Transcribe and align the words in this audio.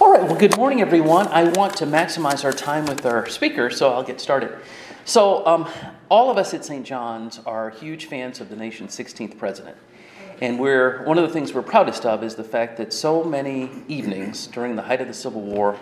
All 0.00 0.10
right, 0.10 0.22
well, 0.22 0.34
good 0.34 0.56
morning, 0.56 0.80
everyone. 0.80 1.28
I 1.28 1.50
want 1.50 1.76
to 1.76 1.84
maximize 1.84 2.42
our 2.42 2.54
time 2.54 2.86
with 2.86 3.04
our 3.04 3.28
speaker, 3.28 3.68
so 3.68 3.92
I'll 3.92 4.02
get 4.02 4.18
started. 4.18 4.56
So, 5.04 5.46
um, 5.46 5.68
all 6.10 6.30
of 6.30 6.38
us 6.38 6.54
at 6.54 6.64
St. 6.64 6.86
John's 6.86 7.38
are 7.44 7.68
huge 7.68 8.06
fans 8.06 8.40
of 8.40 8.48
the 8.48 8.56
nation's 8.56 8.96
16th 8.96 9.36
president. 9.36 9.76
And 10.40 10.58
we're, 10.58 11.04
one 11.04 11.18
of 11.18 11.28
the 11.28 11.34
things 11.34 11.52
we're 11.52 11.60
proudest 11.60 12.06
of 12.06 12.24
is 12.24 12.34
the 12.34 12.44
fact 12.44 12.78
that 12.78 12.94
so 12.94 13.22
many 13.22 13.68
evenings 13.88 14.46
during 14.46 14.74
the 14.74 14.80
height 14.80 15.02
of 15.02 15.06
the 15.06 15.12
Civil 15.12 15.42
War, 15.42 15.78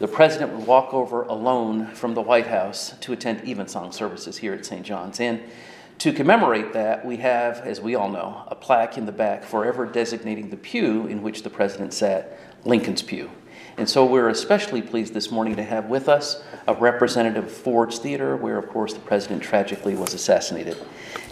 the 0.00 0.08
president 0.08 0.52
would 0.52 0.66
walk 0.66 0.92
over 0.92 1.22
alone 1.22 1.86
from 1.94 2.12
the 2.12 2.20
White 2.20 2.48
House 2.48 2.92
to 3.00 3.14
attend 3.14 3.48
evensong 3.48 3.90
services 3.90 4.36
here 4.36 4.52
at 4.52 4.66
St. 4.66 4.84
John's. 4.84 5.18
And 5.18 5.40
to 5.96 6.12
commemorate 6.12 6.74
that, 6.74 7.06
we 7.06 7.16
have, 7.16 7.60
as 7.60 7.80
we 7.80 7.94
all 7.94 8.10
know, 8.10 8.44
a 8.48 8.54
plaque 8.54 8.98
in 8.98 9.06
the 9.06 9.12
back 9.12 9.42
forever 9.42 9.86
designating 9.86 10.50
the 10.50 10.58
pew 10.58 11.06
in 11.06 11.22
which 11.22 11.42
the 11.42 11.48
president 11.48 11.94
sat, 11.94 12.38
Lincoln's 12.66 13.00
Pew. 13.00 13.30
And 13.78 13.88
so 13.88 14.04
we're 14.04 14.28
especially 14.28 14.82
pleased 14.82 15.14
this 15.14 15.30
morning 15.30 15.56
to 15.56 15.62
have 15.62 15.86
with 15.86 16.08
us 16.08 16.42
a 16.68 16.74
representative 16.74 17.44
of 17.44 17.50
Ford's 17.52 17.98
Theater, 17.98 18.36
where, 18.36 18.58
of 18.58 18.68
course, 18.68 18.92
the 18.92 19.00
president 19.00 19.42
tragically 19.42 19.94
was 19.94 20.12
assassinated. 20.12 20.76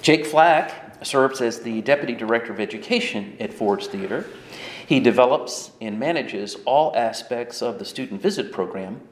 Jake 0.00 0.24
Flack 0.24 1.04
serves 1.04 1.40
as 1.40 1.60
the 1.60 1.82
Deputy 1.82 2.14
Director 2.14 2.52
of 2.52 2.60
Education 2.60 3.36
at 3.40 3.52
Ford's 3.52 3.86
Theater. 3.86 4.26
He 4.86 5.00
develops 5.00 5.72
and 5.80 5.98
manages 5.98 6.56
all 6.64 6.96
aspects 6.96 7.62
of 7.62 7.78
the 7.78 7.84
student 7.84 8.22
visit 8.22 8.52
program 8.52 9.02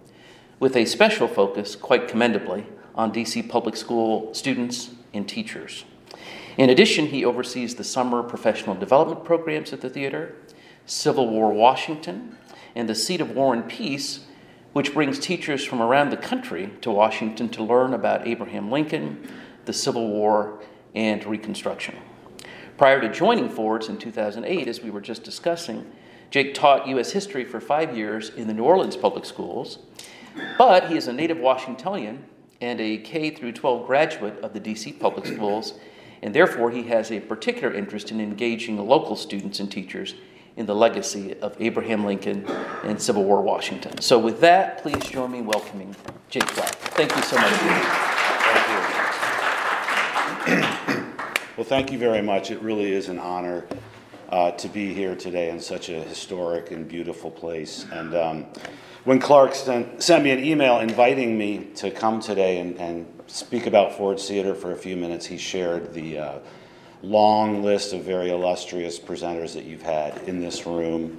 with 0.58 0.74
a 0.74 0.86
special 0.86 1.28
focus, 1.28 1.76
quite 1.76 2.08
commendably, 2.08 2.66
on 2.94 3.12
DC 3.12 3.48
public 3.48 3.76
school 3.76 4.32
students 4.34 4.90
and 5.14 5.28
teachers. 5.28 5.84
In 6.56 6.70
addition, 6.70 7.06
he 7.06 7.24
oversees 7.24 7.76
the 7.76 7.84
summer 7.84 8.22
professional 8.22 8.74
development 8.74 9.24
programs 9.24 9.72
at 9.72 9.80
the 9.80 9.88
theater, 9.88 10.34
Civil 10.86 11.28
War 11.28 11.52
Washington, 11.52 12.36
and 12.74 12.88
the 12.88 12.94
Seat 12.94 13.20
of 13.20 13.30
War 13.30 13.54
and 13.54 13.68
Peace, 13.68 14.20
which 14.72 14.94
brings 14.94 15.18
teachers 15.18 15.64
from 15.64 15.80
around 15.80 16.10
the 16.10 16.16
country 16.16 16.70
to 16.82 16.90
Washington 16.90 17.48
to 17.50 17.62
learn 17.62 17.94
about 17.94 18.26
Abraham 18.26 18.70
Lincoln, 18.70 19.28
the 19.64 19.72
Civil 19.72 20.08
War, 20.08 20.60
and 20.94 21.24
Reconstruction. 21.24 21.96
Prior 22.76 23.00
to 23.00 23.08
joining 23.08 23.48
Ford's 23.48 23.88
in 23.88 23.98
2008, 23.98 24.68
as 24.68 24.80
we 24.80 24.90
were 24.90 25.00
just 25.00 25.24
discussing, 25.24 25.90
Jake 26.30 26.54
taught 26.54 26.86
U.S. 26.88 27.10
history 27.10 27.44
for 27.44 27.60
five 27.60 27.96
years 27.96 28.30
in 28.30 28.46
the 28.46 28.54
New 28.54 28.64
Orleans 28.64 28.96
public 28.96 29.24
schools, 29.24 29.78
but 30.56 30.88
he 30.88 30.96
is 30.96 31.08
a 31.08 31.12
native 31.12 31.38
Washingtonian 31.38 32.24
and 32.60 32.80
a 32.80 32.98
K 32.98 33.30
through 33.30 33.52
12 33.52 33.86
graduate 33.86 34.38
of 34.40 34.52
the 34.52 34.60
DC 34.60 35.00
public 35.00 35.26
schools, 35.26 35.74
and 36.22 36.34
therefore 36.34 36.70
he 36.70 36.84
has 36.84 37.10
a 37.10 37.20
particular 37.20 37.72
interest 37.72 38.10
in 38.10 38.20
engaging 38.20 38.76
local 38.76 39.16
students 39.16 39.58
and 39.58 39.72
teachers 39.72 40.14
in 40.58 40.66
the 40.66 40.74
legacy 40.74 41.38
of 41.40 41.56
Abraham 41.60 42.04
Lincoln 42.04 42.44
and 42.84 43.00
Civil 43.00 43.24
War 43.24 43.40
Washington. 43.40 44.00
So, 44.00 44.18
with 44.18 44.40
that, 44.40 44.82
please 44.82 45.04
join 45.04 45.30
me 45.30 45.38
in 45.38 45.46
welcoming 45.46 45.94
Jake 46.28 46.48
Flack. 46.50 46.74
Thank 46.98 47.14
you 47.14 47.22
so 47.22 47.36
much. 47.36 47.52
Thank 47.52 48.68
you. 48.68 48.74
Well, 51.56 51.64
thank 51.64 51.90
you 51.90 51.98
very 51.98 52.22
much. 52.22 52.52
It 52.52 52.62
really 52.62 52.92
is 52.92 53.08
an 53.08 53.18
honor 53.18 53.66
uh, 54.28 54.52
to 54.52 54.68
be 54.68 54.94
here 54.94 55.16
today 55.16 55.50
in 55.50 55.58
such 55.58 55.88
a 55.88 56.00
historic 56.02 56.70
and 56.70 56.86
beautiful 56.86 57.32
place. 57.32 57.84
And 57.90 58.14
um, 58.14 58.46
when 59.04 59.18
Clark 59.18 59.56
sent, 59.56 60.00
sent 60.00 60.22
me 60.22 60.30
an 60.30 60.38
email 60.38 60.78
inviting 60.78 61.36
me 61.36 61.66
to 61.76 61.90
come 61.90 62.20
today 62.20 62.60
and, 62.60 62.78
and 62.78 63.06
speak 63.26 63.66
about 63.66 63.92
Ford's 63.92 64.28
Theater 64.28 64.54
for 64.54 64.70
a 64.70 64.76
few 64.76 64.96
minutes, 64.96 65.26
he 65.26 65.36
shared 65.36 65.92
the 65.94 66.18
uh, 66.18 66.38
long 67.02 67.62
list 67.62 67.92
of 67.92 68.02
very 68.02 68.30
illustrious 68.30 68.98
presenters 68.98 69.54
that 69.54 69.64
you've 69.64 69.82
had 69.82 70.16
in 70.28 70.40
this 70.40 70.66
room 70.66 71.18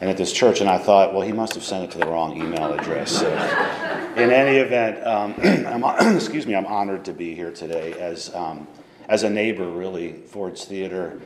and 0.00 0.08
at 0.08 0.16
this 0.16 0.32
church. 0.32 0.60
And 0.60 0.70
I 0.70 0.78
thought, 0.78 1.12
well, 1.12 1.22
he 1.22 1.32
must 1.32 1.54
have 1.54 1.64
sent 1.64 1.84
it 1.84 1.90
to 1.92 1.98
the 1.98 2.06
wrong 2.06 2.36
email 2.36 2.72
address. 2.72 3.18
So, 3.18 3.30
in 4.16 4.30
any 4.30 4.58
event, 4.58 5.06
um, 5.06 5.34
I'm, 5.84 6.16
excuse 6.16 6.46
me, 6.46 6.54
I'm 6.54 6.66
honored 6.66 7.04
to 7.06 7.12
be 7.12 7.34
here 7.34 7.50
today 7.50 7.92
as, 7.94 8.34
um, 8.34 8.66
as 9.08 9.22
a 9.22 9.30
neighbor, 9.30 9.68
really. 9.68 10.12
Ford's 10.12 10.64
Theater 10.64 11.20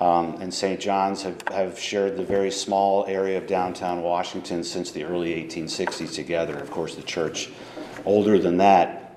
um, 0.00 0.40
and 0.40 0.52
St. 0.52 0.78
John's 0.78 1.22
have, 1.22 1.42
have 1.48 1.78
shared 1.78 2.16
the 2.16 2.24
very 2.24 2.50
small 2.50 3.04
area 3.06 3.36
of 3.36 3.46
downtown 3.46 4.02
Washington 4.02 4.62
since 4.62 4.92
the 4.92 5.04
early 5.04 5.34
1860s 5.44 6.14
together. 6.14 6.56
Of 6.56 6.70
course, 6.70 6.94
the 6.94 7.02
church 7.02 7.50
older 8.04 8.38
than 8.38 8.58
that. 8.58 9.16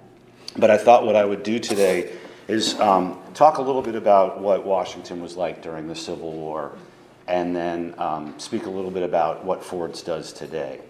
But 0.58 0.72
I 0.72 0.78
thought 0.78 1.06
what 1.06 1.16
I 1.16 1.24
would 1.24 1.44
do 1.44 1.60
today 1.60 2.12
is 2.48 2.80
um, 2.80 3.20
talk 3.34 3.58
a 3.58 3.62
little 3.62 3.82
bit 3.82 3.96
about 3.96 4.40
what 4.40 4.66
Washington 4.66 5.22
was 5.22 5.36
like 5.36 5.62
during 5.62 5.88
the 5.88 5.96
Civil 5.96 6.32
War, 6.34 6.72
and 7.28 7.56
then 7.56 7.94
um, 7.98 8.38
speak 8.40 8.66
a 8.66 8.70
little 8.70 8.92
bit 8.92 9.04
about 9.04 9.46
what 9.46 9.64
Ford's 9.64 10.02
does 10.02 10.34
today. 10.34 10.82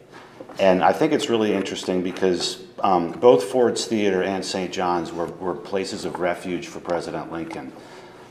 And 0.60 0.84
I 0.84 0.92
think 0.92 1.14
it's 1.14 1.30
really 1.30 1.54
interesting 1.54 2.02
because 2.02 2.64
um, 2.80 3.12
both 3.12 3.46
Ford's 3.46 3.86
Theater 3.86 4.24
and 4.24 4.44
St. 4.44 4.72
John's 4.72 5.12
were, 5.12 5.28
were 5.28 5.56
places 5.56 6.06
of 6.06 6.20
refuge 6.20 6.68
for 6.68 6.80
President 6.80 7.32
Lincoln. 7.32 7.72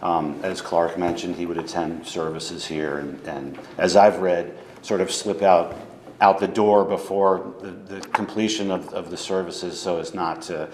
Um, 0.03 0.41
as 0.43 0.61
Clark 0.61 0.99
mentioned, 0.99 1.37
he 1.37 1.47
would 1.47 1.59
attend 1.59 2.07
services 2.07 2.67
here, 2.67 2.99
and, 2.99 3.27
and, 3.27 3.59
as 3.77 3.97
I've 3.97 4.19
read, 4.21 4.59
sort 4.83 5.01
of 5.01 5.11
slip 5.11 5.43
out 5.43 5.77
out 6.23 6.39
the 6.39 6.49
door 6.49 6.85
before 6.85 7.55
the, 7.61 7.71
the 7.71 8.01
completion 8.09 8.71
of, 8.71 8.93
of, 8.93 9.11
the 9.11 9.17
services, 9.17 9.81
so 9.81 9.99
as 9.99 10.13
not 10.13 10.43
to 10.43 10.69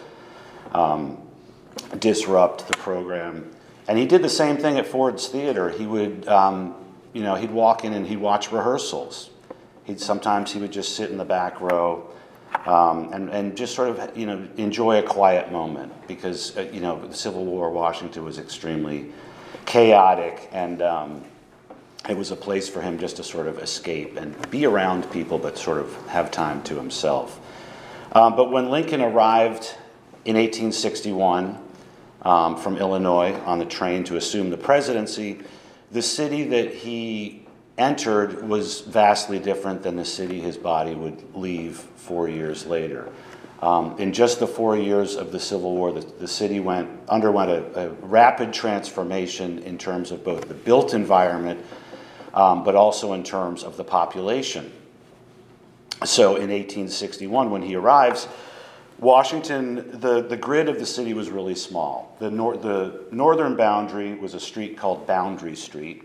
um, 0.73 1.26
disrupt 1.99 2.69
the 2.69 2.77
program. 2.77 3.51
And 3.89 3.99
he 3.99 4.07
did 4.07 4.23
the 4.23 4.29
same 4.29 4.57
thing 4.57 4.79
at 4.79 4.87
Ford's 4.87 5.29
Theater. 5.29 5.71
He 5.71 5.87
would, 5.87 6.27
um, 6.29 6.75
you 7.13 7.23
know, 7.23 7.35
he'd 7.35 7.51
walk 7.51 7.85
in 7.85 7.93
and 7.93 8.07
he'd 8.07 8.19
watch 8.19 8.51
rehearsals. 8.51 9.31
He'd 9.85 10.01
sometimes 10.01 10.53
he 10.53 10.59
would 10.59 10.73
just 10.73 10.97
sit 10.97 11.11
in 11.11 11.17
the 11.17 11.25
back 11.25 11.61
row. 11.61 12.11
Um, 12.65 13.13
and, 13.13 13.29
and 13.29 13.57
just 13.57 13.75
sort 13.75 13.91
of 13.91 14.17
you 14.17 14.25
know 14.25 14.49
enjoy 14.57 14.99
a 14.99 15.03
quiet 15.03 15.53
moment 15.53 15.93
because 16.09 16.57
uh, 16.57 16.69
you 16.73 16.81
know 16.81 17.07
the 17.07 17.15
Civil 17.15 17.45
War 17.45 17.71
Washington 17.71 18.25
was 18.25 18.39
extremely 18.39 19.13
chaotic 19.67 20.49
and 20.53 20.81
um, 20.81 21.25
it 22.09 22.17
was 22.17 22.31
a 22.31 22.37
place 22.37 22.69
for 22.69 22.81
him 22.81 22.99
just 22.99 23.17
to 23.17 23.25
sort 23.25 23.47
of 23.47 23.59
escape 23.59 24.17
and 24.17 24.51
be 24.51 24.65
around 24.65 25.11
people 25.11 25.39
but 25.39 25.59
sort 25.59 25.79
of 25.79 25.95
have 26.07 26.31
time 26.31 26.63
to 26.63 26.77
himself. 26.77 27.41
Um, 28.13 28.37
but 28.37 28.51
when 28.51 28.71
Lincoln 28.71 29.01
arrived 29.03 29.75
in 30.25 30.37
1861 30.37 31.59
um, 32.27 32.57
from 32.57 32.77
Illinois 32.77 33.33
on 33.45 33.61
the 33.61 33.65
train 33.65 34.03
to 34.03 34.17
assume 34.17 34.51
the 34.51 34.57
presidency, 34.57 35.39
the 35.93 36.03
city 36.03 36.43
that 36.43 36.75
he 36.75 37.47
entered 37.79 38.49
was 38.49 38.81
vastly 38.81 39.39
different 39.39 39.85
than 39.85 39.95
the 39.95 40.05
city 40.05 40.41
his 40.41 40.57
body 40.57 40.93
would 40.93 41.37
leave 41.37 41.77
four 41.77 42.29
years 42.29 42.67
later. 42.67 43.09
Um, 43.63 43.97
in 43.99 44.13
just 44.13 44.41
the 44.41 44.47
four 44.47 44.77
years 44.77 45.15
of 45.15 45.31
the 45.31 45.39
Civil 45.39 45.77
War, 45.77 45.93
the, 45.93 46.01
the 46.01 46.27
city 46.27 46.59
went, 46.59 46.91
underwent 47.09 47.51
a, 47.51 47.87
a, 47.87 47.89
rapid 48.03 48.53
transformation 48.53 49.61
in 49.61 49.79
terms 49.79 50.11
of 50.11 50.25
both 50.25 50.49
the 50.49 50.55
built 50.55 50.95
environment, 50.95 51.65
um, 52.35 52.65
but 52.65 52.75
also 52.75 53.13
in 53.13 53.23
terms 53.23 53.63
of 53.63 53.77
the 53.77 53.85
population. 53.85 54.73
So 56.05 56.31
in 56.31 56.51
1861, 56.51 57.51
when 57.51 57.63
he 57.63 57.77
arrives, 57.77 58.27
Washington, 58.99 60.01
the, 60.01 60.23
the 60.23 60.37
grid 60.37 60.69
of 60.69 60.79
the 60.79 60.87
city 60.87 61.12
was 61.12 61.29
really 61.29 61.55
small. 61.55 62.17
The, 62.19 62.31
nor- 62.31 62.57
the 62.57 63.05
northern 63.11 63.55
boundary 63.55 64.15
was 64.15 64.33
a 64.33 64.41
street 64.41 64.79
called 64.79 65.07
Boundary 65.07 65.55
Street, 65.55 66.05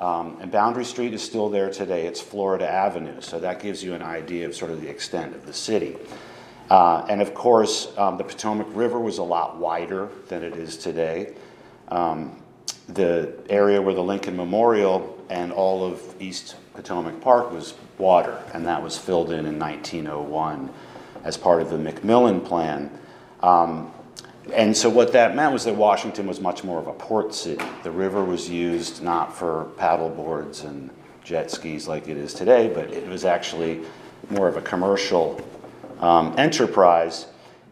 um, 0.00 0.36
and 0.40 0.50
Boundary 0.50 0.84
Street 0.84 1.14
is 1.14 1.22
still 1.22 1.48
there 1.48 1.70
today. 1.70 2.06
It's 2.06 2.20
Florida 2.20 2.68
Avenue, 2.68 3.20
so 3.20 3.38
that 3.40 3.62
gives 3.62 3.82
you 3.82 3.94
an 3.94 4.02
idea 4.02 4.46
of 4.46 4.56
sort 4.56 4.72
of 4.72 4.80
the 4.80 4.88
extent 4.88 5.36
of 5.36 5.46
the 5.46 5.52
city. 5.52 5.96
Uh, 6.68 7.06
and 7.08 7.22
of 7.22 7.32
course, 7.32 7.96
um, 7.96 8.18
the 8.18 8.24
Potomac 8.24 8.66
River 8.70 8.98
was 8.98 9.18
a 9.18 9.22
lot 9.22 9.56
wider 9.56 10.08
than 10.28 10.42
it 10.42 10.56
is 10.56 10.76
today. 10.76 11.34
Um, 11.88 12.42
the 12.88 13.34
area 13.48 13.80
where 13.80 13.94
the 13.94 14.02
Lincoln 14.02 14.36
Memorial 14.36 15.16
and 15.30 15.52
all 15.52 15.84
of 15.84 16.02
East 16.20 16.56
Potomac 16.74 17.20
Park 17.20 17.52
was 17.52 17.74
water, 17.98 18.42
and 18.52 18.66
that 18.66 18.82
was 18.82 18.98
filled 18.98 19.30
in 19.30 19.46
in 19.46 19.58
1901 19.58 20.70
as 21.26 21.36
part 21.36 21.60
of 21.60 21.70
the 21.70 21.76
McMillan 21.76 22.42
Plan. 22.42 22.88
Um, 23.42 23.92
and 24.54 24.76
so 24.76 24.88
what 24.88 25.12
that 25.12 25.34
meant 25.34 25.52
was 25.52 25.64
that 25.64 25.74
Washington 25.74 26.28
was 26.28 26.40
much 26.40 26.62
more 26.62 26.78
of 26.78 26.86
a 26.86 26.92
port 26.92 27.34
city. 27.34 27.64
The 27.82 27.90
river 27.90 28.24
was 28.24 28.48
used 28.48 29.02
not 29.02 29.36
for 29.36 29.64
paddle 29.76 30.08
boards 30.08 30.62
and 30.62 30.88
jet 31.24 31.50
skis 31.50 31.88
like 31.88 32.06
it 32.06 32.16
is 32.16 32.32
today, 32.32 32.70
but 32.72 32.92
it 32.92 33.08
was 33.08 33.24
actually 33.24 33.82
more 34.30 34.46
of 34.46 34.56
a 34.56 34.62
commercial 34.62 35.44
um, 35.98 36.32
enterprise. 36.38 37.26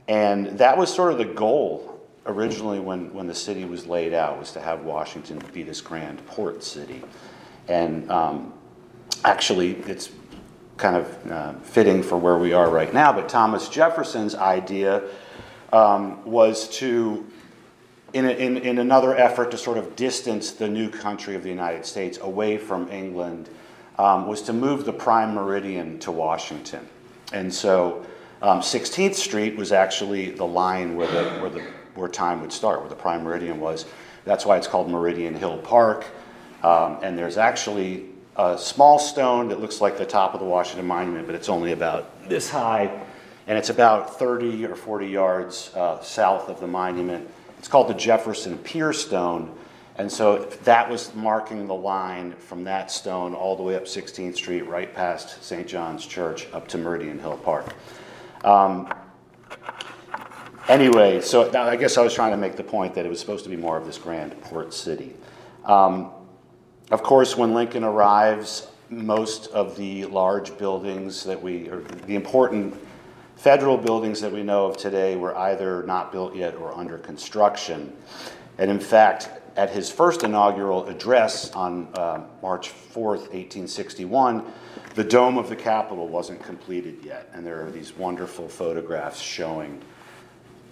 And 0.09 0.59
that 0.59 0.77
was 0.77 0.93
sort 0.93 1.12
of 1.12 1.19
the 1.19 1.25
goal 1.25 2.03
originally 2.27 2.81
when, 2.81 3.15
when 3.15 3.29
the 3.29 3.35
city 3.35 3.65
was 3.65 3.87
laid 3.87 4.12
out, 4.12 4.41
was 4.41 4.51
to 4.53 4.61
have 4.61 4.81
Washington 4.81 5.41
be 5.53 5.62
this 5.62 5.81
grand 5.81 6.27
port 6.27 6.65
city. 6.65 7.05
And 7.69 8.11
um, 8.11 8.53
actually, 9.25 9.77
it's 9.87 10.11
kind 10.76 10.97
of 10.97 11.31
uh, 11.31 11.53
fitting 11.61 12.03
for 12.03 12.19
where 12.19 12.38
we 12.38 12.53
are 12.53 12.69
right 12.69 12.93
now, 12.93 13.12
but 13.12 13.29
Thomas 13.29 13.69
Jefferson's 13.69 14.35
idea 14.35 15.03
um, 15.73 16.25
was 16.25 16.69
to, 16.79 17.26
in, 18.12 18.25
a, 18.25 18.31
in, 18.31 18.56
in 18.56 18.79
another 18.79 19.17
effort 19.17 19.50
to 19.53 19.59
sort 19.59 19.79
of 19.79 19.97
distance 19.97 20.53
the 20.53 20.69
new 20.69 20.88
country 20.88 21.35
of 21.35 21.43
the 21.43 21.49
United 21.49 21.87
States 21.87 22.19
away 22.19 22.59
from 22.59 22.91
England 22.91 23.49
um, 23.99 24.26
was 24.26 24.43
to 24.43 24.53
move 24.53 24.85
the 24.85 24.93
prime 24.93 25.35
meridian 25.35 25.99
to 26.00 26.11
Washington. 26.11 26.87
And 27.32 27.53
so 27.53 28.05
um, 28.43 28.61
16th 28.61 29.15
Street 29.15 29.56
was 29.56 29.73
actually 29.73 30.31
the 30.31 30.47
line 30.47 30.97
where, 30.97 31.09
the, 31.09 31.31
where, 31.41 31.50
the, 31.50 31.62
where 31.94 32.09
time 32.09 32.41
would 32.41 32.53
start, 32.53 32.81
where 32.81 32.88
the 32.88 32.97
prime 32.97 33.23
meridian 33.23 33.61
was. 33.61 33.87
That's 34.25 34.44
why 34.44 34.56
it's 34.56 34.67
called 34.67 34.91
Meridian 34.91 35.35
Hill 35.35 35.59
Park. 35.59 36.06
Um, 36.62 36.99
and 37.03 37.17
there's 37.17 37.37
actually 37.37 38.06
a 38.37 38.59
small 38.59 38.99
stone 38.99 39.49
that 39.49 39.61
looks 39.61 39.81
like 39.81 39.97
the 39.97 40.07
top 40.07 40.35
of 40.35 40.41
the 40.41 40.47
Washington 40.47 40.87
Monument, 40.87 41.27
but 41.27 41.35
it's 41.35 41.49
only 41.49 41.73
about 41.73 42.29
this 42.29 42.51
high. 42.51 43.03
And 43.47 43.59
it's 43.59 43.69
about 43.69 44.19
30 44.19 44.65
or 44.65 44.75
40 44.75 45.07
yards 45.07 45.71
uh, 45.75 46.01
south 46.03 46.49
of 46.49 46.61
the 46.61 46.67
monument. 46.67 47.29
It's 47.59 47.69
called 47.69 47.89
the 47.89 47.95
Jefferson 47.95 48.59
Pier 48.59 48.93
Stone. 48.93 49.55
And 49.97 50.11
so 50.11 50.45
that 50.65 50.91
was 50.91 51.15
marking 51.15 51.69
the 51.69 51.75
line 51.75 52.33
from 52.33 52.65
that 52.65 52.91
stone 52.91 53.35
all 53.35 53.55
the 53.55 53.63
way 53.63 53.77
up 53.77 53.85
16th 53.85 54.37
Street, 54.37 54.63
right 54.63 54.93
past 54.93 55.43
St. 55.45 55.67
John's 55.67 56.05
Church, 56.05 56.49
up 56.53 56.67
to 56.69 56.79
Meridian 56.79 57.19
Hill 57.19 57.37
Park. 57.37 57.73
Um, 58.45 58.93
anyway, 60.69 61.21
so 61.21 61.53
I 61.57 61.77
guess 61.77 61.97
I 61.97 62.03
was 62.03 62.13
trying 62.13 62.33
to 62.33 62.37
make 62.37 62.57
the 62.57 62.65
point 62.65 62.95
that 62.95 63.07
it 63.07 63.09
was 63.09 63.21
supposed 63.21 63.45
to 63.45 63.51
be 63.51 63.57
more 63.57 63.77
of 63.77 63.87
this 63.87 63.99
grand 63.99 64.41
port 64.43 64.75
city. 64.75 65.15
Um, 65.65 66.11
of 66.91 67.03
course, 67.03 67.37
when 67.37 67.55
Lincoln 67.55 67.85
arrives, 67.85 68.69
most 68.91 69.49
of 69.49 69.77
the 69.77 70.05
large 70.07 70.57
buildings 70.59 71.25
that 71.25 71.41
we, 71.41 71.69
or 71.69 71.81
the 71.81 72.15
important 72.15 72.75
federal 73.37 73.77
buildings 73.77 74.21
that 74.21 74.31
we 74.31 74.43
know 74.43 74.67
of 74.67 74.77
today, 74.77 75.17
were 75.17 75.37
either 75.37 75.83
not 75.85 76.13
built 76.13 76.35
yet 76.35 76.55
or 76.57 76.77
under 76.77 76.99
construction. 76.99 77.93
And 78.59 78.71
in 78.71 78.81
fact, 78.81 79.31
at 79.57 79.71
his 79.71 79.91
first 79.91 80.25
inaugural 80.25 80.87
address 80.87 81.51
on 81.53 81.89
uh, 81.95 82.25
March 82.43 82.71
4th, 82.71 83.31
1861, 83.33 84.45
the 84.95 85.05
dome 85.05 85.39
of 85.39 85.49
the 85.49 85.57
Capitol 85.57 86.09
wasn't 86.09 86.43
completed 86.43 86.99
yet. 87.03 87.31
And 87.33 87.47
there 87.47 87.65
are 87.65 87.71
these 87.71 87.97
wonderful 87.97 88.49
photographs 88.49 89.21
showing 89.21 89.81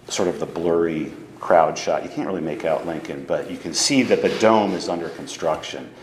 sort 0.09 0.27
of 0.27 0.39
the 0.39 0.45
blurry 0.45 1.13
crowd 1.43 1.77
shot. 1.77 2.03
You 2.03 2.09
can't 2.09 2.25
really 2.25 2.41
make 2.41 2.63
out 2.63 2.85
Lincoln, 2.85 3.25
but 3.25 3.51
you 3.51 3.57
can 3.57 3.73
see 3.73 4.01
that 4.03 4.21
the 4.21 4.29
dome 4.39 4.71
is 4.71 4.87
under 4.87 5.09
construction. 5.09 5.93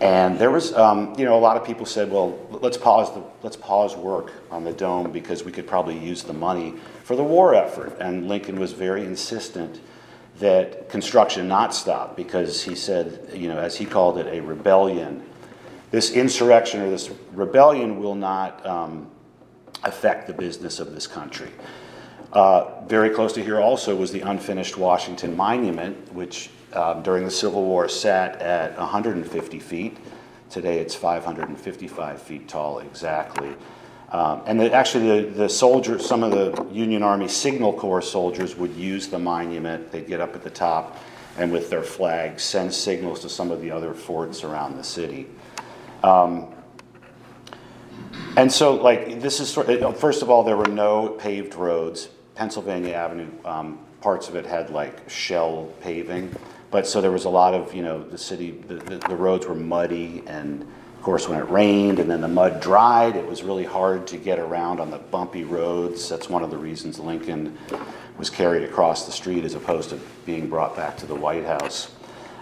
And 0.00 0.38
there 0.38 0.50
was, 0.50 0.74
um, 0.74 1.14
you 1.16 1.24
know, 1.24 1.34
a 1.34 1.40
lot 1.40 1.56
of 1.56 1.64
people 1.64 1.86
said, 1.86 2.10
well, 2.10 2.38
let's 2.50 2.76
pause, 2.76 3.12
the, 3.14 3.22
let's 3.42 3.56
pause 3.56 3.96
work 3.96 4.32
on 4.50 4.64
the 4.64 4.72
dome 4.72 5.10
because 5.10 5.44
we 5.44 5.52
could 5.52 5.66
probably 5.66 5.98
use 5.98 6.22
the 6.22 6.34
money 6.34 6.74
for 7.04 7.16
the 7.16 7.24
war 7.24 7.54
effort. 7.54 7.96
And 8.00 8.28
Lincoln 8.28 8.60
was 8.60 8.72
very 8.72 9.04
insistent 9.04 9.80
that 10.40 10.90
construction 10.90 11.48
not 11.48 11.74
stop 11.74 12.14
because 12.14 12.62
he 12.62 12.74
said, 12.74 13.30
you 13.32 13.48
know, 13.48 13.58
as 13.58 13.76
he 13.76 13.86
called 13.86 14.18
it, 14.18 14.26
a 14.26 14.40
rebellion. 14.40 15.22
This 15.90 16.10
insurrection 16.10 16.80
or 16.82 16.90
this 16.90 17.10
rebellion 17.32 17.98
will 17.98 18.14
not 18.14 18.64
um, 18.66 19.10
affect 19.84 20.26
the 20.26 20.34
business 20.34 20.80
of 20.80 20.92
this 20.92 21.06
country. 21.06 21.48
Uh, 22.32 22.80
very 22.86 23.10
close 23.10 23.34
to 23.34 23.42
here 23.42 23.60
also 23.60 23.94
was 23.94 24.10
the 24.10 24.22
unfinished 24.22 24.78
Washington 24.78 25.36
Monument, 25.36 26.12
which 26.14 26.48
um, 26.72 27.02
during 27.02 27.24
the 27.24 27.30
Civil 27.30 27.62
War 27.64 27.88
sat 27.88 28.40
at 28.40 28.76
150 28.78 29.58
feet. 29.58 29.98
Today 30.48 30.78
it's 30.78 30.94
555 30.94 32.22
feet 32.22 32.48
tall 32.48 32.78
exactly. 32.78 33.54
Um, 34.10 34.42
and 34.46 34.60
the, 34.60 34.72
actually, 34.72 35.22
the, 35.22 35.30
the 35.30 35.48
soldiers, 35.48 36.06
some 36.06 36.22
of 36.22 36.30
the 36.32 36.66
Union 36.70 37.02
Army 37.02 37.28
Signal 37.28 37.72
Corps 37.72 38.02
soldiers 38.02 38.56
would 38.56 38.74
use 38.74 39.08
the 39.08 39.18
monument. 39.18 39.90
They'd 39.90 40.06
get 40.06 40.20
up 40.20 40.34
at 40.34 40.42
the 40.42 40.50
top 40.50 40.98
and 41.38 41.50
with 41.50 41.70
their 41.70 41.82
flags 41.82 42.42
send 42.42 42.72
signals 42.72 43.20
to 43.20 43.28
some 43.28 43.50
of 43.50 43.60
the 43.60 43.70
other 43.70 43.94
forts 43.94 44.44
around 44.44 44.76
the 44.76 44.84
city. 44.84 45.28
Um, 46.02 46.54
and 48.36 48.50
so, 48.50 48.74
like, 48.74 49.20
this 49.20 49.40
is 49.40 49.48
sort 49.48 49.68
of, 49.68 49.98
first 49.98 50.22
of 50.22 50.30
all, 50.30 50.42
there 50.42 50.56
were 50.56 50.68
no 50.68 51.08
paved 51.08 51.54
roads. 51.54 52.08
Pennsylvania 52.34 52.94
Avenue, 52.94 53.28
um, 53.44 53.78
parts 54.00 54.28
of 54.28 54.36
it 54.36 54.46
had 54.46 54.70
like 54.70 55.08
shell 55.08 55.72
paving. 55.80 56.34
But 56.70 56.86
so 56.86 57.00
there 57.00 57.12
was 57.12 57.26
a 57.26 57.30
lot 57.30 57.54
of, 57.54 57.74
you 57.74 57.82
know, 57.82 58.02
the 58.02 58.18
city, 58.18 58.52
the, 58.52 58.74
the, 58.74 58.96
the 58.96 59.16
roads 59.16 59.46
were 59.46 59.54
muddy 59.54 60.22
and 60.26 60.66
of 61.02 61.06
course, 61.06 61.28
when 61.28 61.40
it 61.40 61.50
rained 61.50 61.98
and 61.98 62.08
then 62.08 62.20
the 62.20 62.28
mud 62.28 62.60
dried, 62.60 63.16
it 63.16 63.26
was 63.26 63.42
really 63.42 63.64
hard 63.64 64.06
to 64.06 64.16
get 64.16 64.38
around 64.38 64.78
on 64.78 64.92
the 64.92 64.98
bumpy 64.98 65.42
roads. 65.42 66.08
That's 66.08 66.28
one 66.28 66.44
of 66.44 66.52
the 66.52 66.56
reasons 66.56 67.00
Lincoln 67.00 67.58
was 68.18 68.30
carried 68.30 68.62
across 68.62 69.04
the 69.04 69.10
street 69.10 69.44
as 69.44 69.56
opposed 69.56 69.90
to 69.90 69.98
being 70.26 70.48
brought 70.48 70.76
back 70.76 70.96
to 70.98 71.06
the 71.06 71.14
White 71.16 71.44
House. 71.44 71.90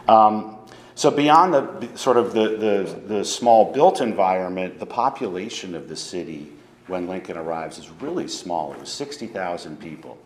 Um, 0.08 0.58
so 0.94 1.10
beyond 1.10 1.54
the 1.54 1.96
sort 1.96 2.19
of 2.19 2.34
the, 2.34 2.48
the, 2.48 3.00
the, 3.06 3.25
small 3.25 3.72
built 3.72 4.02
environment, 4.02 4.78
the 4.78 4.84
population 4.84 5.75
of 5.75 5.88
the 5.88 5.96
city 5.96 6.52
when 6.90 7.08
Lincoln 7.08 7.37
arrives 7.37 7.78
is 7.78 7.88
really 8.00 8.28
small. 8.28 8.72
It 8.72 8.81
was 8.81 8.90
60,000 8.90 9.81
people. 9.81 10.19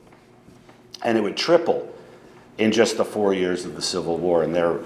And 1.03 1.17
it 1.17 1.21
would 1.21 1.37
triple 1.37 1.95
in 2.59 2.73
just 2.73 2.97
the 2.97 3.05
four 3.05 3.35
years 3.35 3.65
of 3.65 3.75
the 3.75 3.83
Civil 3.83 4.17
War. 4.17 4.43
And 4.43 4.55
there 4.55 4.81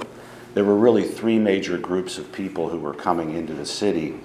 there 0.54 0.64
were 0.64 0.76
really 0.76 1.04
three 1.04 1.38
major 1.38 1.78
groups 1.78 2.18
of 2.18 2.32
people 2.32 2.68
who 2.68 2.78
were 2.78 2.94
coming 2.94 3.34
into 3.34 3.54
the 3.54 3.66
city. 3.66 4.18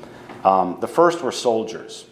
Um, 0.44 0.77
the 0.79 0.88
first 0.88 1.21
were 1.21 1.31
soldiers. 1.31 2.05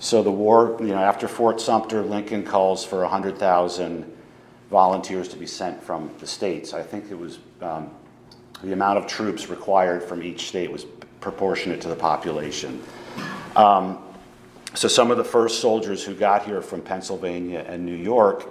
So 0.00 0.22
the 0.22 0.32
war, 0.32 0.76
you 0.80 0.88
know, 0.88 0.98
after 0.98 1.28
Fort 1.28 1.60
Sumter, 1.60 2.02
Lincoln 2.02 2.44
calls 2.44 2.84
for 2.84 3.02
100,000 3.02 4.16
volunteers 4.70 5.28
to 5.28 5.36
be 5.36 5.46
sent 5.46 5.82
from 5.82 6.10
the 6.18 6.26
states. 6.26 6.72
I 6.74 6.82
think 6.82 7.10
it 7.10 7.18
was 7.18 7.38
um, 7.60 7.90
the 8.62 8.72
amount 8.72 8.98
of 8.98 9.06
troops 9.06 9.48
required 9.48 10.02
from 10.02 10.22
each 10.22 10.48
state 10.48 10.70
was 10.70 10.84
proportionate 11.20 11.80
to 11.82 11.88
the 11.88 11.96
population. 11.96 12.82
Um, 13.56 14.02
so 14.78 14.86
some 14.86 15.10
of 15.10 15.16
the 15.16 15.24
first 15.24 15.60
soldiers 15.60 16.04
who 16.04 16.14
got 16.14 16.46
here 16.46 16.62
from 16.62 16.80
Pennsylvania 16.80 17.64
and 17.66 17.84
New 17.84 17.96
York 17.96 18.48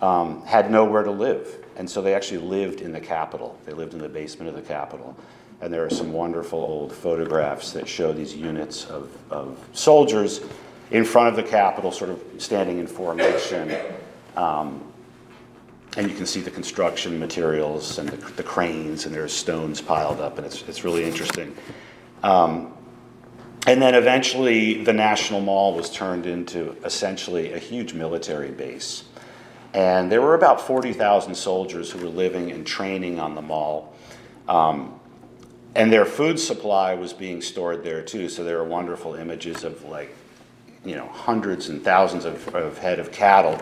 um, 0.00 0.42
had 0.44 0.72
nowhere 0.72 1.04
to 1.04 1.12
live. 1.12 1.64
And 1.76 1.88
so 1.88 2.02
they 2.02 2.14
actually 2.14 2.38
lived 2.38 2.80
in 2.80 2.90
the 2.90 3.00
Capitol. 3.00 3.56
They 3.64 3.72
lived 3.72 3.94
in 3.94 4.00
the 4.00 4.08
basement 4.08 4.48
of 4.48 4.56
the 4.56 4.62
Capitol. 4.62 5.16
And 5.60 5.72
there 5.72 5.84
are 5.84 5.90
some 5.90 6.12
wonderful 6.12 6.58
old 6.58 6.92
photographs 6.92 7.70
that 7.74 7.86
show 7.86 8.12
these 8.12 8.34
units 8.34 8.86
of, 8.86 9.16
of 9.30 9.56
soldiers 9.72 10.40
in 10.90 11.04
front 11.04 11.28
of 11.28 11.36
the 11.36 11.48
Capitol, 11.48 11.92
sort 11.92 12.10
of 12.10 12.20
standing 12.38 12.80
in 12.80 12.88
formation. 12.88 13.72
Um, 14.36 14.82
and 15.96 16.10
you 16.10 16.16
can 16.16 16.26
see 16.26 16.40
the 16.40 16.50
construction 16.50 17.20
materials 17.20 17.98
and 17.98 18.08
the, 18.08 18.16
the, 18.32 18.42
cranes, 18.42 19.06
and 19.06 19.14
there's 19.14 19.32
stones 19.32 19.80
piled 19.80 20.20
up, 20.20 20.38
and 20.38 20.44
it's, 20.46 20.66
it's 20.66 20.82
really 20.82 21.04
interesting. 21.04 21.54
Um, 22.24 22.74
and 23.66 23.80
then 23.80 23.94
eventually, 23.94 24.82
the 24.82 24.92
National 24.92 25.40
Mall 25.40 25.74
was 25.74 25.90
turned 25.90 26.26
into 26.26 26.76
essentially 26.84 27.52
a 27.52 27.58
huge 27.58 27.94
military 27.94 28.50
base. 28.50 29.04
And 29.74 30.12
there 30.12 30.20
were 30.20 30.34
about 30.34 30.60
40,000 30.60 31.34
soldiers 31.34 31.90
who 31.90 31.98
were 32.00 32.08
living 32.08 32.50
and 32.50 32.66
training 32.66 33.18
on 33.18 33.34
the 33.34 33.42
mall. 33.42 33.94
Um, 34.48 35.00
and 35.74 35.90
their 35.90 36.04
food 36.04 36.38
supply 36.38 36.94
was 36.94 37.12
being 37.12 37.40
stored 37.40 37.82
there 37.82 38.02
too. 38.02 38.28
So 38.28 38.44
there 38.44 38.58
are 38.58 38.64
wonderful 38.64 39.14
images 39.14 39.64
of 39.64 39.82
like, 39.84 40.14
you 40.84 40.94
know, 40.94 41.06
hundreds 41.08 41.68
and 41.68 41.82
thousands 41.82 42.26
of, 42.26 42.54
of 42.54 42.76
head 42.78 42.98
of 42.98 43.12
cattle 43.12 43.58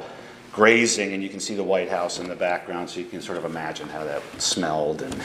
grazing, 0.52 1.12
and 1.12 1.22
you 1.22 1.28
can 1.28 1.40
see 1.40 1.54
the 1.54 1.62
White 1.62 1.88
House 1.88 2.18
in 2.18 2.28
the 2.28 2.34
background, 2.34 2.90
so 2.90 3.00
you 3.00 3.06
can 3.06 3.22
sort 3.22 3.38
of 3.38 3.44
imagine 3.44 3.88
how 3.88 4.04
that 4.04 4.22
smelled 4.40 5.02
and, 5.02 5.16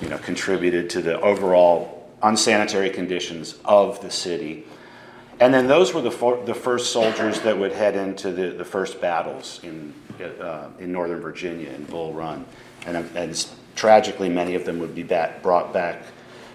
you 0.00 0.08
know, 0.08 0.18
contributed 0.18 0.90
to 0.90 1.00
the 1.00 1.18
overall 1.20 1.97
unsanitary 2.22 2.90
conditions 2.90 3.58
of 3.64 4.00
the 4.00 4.10
city. 4.10 4.66
And 5.40 5.54
then 5.54 5.68
those 5.68 5.94
were 5.94 6.00
the, 6.00 6.10
for, 6.10 6.42
the 6.44 6.54
first 6.54 6.92
soldiers 6.92 7.40
that 7.42 7.56
would 7.56 7.72
head 7.72 7.94
into 7.94 8.32
the, 8.32 8.50
the 8.50 8.64
first 8.64 9.00
battles 9.00 9.60
in, 9.62 9.94
uh, 10.20 10.68
in 10.80 10.90
Northern 10.90 11.20
Virginia 11.20 11.70
in 11.70 11.84
Bull 11.84 12.12
Run. 12.12 12.44
And, 12.86 12.96
and 13.16 13.46
tragically, 13.76 14.28
many 14.28 14.56
of 14.56 14.64
them 14.64 14.80
would 14.80 14.94
be 14.94 15.04
back, 15.04 15.42
brought 15.42 15.72
back 15.72 16.02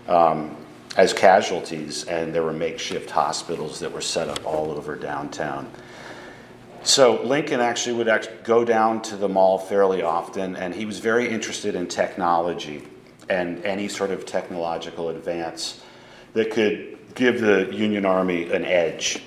um, 0.08 0.58
as 0.98 1.14
casualties, 1.14 2.04
and 2.06 2.36
there 2.36 2.44
were 2.44 2.54
makeshift 2.54 3.10
hospitals 3.10 3.80
that 3.80 3.92
were 3.92 4.02
set 4.02 4.28
up 4.28 4.46
all 4.46 4.72
over 4.72 4.96
downtown. 4.96 5.72
So 6.84 7.24
Lincoln 7.24 7.62
actually 7.62 7.96
would 7.96 8.10
actually 8.10 8.36
go 8.44 8.66
down 8.66 9.02
to 9.04 9.16
the 9.16 9.30
mall 9.30 9.58
fairly 9.58 10.02
often, 10.02 10.58
and 10.58 10.76
he 10.76 10.84
was 10.84 11.00
very 11.00 11.30
interested 11.30 11.76
in 11.76 11.88
technology 11.88 12.86
and 13.30 13.64
any 13.66 13.88
sort 13.88 14.12
of 14.12 14.26
technological 14.26 15.10
advance 15.10 15.82
that 16.34 16.52
could 16.52 16.98
give 17.16 17.42
the 17.42 17.70
Union 17.74 18.06
Army 18.06 18.52
an 18.52 18.66
edge. 18.66 19.22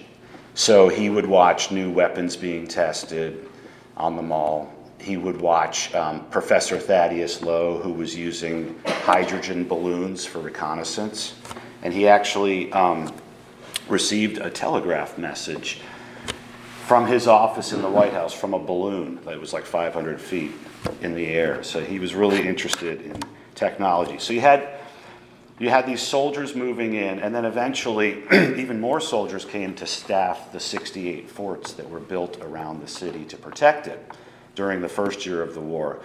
So 0.54 0.88
he 0.88 1.10
would 1.10 1.26
watch 1.26 1.70
new 1.70 1.90
weapons 1.90 2.36
being 2.36 2.66
tested 2.66 3.48
on 3.96 4.16
the 4.16 4.22
mall. 4.22 4.72
He 4.98 5.16
would 5.16 5.40
watch 5.40 5.94
um, 5.94 6.26
Professor 6.30 6.78
Thaddeus 6.78 7.42
Lowe, 7.42 7.78
who 7.78 7.92
was 7.92 8.16
using 8.16 8.78
hydrogen 8.86 9.68
balloons 9.68 10.24
for 10.24 10.40
reconnaissance. 10.40 11.34
And 11.82 11.92
he 11.92 12.08
actually 12.08 12.72
um, 12.72 13.12
received 13.88 14.38
a 14.38 14.50
telegraph 14.50 15.18
message 15.18 15.80
from 16.86 17.06
his 17.06 17.26
office 17.26 17.72
in 17.72 17.82
the 17.82 17.90
White 17.90 18.12
House 18.12 18.32
from 18.32 18.54
a 18.54 18.58
balloon 18.58 19.18
that 19.24 19.40
was 19.40 19.52
like 19.52 19.64
500 19.64 20.20
feet 20.20 20.52
in 21.02 21.14
the 21.14 21.26
air. 21.26 21.62
So 21.62 21.80
he 21.80 21.98
was 21.98 22.14
really 22.14 22.46
interested 22.46 23.02
in 23.02 23.20
technology. 23.56 24.18
So 24.18 24.32
he 24.32 24.38
had 24.38 24.76
you 25.58 25.70
had 25.70 25.86
these 25.86 26.02
soldiers 26.02 26.54
moving 26.54 26.92
in, 26.92 27.18
and 27.18 27.34
then 27.34 27.46
eventually, 27.46 28.22
even 28.32 28.78
more 28.78 29.00
soldiers 29.00 29.46
came 29.46 29.74
to 29.76 29.86
staff 29.86 30.52
the 30.52 30.60
68 30.60 31.30
forts 31.30 31.72
that 31.72 31.88
were 31.88 32.00
built 32.00 32.38
around 32.42 32.82
the 32.82 32.88
city 32.88 33.24
to 33.24 33.38
protect 33.38 33.86
it 33.86 34.12
during 34.54 34.82
the 34.82 34.88
first 34.88 35.24
year 35.24 35.42
of 35.42 35.54
the 35.54 35.60
war. 35.60 36.00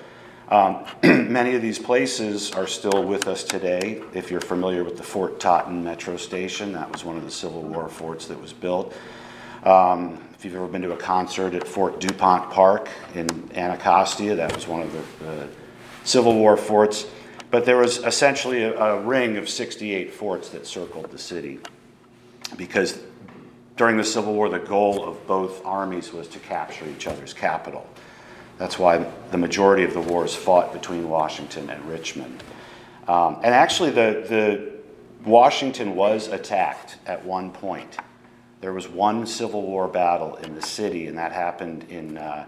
Um, 0.47 0.85
many 1.03 1.55
of 1.55 1.61
these 1.61 1.79
places 1.79 2.51
are 2.53 2.67
still 2.67 3.03
with 3.03 3.27
us 3.27 3.43
today. 3.43 4.01
If 4.13 4.31
you're 4.31 4.39
familiar 4.39 4.85
with 4.85 4.95
the 4.95 5.03
Fort 5.03 5.41
Totten 5.41 5.83
Metro 5.83 6.15
Station, 6.15 6.71
that 6.71 6.89
was 6.89 7.03
one 7.03 7.17
of 7.17 7.25
the 7.25 7.31
Civil 7.31 7.61
War 7.61 7.89
forts 7.89 8.27
that 8.27 8.39
was 8.39 8.53
built. 8.53 8.93
Um, 9.63 10.17
if 10.33 10.45
you've 10.45 10.55
ever 10.55 10.67
been 10.67 10.81
to 10.83 10.93
a 10.93 10.97
concert 10.97 11.53
at 11.53 11.67
Fort 11.67 11.99
DuPont 11.99 12.51
Park 12.51 12.89
in 13.15 13.49
Anacostia, 13.53 14.35
that 14.35 14.55
was 14.55 14.65
one 14.65 14.81
of 14.81 14.93
the 15.19 15.47
Civil 16.05 16.35
War 16.35 16.55
forts. 16.55 17.05
But 17.51 17.65
there 17.65 17.77
was 17.77 17.97
essentially 17.97 18.63
a, 18.63 18.77
a 18.79 19.01
ring 19.01 19.37
of 19.37 19.49
68 19.49 20.13
forts 20.13 20.49
that 20.49 20.65
circled 20.65 21.11
the 21.11 21.17
city 21.17 21.59
because 22.57 22.99
during 23.75 23.97
the 23.97 24.03
Civil 24.03 24.33
War, 24.33 24.49
the 24.49 24.59
goal 24.59 25.03
of 25.03 25.25
both 25.27 25.65
armies 25.65 26.13
was 26.13 26.27
to 26.29 26.39
capture 26.39 26.85
each 26.87 27.07
other's 27.07 27.33
capital. 27.33 27.87
That's 28.57 28.77
why 28.79 29.05
the 29.31 29.37
majority 29.37 29.83
of 29.83 29.93
the 29.93 30.01
wars 30.01 30.35
fought 30.35 30.71
between 30.71 31.09
Washington 31.09 31.69
and 31.69 31.83
Richmond. 31.85 32.43
Um, 33.07 33.37
and 33.37 33.53
actually, 33.55 33.89
the, 33.89 34.23
the 34.29 34.71
Washington 35.27 35.95
was 35.95 36.27
attacked 36.27 36.97
at 37.05 37.25
one 37.25 37.51
point. 37.51 37.97
There 38.61 38.73
was 38.73 38.87
one 38.87 39.25
Civil 39.25 39.63
War 39.63 39.87
battle 39.87 40.35
in 40.35 40.53
the 40.53 40.61
city, 40.61 41.07
and 41.07 41.17
that 41.17 41.31
happened 41.31 41.85
in 41.89 42.17
uh, 42.17 42.45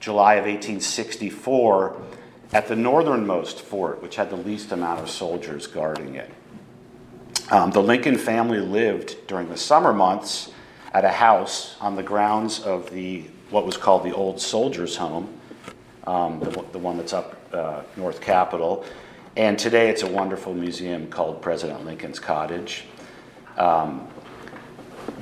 July 0.00 0.34
of 0.34 0.44
1864 0.44 2.00
at 2.52 2.66
the 2.66 2.76
northernmost 2.76 3.60
fort, 3.60 4.02
which 4.02 4.16
had 4.16 4.30
the 4.30 4.36
least 4.36 4.72
amount 4.72 5.00
of 5.00 5.08
soldiers 5.08 5.66
guarding 5.66 6.16
it. 6.16 6.30
Um, 7.50 7.70
the 7.70 7.82
Lincoln 7.82 8.16
family 8.16 8.60
lived 8.60 9.16
during 9.26 9.48
the 9.48 9.56
summer 9.56 9.92
months 9.92 10.52
at 10.92 11.04
a 11.04 11.10
house 11.10 11.76
on 11.80 11.96
the 11.96 12.02
grounds 12.02 12.60
of 12.60 12.90
the 12.90 13.24
what 13.50 13.66
was 13.66 13.76
called 13.76 14.04
the 14.04 14.14
Old 14.14 14.40
Soldiers' 14.40 14.96
Home, 14.96 15.28
um, 16.06 16.38
the, 16.38 16.50
the, 16.70 16.78
one 16.78 16.96
that's 16.96 17.12
up 17.12 17.36
uh, 17.52 17.82
North 17.96 18.20
Capitol. 18.20 18.84
And 19.36 19.58
today 19.58 19.90
it's 19.90 20.04
a 20.04 20.08
wonderful 20.08 20.54
museum 20.54 21.08
called 21.08 21.42
President 21.42 21.84
Lincoln's 21.84 22.20
Cottage. 22.20 22.84
Um, 23.56 24.06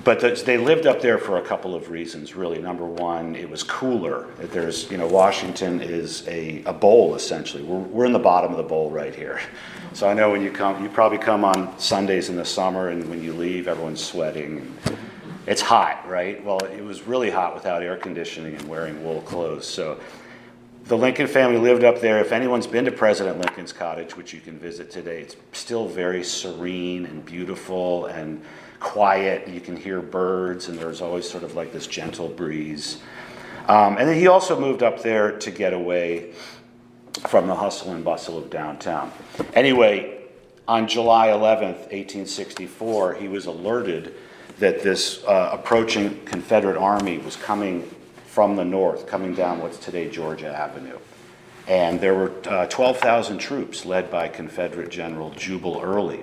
but 0.09 0.21
the, 0.21 0.31
they 0.43 0.57
lived 0.57 0.87
up 0.87 1.03
there 1.03 1.19
for 1.19 1.37
a 1.37 1.43
couple 1.43 1.75
of 1.75 1.91
reasons, 1.91 2.35
really. 2.35 2.59
Number 2.63 2.87
one, 2.87 3.37
it 3.37 3.51
was 3.51 3.63
cooler. 3.63 4.27
There's, 4.39 4.91
you 4.91 4.97
know, 4.97 5.07
Washington 5.07 5.83
is 5.83 6.27
a, 6.27 6.63
a 6.65 6.73
bowl 6.73 7.15
essentially. 7.15 7.63
We're, 7.63 7.81
we're 7.81 8.07
in 8.07 8.15
the 8.15 8.19
bottom 8.19 8.51
of 8.51 8.57
the 8.57 8.63
bowl 8.63 8.91
right 8.91 9.15
here. 9.15 9.39
So 9.93 10.09
I 10.09 10.15
know 10.15 10.31
when 10.31 10.41
you 10.41 10.51
come, 10.51 10.83
you 10.83 10.89
probably 10.89 11.19
come 11.19 11.45
on 11.45 11.79
Sundays 11.79 12.31
in 12.31 12.37
the 12.37 12.45
summer, 12.47 12.89
and 12.89 13.07
when 13.11 13.23
you 13.23 13.35
leave, 13.35 13.69
everyone's 13.69 14.03
sweating. 14.03 14.75
It's 15.47 15.61
hot, 15.61 16.09
right? 16.09 16.43
Well, 16.43 16.61
it 16.61 16.83
was 16.83 17.03
really 17.03 17.29
hot 17.29 17.55
without 17.55 17.83
air 17.83 17.99
conditioning 17.99 18.55
and 18.55 18.67
wearing 18.67 19.05
wool 19.05 19.21
clothes. 19.21 19.67
So 19.67 20.01
the 20.87 20.97
Lincoln 20.97 21.27
family 21.27 21.59
lived 21.59 21.85
up 21.85 22.01
there. 22.01 22.19
If 22.19 22.33
anyone's 22.33 22.67
been 22.67 22.87
to 22.87 22.93
President 22.93 23.41
Lincoln's 23.41 23.75
cottage, 23.75 24.17
which 24.17 24.33
you 24.33 24.41
can 24.41 24.59
visit 24.59 24.91
today, 24.91 25.21
it's 25.21 25.37
still 25.53 25.87
very 25.87 26.25
serene 26.25 27.05
and 27.05 27.23
beautiful 27.27 28.07
and 28.07 28.43
quiet. 28.81 29.49
You 29.49 29.61
can 29.61 29.77
hear 29.77 30.01
birds, 30.01 30.69
and 30.69 30.79
there's 30.79 31.01
always 31.01 31.29
sort 31.29 31.45
of 31.45 31.55
like 31.55 31.73
this 31.73 31.87
gentle 31.87 32.29
breeze. 32.29 32.99
Um, 33.69 33.99
and 33.99 34.09
then 34.09 34.19
he 34.19 34.29
also 34.29 34.59
moved 34.59 34.83
up 34.83 35.03
there 35.03 35.39
to 35.39 35.51
get 35.51 35.73
away 35.73 36.33
from 37.27 37.47
the 37.47 37.55
hustle 37.55 37.93
and 37.93 38.05
bustle 38.05 38.39
of 38.39 38.49
downtown. 38.51 39.13
Anyway, 39.55 40.23
on 40.67 40.87
July 40.87 41.29
11th, 41.29 41.91
1864, 41.91 43.15
he 43.15 43.29
was 43.29 43.47
alerted 43.47 44.15
that 44.59 44.83
this 44.83 45.23
uh, 45.25 45.51
approaching 45.53 46.25
Confederate 46.25 46.77
army 46.77 47.19
was 47.19 47.37
coming 47.37 47.89
from 48.27 48.57
the 48.57 48.65
north, 48.65 49.07
coming 49.07 49.35
down 49.35 49.61
what's 49.61 49.79
today 49.79 50.09
Georgia 50.09 50.55
Avenue. 50.55 50.99
And 51.67 52.01
there 52.01 52.15
were 52.15 52.33
uh, 52.47 52.67
12,000 52.67 53.39
troops 53.39 53.85
led 53.85 54.11
by 54.11 54.29
Confederate 54.29 54.91
General 54.91 55.31
Jubal 55.31 55.81
Early. 55.83 56.21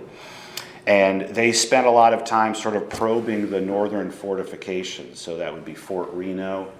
And 0.88 1.22
they 1.22 1.52
spent 1.52 1.88
a 1.88 1.92
lot 1.92 2.14
of 2.14 2.24
time 2.24 2.54
sort 2.54 2.76
of 2.76 2.90
probing 2.90 3.50
the 3.50 3.60
northern 3.60 4.12
fortifications. 4.12 5.20
So 5.20 5.38
that 5.38 5.52
would 5.52 5.66
be 5.66 5.74
Fort 5.74 6.10
Reno 6.14 6.72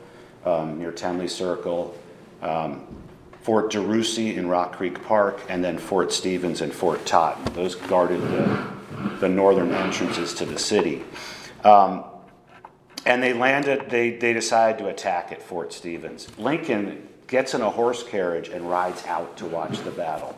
um, 0.46 0.78
near 0.78 0.92
Tenley 0.92 1.30
Circle, 1.30 1.98
um, 2.42 2.86
Fort 3.42 3.72
DeRussy 3.72 4.36
in 4.36 4.48
Rock 4.48 4.74
Creek 4.74 5.04
Park, 5.04 5.42
and 5.50 5.64
then 5.64 5.78
Fort 5.78 6.12
Stevens 6.12 6.62
and 6.62 6.72
Fort 6.72 7.06
Totten. 7.06 7.54
Those 7.54 7.76
guarded 7.76 8.22
the, 8.22 8.68
the 9.20 9.30
northern 9.30 9.72
entrances 9.74 10.34
to 10.36 10.46
the 10.46 10.60
city. 10.60 11.04
Um, 11.64 12.04
and 13.06 13.22
they 13.22 13.34
landed, 13.34 13.90
they, 13.90 14.12
they 14.12 14.34
decided 14.34 14.80
to 14.80 14.90
attack 14.90 15.32
at 15.32 15.42
Fort 15.42 15.74
Stevens. 15.74 16.28
Lincoln 16.38 17.08
gets 17.28 17.54
in 17.54 17.62
a 17.62 17.70
horse 17.70 18.04
carriage 18.04 18.50
and 18.50 18.70
rides 18.70 19.04
out 19.06 19.38
to 19.38 19.46
watch 19.46 19.80
the 19.84 19.92
battle. 19.92 20.38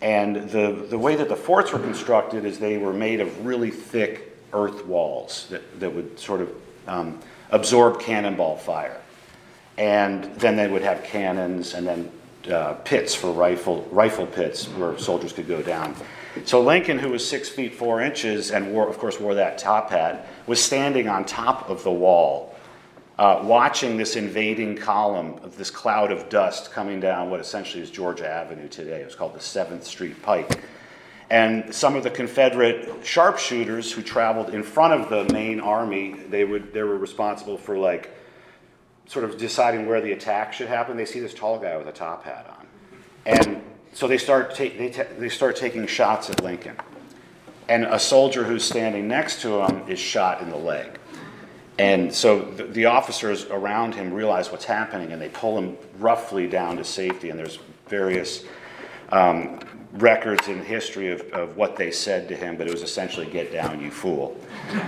And 0.00 0.50
the, 0.50 0.86
the 0.88 0.98
way 0.98 1.16
that 1.16 1.28
the 1.28 1.36
forts 1.36 1.72
were 1.72 1.78
constructed 1.78 2.44
is 2.44 2.58
they 2.58 2.78
were 2.78 2.92
made 2.92 3.20
of 3.20 3.46
really 3.46 3.70
thick 3.70 4.36
earth 4.52 4.84
walls 4.86 5.46
that, 5.50 5.80
that 5.80 5.92
would 5.92 6.18
sort 6.18 6.42
of 6.42 6.50
um, 6.86 7.20
absorb 7.50 8.00
cannonball 8.00 8.56
fire. 8.56 9.00
And 9.78 10.24
then 10.36 10.56
they 10.56 10.68
would 10.68 10.82
have 10.82 11.02
cannons 11.04 11.74
and 11.74 11.86
then 11.86 12.10
uh, 12.50 12.74
pits 12.84 13.14
for 13.14 13.32
rifle, 13.32 13.82
rifle 13.90 14.26
pits 14.26 14.66
where 14.66 14.96
soldiers 14.98 15.32
could 15.32 15.48
go 15.48 15.62
down. 15.62 15.94
So 16.44 16.60
Lincoln, 16.60 16.98
who 16.98 17.10
was 17.10 17.26
six 17.26 17.48
feet 17.48 17.74
four 17.74 18.02
inches 18.02 18.50
and 18.50 18.72
wore, 18.72 18.88
of 18.88 18.98
course, 18.98 19.18
wore 19.18 19.34
that 19.34 19.58
top 19.58 19.90
hat, 19.90 20.28
was 20.46 20.62
standing 20.62 21.08
on 21.08 21.24
top 21.24 21.68
of 21.70 21.82
the 21.82 21.90
wall 21.90 22.54
uh, 23.18 23.40
watching 23.42 23.96
this 23.96 24.16
invading 24.16 24.76
column 24.76 25.38
of 25.42 25.56
this 25.56 25.70
cloud 25.70 26.12
of 26.12 26.28
dust 26.28 26.70
coming 26.70 27.00
down 27.00 27.30
what 27.30 27.40
essentially 27.40 27.82
is 27.82 27.90
Georgia 27.90 28.28
Avenue 28.28 28.68
today. 28.68 29.00
It 29.00 29.06
was 29.06 29.14
called 29.14 29.34
the 29.34 29.38
7th 29.38 29.84
Street 29.84 30.22
Pike. 30.22 30.62
And 31.30 31.74
some 31.74 31.96
of 31.96 32.04
the 32.04 32.10
Confederate 32.10 33.04
sharpshooters 33.04 33.90
who 33.90 34.02
traveled 34.02 34.50
in 34.50 34.62
front 34.62 34.92
of 34.92 35.08
the 35.08 35.32
main 35.32 35.60
army, 35.60 36.12
they, 36.28 36.44
would, 36.44 36.72
they 36.72 36.82
were 36.82 36.98
responsible 36.98 37.56
for 37.58 37.76
like 37.76 38.10
sort 39.06 39.24
of 39.24 39.38
deciding 39.38 39.86
where 39.86 40.00
the 40.00 40.12
attack 40.12 40.52
should 40.52 40.68
happen. 40.68 40.96
They 40.96 41.04
see 41.04 41.20
this 41.20 41.34
tall 41.34 41.58
guy 41.58 41.76
with 41.76 41.88
a 41.88 41.92
top 41.92 42.22
hat 42.24 42.46
on. 42.58 42.66
And 43.24 43.62
so 43.92 44.06
they 44.06 44.18
start, 44.18 44.50
ta- 44.50 44.70
they, 44.76 44.90
ta- 44.90 45.06
they 45.18 45.28
start 45.28 45.56
taking 45.56 45.86
shots 45.86 46.28
at 46.30 46.44
Lincoln. 46.44 46.76
And 47.68 47.84
a 47.84 47.98
soldier 47.98 48.44
who's 48.44 48.62
standing 48.62 49.08
next 49.08 49.40
to 49.42 49.64
him 49.64 49.88
is 49.88 49.98
shot 49.98 50.42
in 50.42 50.50
the 50.50 50.56
leg. 50.56 51.00
And 51.78 52.12
so 52.14 52.40
the, 52.40 52.64
the, 52.64 52.84
officers 52.86 53.44
around 53.46 53.94
him 53.94 54.12
realize 54.12 54.50
what's 54.50 54.64
happening 54.64 55.12
and 55.12 55.20
they 55.20 55.28
pull 55.28 55.58
him 55.58 55.76
roughly 55.98 56.46
down 56.46 56.76
to 56.78 56.84
safety. 56.84 57.28
And 57.28 57.38
there's 57.38 57.58
various 57.88 58.44
um, 59.10 59.60
records 59.92 60.48
in 60.48 60.64
history 60.64 61.10
of, 61.10 61.20
of 61.32 61.56
what 61.56 61.76
they 61.76 61.90
said 61.90 62.28
to 62.28 62.36
him, 62.36 62.56
but 62.56 62.66
it 62.66 62.72
was 62.72 62.82
essentially, 62.82 63.26
get 63.26 63.52
down, 63.52 63.80
you 63.80 63.90
fool. 63.90 64.36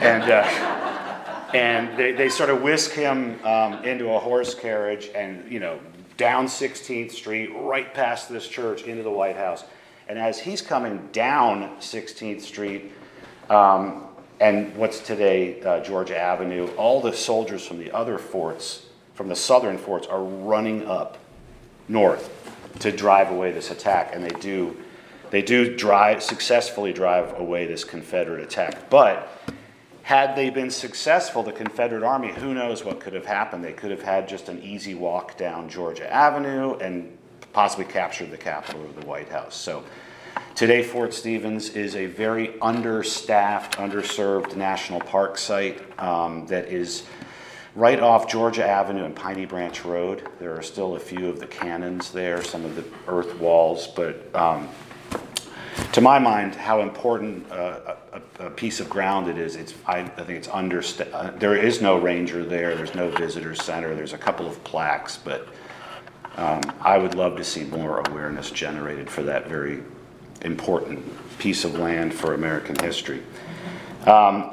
And, 0.00 0.22
uh, 0.30 1.48
and 1.54 1.98
they, 1.98 2.12
they 2.12 2.28
sort 2.28 2.50
of 2.50 2.62
whisk 2.62 2.92
him 2.92 3.38
um, 3.44 3.84
into 3.84 4.10
a 4.10 4.18
horse 4.18 4.54
carriage 4.54 5.10
and, 5.14 5.50
you 5.50 5.60
know, 5.60 5.78
down 6.16 6.46
16th 6.46 7.12
Street, 7.12 7.50
right 7.54 7.92
past 7.94 8.28
this 8.28 8.48
church, 8.48 8.82
into 8.82 9.02
the 9.02 9.10
White 9.10 9.36
House. 9.36 9.64
And 10.08 10.18
as 10.18 10.38
he's 10.38 10.62
coming 10.62 11.08
down 11.12 11.76
16th 11.78 12.40
Street, 12.40 12.92
um, 13.50 14.07
and 14.40 14.74
what's 14.76 15.00
today 15.00 15.60
uh, 15.62 15.80
Georgia 15.80 16.16
Avenue, 16.16 16.68
all 16.76 17.00
the 17.00 17.12
soldiers 17.12 17.66
from 17.66 17.78
the 17.78 17.90
other 17.90 18.18
forts, 18.18 18.86
from 19.14 19.28
the 19.28 19.36
southern 19.36 19.78
forts, 19.78 20.06
are 20.06 20.22
running 20.22 20.86
up 20.86 21.18
north 21.88 22.30
to 22.80 22.92
drive 22.92 23.30
away 23.30 23.50
this 23.50 23.70
attack, 23.70 24.14
and 24.14 24.22
they 24.22 24.38
do, 24.40 24.76
they 25.30 25.42
do 25.42 25.76
drive 25.76 26.22
successfully 26.22 26.92
drive 26.92 27.38
away 27.38 27.66
this 27.66 27.82
Confederate 27.82 28.42
attack. 28.42 28.88
But 28.88 29.28
had 30.02 30.36
they 30.36 30.50
been 30.50 30.70
successful, 30.70 31.42
the 31.42 31.52
Confederate 31.52 32.04
Army, 32.04 32.32
who 32.32 32.54
knows 32.54 32.84
what 32.84 33.00
could 33.00 33.12
have 33.12 33.26
happened? 33.26 33.64
They 33.64 33.72
could 33.72 33.90
have 33.90 34.02
had 34.02 34.28
just 34.28 34.48
an 34.48 34.62
easy 34.62 34.94
walk 34.94 35.36
down 35.36 35.68
Georgia 35.68 36.10
Avenue 36.10 36.76
and 36.76 37.18
possibly 37.52 37.84
captured 37.84 38.30
the 38.30 38.36
Capitol 38.38 38.82
or 38.82 39.00
the 39.00 39.06
White 39.06 39.28
House. 39.28 39.56
So 39.56 39.84
Today, 40.54 40.82
Fort 40.82 41.14
Stevens 41.14 41.70
is 41.70 41.94
a 41.94 42.06
very 42.06 42.60
understaffed, 42.60 43.76
underserved 43.76 44.56
national 44.56 45.00
park 45.00 45.38
site 45.38 45.80
um, 46.00 46.46
that 46.46 46.66
is 46.66 47.04
right 47.76 48.00
off 48.00 48.28
Georgia 48.28 48.66
Avenue 48.66 49.04
and 49.04 49.14
Piney 49.14 49.46
Branch 49.46 49.84
Road. 49.84 50.28
There 50.40 50.56
are 50.56 50.62
still 50.62 50.96
a 50.96 50.98
few 50.98 51.28
of 51.28 51.38
the 51.38 51.46
cannons 51.46 52.10
there, 52.10 52.42
some 52.42 52.64
of 52.64 52.74
the 52.74 52.84
earth 53.06 53.38
walls, 53.38 53.86
but 53.86 54.34
um, 54.34 54.68
to 55.92 56.00
my 56.00 56.18
mind, 56.18 56.56
how 56.56 56.80
important 56.80 57.50
uh, 57.52 57.94
a, 58.12 58.46
a, 58.46 58.50
piece 58.50 58.80
of 58.80 58.90
ground 58.90 59.28
it 59.28 59.38
is, 59.38 59.54
it's, 59.54 59.74
I, 59.86 60.00
I 60.00 60.08
think 60.08 60.30
it's 60.30 60.48
understaffed. 60.48 61.14
Uh, 61.14 61.30
there 61.38 61.54
is 61.54 61.80
no 61.80 61.98
ranger 61.98 62.44
there, 62.44 62.74
there's 62.74 62.96
no 62.96 63.10
visitor 63.10 63.54
center, 63.54 63.94
there's 63.94 64.12
a 64.12 64.18
couple 64.18 64.46
of 64.48 64.62
plaques, 64.64 65.16
but 65.16 65.46
um, 66.36 66.60
I 66.80 66.98
would 66.98 67.14
love 67.14 67.36
to 67.36 67.44
see 67.44 67.64
more 67.64 68.00
awareness 68.08 68.50
generated 68.50 69.08
for 69.08 69.22
that 69.22 69.48
very 69.48 69.82
important 70.42 71.04
piece 71.38 71.64
of 71.64 71.78
land 71.78 72.12
for 72.14 72.34
American 72.34 72.76
history. 72.76 73.22
Um, 74.06 74.50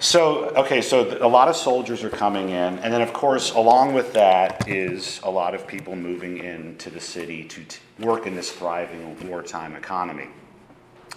so, 0.00 0.50
okay, 0.50 0.80
so 0.80 1.18
a 1.20 1.26
lot 1.26 1.48
of 1.48 1.56
soldiers 1.56 2.04
are 2.04 2.10
coming 2.10 2.50
in, 2.50 2.78
and 2.78 2.94
then, 2.94 3.02
of 3.02 3.12
course, 3.12 3.52
along 3.52 3.94
with 3.94 4.12
that 4.12 4.68
is 4.68 5.18
a 5.24 5.30
lot 5.30 5.54
of 5.54 5.66
people 5.66 5.96
moving 5.96 6.38
into 6.38 6.88
the 6.88 7.00
city 7.00 7.42
to 7.44 7.64
t- 7.64 7.78
work 7.98 8.26
in 8.26 8.36
this 8.36 8.52
thriving 8.52 9.28
wartime 9.28 9.74
economy. 9.74 10.28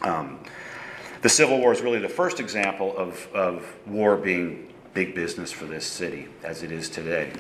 Um, 0.01 0.39
the 1.22 1.30
Civil 1.30 1.60
War 1.60 1.72
is 1.72 1.82
really 1.82 2.00
the 2.00 2.10
first 2.10 2.39
example 2.39 2.98
of, 2.98 3.27
of 3.36 3.72
war 3.86 4.18
being 4.18 4.74
big 4.96 5.13
business 5.13 5.51
for 5.51 5.65
this 5.65 5.86
city, 5.86 6.27
as 6.44 6.63
it 6.63 6.72
is 6.72 6.89
today. 6.89 7.32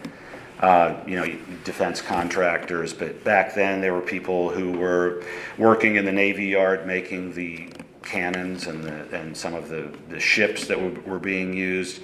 Uh, 0.61 0.95
you 1.07 1.15
know, 1.15 1.25
defense 1.63 2.03
contractors, 2.03 2.93
but 2.93 3.23
back 3.23 3.55
then 3.55 3.81
there 3.81 3.95
were 3.95 4.01
people 4.01 4.51
who 4.51 4.71
were 4.73 5.23
working 5.57 5.95
in 5.95 6.05
the 6.05 6.11
Navy 6.11 6.45
Yard 6.45 6.85
making 6.85 7.33
the 7.33 7.67
cannons 8.03 8.67
and, 8.67 8.83
the, 8.83 9.17
and 9.17 9.35
some 9.35 9.55
of 9.55 9.69
the, 9.69 9.91
the 10.09 10.19
ships 10.19 10.67
that 10.67 10.79
were, 10.79 10.91
were 11.01 11.19
being 11.19 11.51
used. 11.51 12.01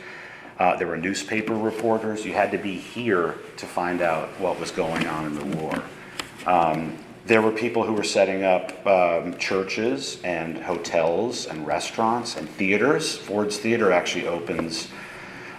Uh, 0.57 0.75
there 0.75 0.87
were 0.87 0.97
newspaper 0.97 1.53
reporters. 1.53 2.25
You 2.25 2.33
had 2.33 2.49
to 2.51 2.57
be 2.57 2.75
here 2.75 3.35
to 3.57 3.65
find 3.67 4.01
out 4.01 4.29
what 4.39 4.59
was 4.59 4.71
going 4.71 5.05
on 5.05 5.25
in 5.25 5.35
the 5.35 5.57
war. 5.57 5.83
Um, 6.47 6.97
there 7.27 7.41
were 7.41 7.51
people 7.51 7.83
who 7.83 7.93
were 7.93 8.03
setting 8.03 8.43
up 8.43 8.87
um, 8.87 9.37
churches 9.37 10.19
and 10.23 10.57
hotels 10.57 11.45
and 11.45 11.67
restaurants 11.67 12.37
and 12.37 12.49
theaters. 12.49 13.17
Ford's 13.17 13.57
Theater 13.57 13.91
actually 13.91 14.27
opens 14.27 14.87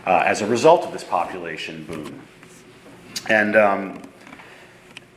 uh, 0.07 0.23
as 0.25 0.41
a 0.41 0.47
result 0.47 0.85
of 0.85 0.93
this 0.93 1.05
population 1.05 1.85
boom. 1.85 2.23
And, 3.29 3.57
um, 3.57 4.03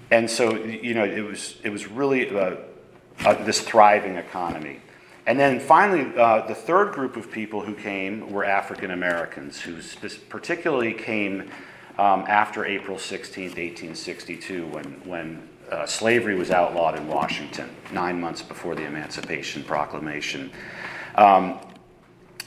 and 0.10 0.30
so, 0.30 0.56
you 0.56 0.94
know, 0.94 1.06
it 1.06 1.22
was, 1.22 1.58
it 1.64 1.70
was 1.70 1.88
really 1.88 2.30
uh, 2.30 2.56
uh, 3.26 3.44
this 3.44 3.62
thriving 3.62 4.16
economy. 4.16 4.80
And 5.28 5.40
then 5.40 5.60
finally, 5.60 6.12
uh, 6.18 6.48
the 6.48 6.56
third 6.56 6.94
group 6.94 7.16
of 7.16 7.32
people 7.32 7.62
who 7.62 7.76
came 7.76 8.32
were 8.32 8.44
African 8.44 8.92
Americans, 8.92 9.62
who 9.62 9.78
particularly 10.30 10.94
came 10.94 11.50
um, 11.98 12.26
after 12.28 12.66
April 12.66 12.98
16, 12.98 13.50
1862, 13.50 14.66
when, 14.68 14.86
when 15.06 15.50
uh, 15.72 15.86
slavery 15.86 16.36
was 16.36 16.52
outlawed 16.52 16.98
in 16.98 17.08
Washington, 17.08 17.70
nine 17.94 18.20
months 18.20 18.42
before 18.42 18.76
the 18.76 18.84
Emancipation 18.84 19.64
Proclamation. 19.64 20.52
Um, 21.16 21.60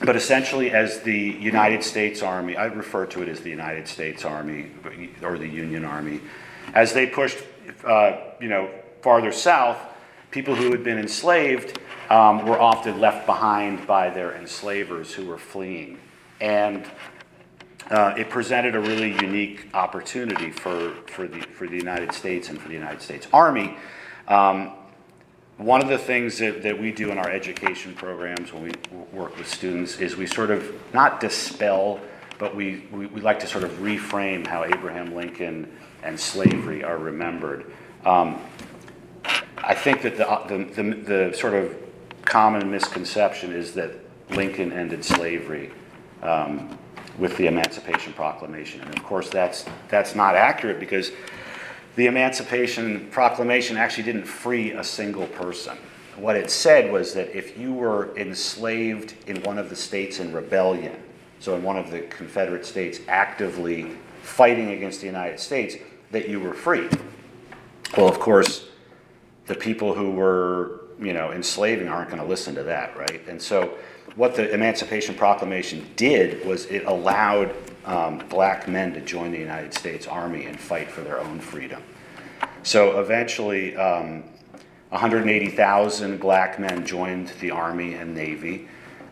but 0.01 0.17
essentially, 0.17 0.73
as 0.73 1.01
the 1.01 1.19
United 1.19 1.83
States 1.83 2.23
Army, 2.23 2.57
I 2.57 2.67
refer 2.67 3.07
to 3.07 3.23
it 3.23 3.29
as 3.29 3.41
the 3.41 3.51
United 3.51 3.87
States 3.87 4.25
Army 4.25 4.71
or 5.23 5.39
the 5.39 5.49
Union 5.49 5.85
Army, 5.85 6.21
as 6.75 6.93
they 6.93 7.07
pushed, 7.07 7.39
uh, 7.85 8.17
you 8.41 8.49
know, 8.49 8.71
farther 9.03 9.33
south, 9.33 9.79
people 10.31 10.55
who 10.55 10.71
had 10.73 10.83
been 10.83 10.99
enslaved 10.99 11.79
um, 12.11 12.45
were 12.47 12.59
often 12.59 13.01
left 13.01 13.27
behind 13.27 13.87
by 13.87 14.11
their 14.11 14.35
enslavers 14.35 15.13
who 15.13 15.27
were 15.27 15.39
fleeing. 15.39 15.99
And 16.41 16.85
uh, 17.91 18.15
it 18.17 18.31
presented 18.31 18.75
a 18.75 18.81
really 18.81 19.13
unique 19.13 19.69
opportunity 19.75 20.51
for, 20.51 20.95
for, 21.07 21.29
the, 21.29 21.41
for 21.41 21.69
the 21.69 21.77
United 21.77 22.13
States 22.13 22.49
and 22.49 22.61
for 22.61 22.69
the 22.69 22.75
United 22.75 23.03
States 23.03 23.29
Army. 23.33 23.77
Um, 24.27 24.73
one 25.57 25.81
of 25.81 25.89
the 25.89 25.99
things 25.99 26.39
that, 26.39 26.63
that 26.63 26.79
we 26.79 26.91
do 26.91 27.11
in 27.11 27.19
our 27.19 27.31
education 27.31 27.95
programs 27.95 28.53
when 28.53 28.65
we 28.65 28.73
work 29.13 29.37
with 29.39 29.49
students 29.49 30.01
is 30.01 30.17
we 30.17 30.27
sort 30.27 30.51
of 30.51 30.75
not 30.93 31.21
dispel, 31.21 32.01
but 32.39 32.57
we, 32.57 32.87
we, 32.91 33.07
we 33.07 33.21
like 33.21 33.39
to 33.41 33.47
sort 33.47 33.63
of 33.63 33.71
reframe 33.79 34.47
how 34.47 34.65
Abraham 34.65 35.15
Lincoln 35.15 35.71
and 36.03 36.19
slavery 36.19 36.83
are 36.83 36.99
remembered. 36.99 37.73
Um, 38.05 38.41
I 39.59 39.75
think 39.75 40.03
that 40.03 40.17
the, 40.17 40.25
the, 40.49 40.83
the, 40.83 40.95
the, 40.95 41.37
sort 41.37 41.55
of 41.55 41.75
common 42.25 42.71
misconception 42.71 43.53
is 43.53 43.73
that 43.75 43.93
Lincoln 44.31 44.73
ended 44.73 45.05
slavery 45.05 45.71
um, 46.23 46.77
with 47.19 47.37
the 47.37 47.47
Emancipation 47.47 48.13
Proclamation. 48.13 48.81
And 48.81 48.95
of 48.95 49.05
course, 49.05 49.31
that's, 49.31 49.65
that's 49.89 50.15
not 50.15 50.35
accurate 50.35 50.81
because 50.81 51.13
the 51.97 52.07
Emancipation 52.07 53.09
Proclamation 53.11 53.77
actually 53.77 54.05
didn't 54.05 54.25
free 54.25 54.73
a 54.73 54.85
single 54.85 55.27
person. 55.29 55.77
What 56.17 56.37
it 56.37 56.51
said 56.51 56.93
was 56.93 57.15
that 57.15 57.37
if 57.37 57.59
you 57.59 57.73
were 57.73 58.17
enslaved 58.17 59.15
in 59.27 59.43
one 59.43 59.59
of 59.59 59.69
the 59.69 59.77
states 59.77 60.21
in 60.21 60.33
rebellion, 60.33 60.97
so 61.41 61.55
in 61.55 61.63
one 61.63 61.77
of 61.77 61.91
the 61.91 62.01
Confederate 62.03 62.65
states 62.65 63.01
actively 63.09 63.91
fighting 64.23 64.71
against 64.71 65.01
the 65.01 65.07
United 65.07 65.39
States, 65.41 65.77
that 66.11 66.29
you 66.29 66.41
were 66.41 66.55
free. 66.55 66.89
Well, 67.97 68.09
of 68.09 68.19
course, 68.21 68.67
the 69.47 69.55
people 69.55 69.95
who 69.95 70.13
were 70.13 70.85
you 71.01 71.13
know, 71.13 71.33
enslaving 71.33 71.89
aren't 71.89 72.11
going 72.11 72.23
to 72.23 72.29
listen 72.29 72.55
to 72.55 72.63
that, 72.65 72.97
right? 72.97 73.27
And 73.29 73.41
so, 73.41 73.75
what 74.17 74.35
the 74.35 74.53
Emancipation 74.53 75.15
Proclamation 75.15 75.87
did 75.97 76.47
was 76.47 76.67
it 76.67 76.85
allowed 76.85 77.55
um, 77.87 78.19
black 78.29 78.69
men 78.69 78.93
to 78.95 79.01
join 79.01 79.31
the 79.33 79.39
United 79.39 79.75
States 79.75 80.07
Army 80.07 80.47
and 80.47 80.59
fight 80.59 80.91
for 80.91 81.03
their 81.03 81.21
own 81.21 81.41
freedom. 81.41 81.83
So 82.63 83.01
eventually, 83.01 83.77
um, 83.77 84.25
180,000 84.91 86.19
black 86.19 86.59
men 86.59 86.87
joined 86.87 87.29
the 87.41 87.51
Army 87.51 87.95
and 87.95 88.15
Navy, 88.15 88.69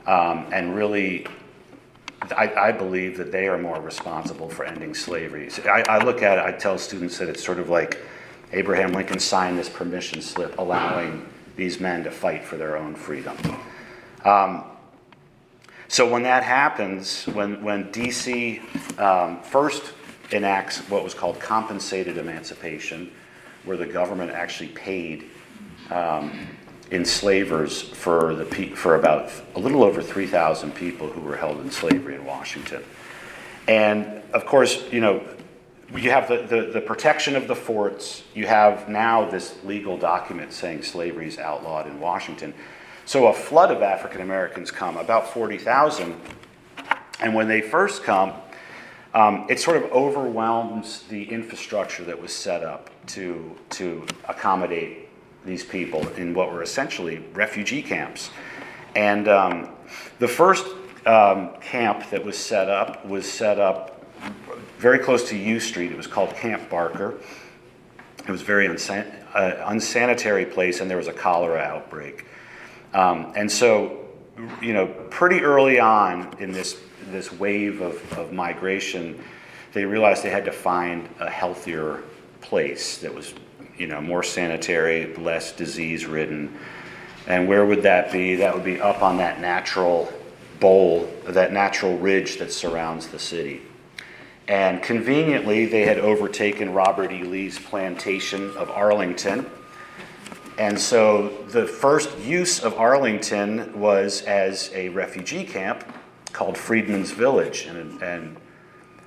um, 0.06 0.46
and 0.52 0.74
really, 0.74 1.26
I, 2.36 2.52
I, 2.54 2.72
believe 2.72 3.16
that 3.18 3.30
they 3.30 3.48
are 3.48 3.58
more 3.58 3.80
responsible 3.80 4.48
for 4.48 4.64
ending 4.64 4.94
slavery. 4.94 5.50
So 5.50 5.62
I, 5.64 5.82
I 5.88 6.04
look 6.04 6.22
at 6.22 6.38
it, 6.38 6.44
I 6.44 6.56
tell 6.56 6.78
students 6.78 7.18
that 7.18 7.28
it's 7.28 7.44
sort 7.44 7.58
of 7.58 7.68
like 7.68 7.98
Abraham 8.52 8.92
Lincoln 8.92 9.18
signed 9.18 9.58
this 9.58 9.68
permission 9.68 10.22
slip 10.22 10.58
allowing 10.58 11.26
these 11.56 11.80
men 11.80 12.04
to 12.04 12.10
fight 12.10 12.44
for 12.44 12.56
their 12.56 12.76
own 12.76 12.94
freedom. 12.94 13.36
Um, 14.24 14.64
so 15.92 16.08
when 16.08 16.22
that 16.22 16.42
happens, 16.42 17.24
when, 17.26 17.62
when 17.62 17.92
DC 17.92 18.58
um, 18.98 19.42
first 19.42 19.92
enacts 20.30 20.78
what 20.88 21.04
was 21.04 21.12
called 21.12 21.38
compensated 21.38 22.16
emancipation, 22.16 23.12
where 23.66 23.76
the 23.76 23.84
government 23.84 24.30
actually 24.30 24.70
paid 24.70 25.28
um, 25.90 26.46
enslavers 26.92 27.82
for, 27.82 28.34
the, 28.34 28.46
for 28.74 28.94
about 28.94 29.30
a 29.54 29.58
little 29.58 29.84
over 29.84 30.00
3,000 30.00 30.74
people 30.74 31.10
who 31.10 31.20
were 31.20 31.36
held 31.36 31.60
in 31.60 31.70
slavery 31.70 32.14
in 32.14 32.24
Washington. 32.24 32.82
And 33.68 34.22
of 34.32 34.46
course, 34.46 34.90
you 34.90 35.02
know, 35.02 35.22
you 35.94 36.10
have 36.10 36.26
the, 36.26 36.38
the, 36.38 36.70
the, 36.72 36.80
protection 36.80 37.36
of 37.36 37.48
the 37.48 37.54
forts. 37.54 38.22
You 38.32 38.46
have 38.46 38.88
now 38.88 39.28
this 39.28 39.62
legal 39.62 39.98
document 39.98 40.54
saying 40.54 40.84
slavery 40.84 41.28
is 41.28 41.38
outlawed 41.38 41.86
in 41.86 42.00
Washington. 42.00 42.54
So 43.04 43.26
a 43.26 43.32
flood 43.32 43.70
of 43.70 43.82
African 43.82 44.20
Americans 44.20 44.70
come, 44.70 44.96
about 44.96 45.32
40,000. 45.32 46.14
And 47.20 47.34
when 47.34 47.48
they 47.48 47.60
first 47.60 48.04
come, 48.04 48.32
um, 49.14 49.46
it 49.50 49.60
sort 49.60 49.76
of 49.76 49.84
overwhelms 49.92 51.02
the 51.08 51.24
infrastructure 51.24 52.04
that 52.04 52.20
was 52.20 52.32
set 52.32 52.62
up 52.62 52.90
to, 53.08 53.56
to 53.70 54.06
accommodate 54.28 55.08
these 55.44 55.64
people 55.64 56.06
in 56.10 56.32
what 56.34 56.52
were 56.52 56.62
essentially 56.62 57.18
refugee 57.34 57.82
camps. 57.82 58.30
And 58.94 59.28
um, 59.28 59.70
the 60.18 60.28
first 60.28 60.66
um, 61.06 61.54
camp 61.60 62.08
that 62.10 62.24
was 62.24 62.38
set 62.38 62.68
up 62.68 63.04
was 63.04 63.30
set 63.30 63.58
up 63.58 64.04
very 64.78 64.98
close 64.98 65.28
to 65.28 65.36
U 65.36 65.60
Street. 65.60 65.90
It 65.90 65.96
was 65.96 66.06
called 66.06 66.34
Camp 66.36 66.70
Barker. 66.70 67.18
It 68.26 68.30
was 68.30 68.42
very 68.42 68.68
unsan- 68.68 69.12
uh, 69.34 69.64
unsanitary 69.66 70.46
place, 70.46 70.80
and 70.80 70.88
there 70.88 70.96
was 70.96 71.08
a 71.08 71.12
cholera 71.12 71.60
outbreak. 71.60 72.24
Um, 72.94 73.32
and 73.36 73.50
so, 73.50 74.06
you 74.60 74.72
know, 74.72 74.86
pretty 75.10 75.40
early 75.40 75.80
on 75.80 76.36
in 76.38 76.52
this 76.52 76.78
this 77.10 77.32
wave 77.32 77.80
of, 77.80 78.18
of 78.18 78.32
migration, 78.32 79.22
they 79.72 79.84
realized 79.84 80.22
they 80.22 80.30
had 80.30 80.44
to 80.44 80.52
find 80.52 81.08
a 81.20 81.28
healthier 81.28 82.02
place 82.40 82.98
that 82.98 83.14
was, 83.14 83.34
you 83.76 83.86
know, 83.86 84.00
more 84.00 84.22
sanitary, 84.22 85.14
less 85.16 85.52
disease 85.52 86.06
ridden. 86.06 86.58
And 87.26 87.48
where 87.48 87.64
would 87.64 87.82
that 87.82 88.12
be? 88.12 88.36
That 88.36 88.54
would 88.54 88.64
be 88.64 88.80
up 88.80 89.02
on 89.02 89.18
that 89.18 89.40
natural 89.40 90.12
bowl, 90.60 91.12
that 91.26 91.52
natural 91.52 91.98
ridge 91.98 92.38
that 92.38 92.52
surrounds 92.52 93.08
the 93.08 93.18
city. 93.18 93.62
And 94.48 94.82
conveniently, 94.82 95.66
they 95.66 95.82
had 95.82 95.98
overtaken 95.98 96.72
Robert 96.72 97.12
E. 97.12 97.22
Lee's 97.22 97.58
plantation 97.58 98.56
of 98.56 98.70
Arlington. 98.70 99.46
And 100.58 100.78
so 100.78 101.28
the 101.48 101.66
first 101.66 102.16
use 102.18 102.60
of 102.60 102.74
Arlington 102.74 103.78
was 103.78 104.22
as 104.22 104.70
a 104.74 104.90
refugee 104.90 105.44
camp 105.44 105.84
called 106.32 106.58
Freedmen's 106.58 107.10
Village. 107.10 107.66
And, 107.66 108.02
and 108.02 108.36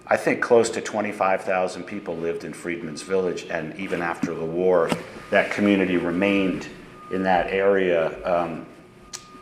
I 0.07 0.17
think 0.17 0.41
close 0.41 0.69
to 0.71 0.81
25,000 0.81 1.83
people 1.83 2.15
lived 2.15 2.43
in 2.43 2.53
Freedmen's 2.53 3.03
Village. 3.03 3.45
And 3.49 3.77
even 3.79 4.01
after 4.01 4.33
the 4.33 4.45
war, 4.45 4.89
that 5.29 5.51
community 5.51 5.97
remained 5.97 6.67
in 7.11 7.21
that 7.23 7.47
area 7.47 8.23
um, 8.25 8.65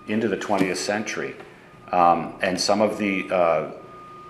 into 0.07 0.27
the 0.27 0.37
20th 0.37 0.77
century. 0.77 1.35
Um, 1.93 2.33
and 2.41 2.59
some 2.59 2.81
of 2.81 2.97
the 2.97 3.31
uh, 3.31 3.71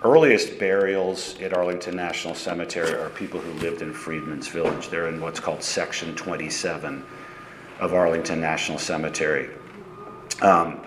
earliest 0.03 0.59
burials 0.59 1.39
at 1.41 1.53
Arlington 1.53 1.95
National 1.95 2.35
Cemetery 2.35 2.93
are 2.93 3.09
people 3.09 3.39
who 3.39 3.51
lived 3.53 3.81
in 3.81 3.93
Freedmen's 3.93 4.47
Village. 4.47 4.89
They're 4.89 5.07
in 5.07 5.19
what's 5.21 5.39
called 5.39 5.63
Section 5.63 6.15
27 6.15 7.03
of 7.79 7.93
Arlington 7.93 8.39
National 8.39 8.77
Cemetery. 8.77 9.49
Um, 10.41 10.81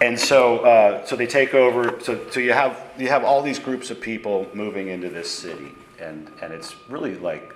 and 0.00 0.18
so, 0.18 0.58
uh, 0.58 1.04
so 1.06 1.16
they 1.16 1.26
take 1.26 1.54
over. 1.54 1.98
So, 2.00 2.28
so 2.30 2.40
you 2.40 2.52
have 2.52 2.78
you 2.98 3.08
have 3.08 3.24
all 3.24 3.42
these 3.42 3.58
groups 3.58 3.90
of 3.90 4.00
people 4.00 4.46
moving 4.52 4.88
into 4.88 5.08
this 5.08 5.30
city, 5.30 5.72
and 5.98 6.30
and 6.42 6.52
it's 6.52 6.76
really 6.88 7.16
like 7.16 7.54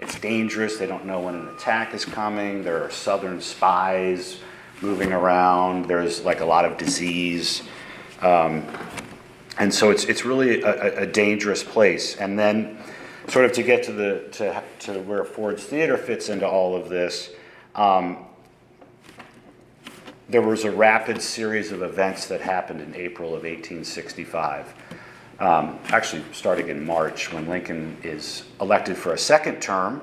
it's 0.00 0.18
dangerous. 0.18 0.78
They 0.78 0.86
don't 0.86 1.06
know 1.06 1.20
when 1.20 1.36
an 1.36 1.48
attack 1.48 1.94
is 1.94 2.04
coming. 2.04 2.64
There 2.64 2.82
are 2.82 2.90
Southern 2.90 3.40
spies 3.40 4.38
moving 4.82 5.12
around. 5.12 5.86
There's 5.86 6.24
like 6.24 6.40
a 6.40 6.44
lot 6.44 6.64
of 6.64 6.76
disease, 6.76 7.62
um, 8.20 8.66
and 9.58 9.72
so 9.72 9.90
it's 9.90 10.04
it's 10.04 10.24
really 10.24 10.62
a, 10.62 11.02
a, 11.02 11.06
dangerous 11.06 11.62
place. 11.62 12.16
And 12.16 12.36
then, 12.36 12.78
sort 13.28 13.44
of 13.44 13.52
to 13.52 13.62
get 13.62 13.84
to 13.84 13.92
the 13.92 14.28
to 14.32 14.62
to 14.80 15.00
where 15.02 15.24
Ford's 15.24 15.62
Theater 15.62 15.96
fits 15.96 16.28
into 16.28 16.48
all 16.48 16.74
of 16.74 16.88
this. 16.88 17.30
Um, 17.76 18.24
there 20.30 20.40
was 20.40 20.64
a 20.64 20.70
rapid 20.70 21.20
series 21.20 21.72
of 21.72 21.82
events 21.82 22.26
that 22.28 22.40
happened 22.40 22.80
in 22.80 22.94
April 22.94 23.28
of 23.28 23.42
1865. 23.42 24.74
Um, 25.38 25.78
actually, 25.88 26.24
starting 26.32 26.68
in 26.68 26.84
March, 26.84 27.30
when 27.32 27.46
Lincoln 27.46 27.98
is 28.02 28.44
elected 28.62 28.96
for 28.96 29.12
a 29.12 29.18
second 29.18 29.60
term, 29.60 30.00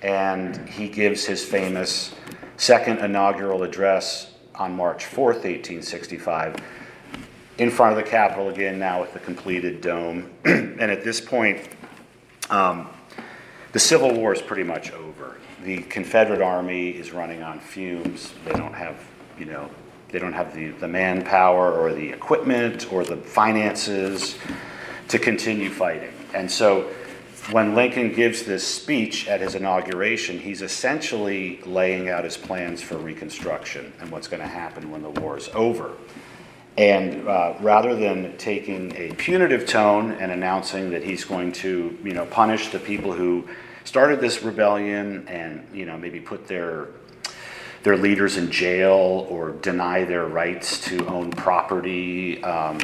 and 0.00 0.68
he 0.68 0.88
gives 0.88 1.24
his 1.24 1.44
famous 1.44 2.14
second 2.56 2.98
inaugural 2.98 3.64
address 3.64 4.32
on 4.54 4.74
March 4.74 5.04
4th, 5.04 5.42
1865, 5.44 6.54
in 7.58 7.70
front 7.72 7.98
of 7.98 8.04
the 8.04 8.08
Capitol 8.08 8.48
again, 8.48 8.78
now 8.78 9.00
with 9.00 9.12
the 9.12 9.18
completed 9.18 9.80
dome. 9.80 10.30
and 10.44 10.80
at 10.80 11.02
this 11.02 11.20
point, 11.20 11.68
um, 12.48 12.88
the 13.72 13.80
Civil 13.80 14.14
War 14.14 14.32
is 14.32 14.40
pretty 14.40 14.62
much 14.62 14.92
over. 14.92 15.36
The 15.64 15.78
Confederate 15.82 16.40
Army 16.40 16.90
is 16.90 17.12
running 17.12 17.42
on 17.42 17.60
fumes. 17.60 18.32
They 18.44 18.52
don't 18.52 18.74
have 18.74 18.96
you 19.38 19.46
know, 19.46 19.70
they 20.10 20.18
don't 20.18 20.32
have 20.32 20.54
the, 20.54 20.70
the 20.70 20.88
manpower 20.88 21.72
or 21.72 21.92
the 21.92 22.10
equipment 22.10 22.92
or 22.92 23.04
the 23.04 23.16
finances 23.16 24.36
to 25.08 25.18
continue 25.18 25.70
fighting. 25.70 26.12
And 26.34 26.50
so 26.50 26.90
when 27.50 27.74
Lincoln 27.74 28.12
gives 28.12 28.42
this 28.42 28.66
speech 28.66 29.26
at 29.28 29.40
his 29.40 29.54
inauguration, 29.54 30.38
he's 30.38 30.60
essentially 30.60 31.60
laying 31.64 32.08
out 32.08 32.24
his 32.24 32.36
plans 32.36 32.82
for 32.82 32.98
Reconstruction 32.98 33.92
and 34.00 34.10
what's 34.10 34.28
going 34.28 34.42
to 34.42 34.48
happen 34.48 34.90
when 34.90 35.02
the 35.02 35.10
war 35.10 35.38
is 35.38 35.48
over. 35.54 35.92
And 36.76 37.26
uh, 37.26 37.54
rather 37.60 37.96
than 37.96 38.36
taking 38.36 38.94
a 38.96 39.12
punitive 39.14 39.66
tone 39.66 40.12
and 40.12 40.30
announcing 40.30 40.90
that 40.90 41.02
he's 41.02 41.24
going 41.24 41.52
to, 41.52 41.98
you 42.04 42.12
know, 42.12 42.26
punish 42.26 42.68
the 42.68 42.78
people 42.78 43.12
who 43.12 43.48
started 43.88 44.20
this 44.20 44.42
rebellion 44.42 45.26
and, 45.28 45.66
you 45.72 45.86
know, 45.86 45.96
maybe 45.96 46.20
put 46.20 46.46
their 46.46 46.88
their 47.84 47.96
leaders 47.96 48.36
in 48.36 48.50
jail 48.50 49.26
or 49.30 49.52
deny 49.62 50.04
their 50.04 50.26
rights 50.26 50.84
to 50.84 51.06
own 51.06 51.30
property 51.30 52.42
um, 52.42 52.78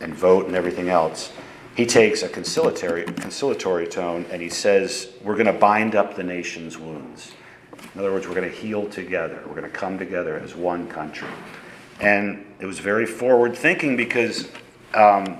and 0.00 0.14
vote 0.14 0.46
and 0.46 0.54
everything 0.54 0.90
else. 0.90 1.32
He 1.74 1.86
takes 1.86 2.22
a 2.22 2.28
conciliatory, 2.28 3.04
conciliatory 3.04 3.86
tone 3.86 4.26
and 4.30 4.42
he 4.42 4.50
says, 4.50 5.12
We're 5.22 5.36
going 5.36 5.46
to 5.46 5.54
bind 5.54 5.94
up 5.94 6.16
the 6.16 6.22
nation's 6.22 6.76
wounds. 6.76 7.32
In 7.94 8.00
other 8.00 8.12
words, 8.12 8.28
we're 8.28 8.34
going 8.34 8.50
to 8.50 8.54
heal 8.54 8.86
together. 8.90 9.42
We're 9.46 9.54
going 9.54 9.62
to 9.62 9.78
come 9.78 9.98
together 9.98 10.38
as 10.38 10.54
one 10.54 10.86
country. 10.86 11.28
And 11.98 12.44
it 12.60 12.66
was 12.66 12.78
very 12.78 13.06
forward 13.06 13.56
thinking 13.56 13.96
because 13.96 14.50
um, 14.92 15.38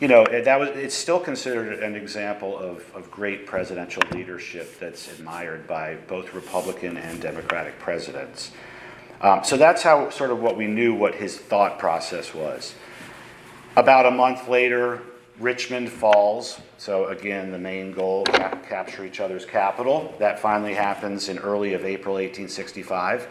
you 0.00 0.08
know, 0.08 0.24
that 0.24 0.58
was, 0.58 0.70
it's 0.70 0.94
still 0.94 1.20
considered 1.20 1.82
an 1.82 1.94
example 1.94 2.58
of, 2.58 2.82
of 2.94 3.10
great 3.10 3.46
presidential 3.46 4.02
leadership 4.12 4.78
that's 4.78 5.12
admired 5.12 5.66
by 5.66 5.96
both 6.08 6.32
Republican 6.32 6.96
and 6.96 7.20
Democratic 7.20 7.78
presidents. 7.78 8.50
Um, 9.20 9.44
so 9.44 9.58
that's 9.58 9.82
how 9.82 10.08
sort 10.08 10.30
of 10.30 10.40
what 10.40 10.56
we 10.56 10.66
knew 10.66 10.94
what 10.94 11.14
his 11.14 11.36
thought 11.36 11.78
process 11.78 12.32
was. 12.32 12.74
About 13.76 14.06
a 14.06 14.10
month 14.10 14.48
later, 14.48 15.02
Richmond 15.38 15.90
falls. 15.90 16.58
So 16.78 17.08
again, 17.08 17.52
the 17.52 17.58
main 17.58 17.92
goal, 17.92 18.24
cap- 18.24 18.66
capture 18.66 19.04
each 19.04 19.20
other's 19.20 19.44
capital. 19.44 20.14
That 20.18 20.38
finally 20.38 20.72
happens 20.72 21.28
in 21.28 21.38
early 21.38 21.74
of 21.74 21.84
April 21.84 22.14
1865. 22.14 23.28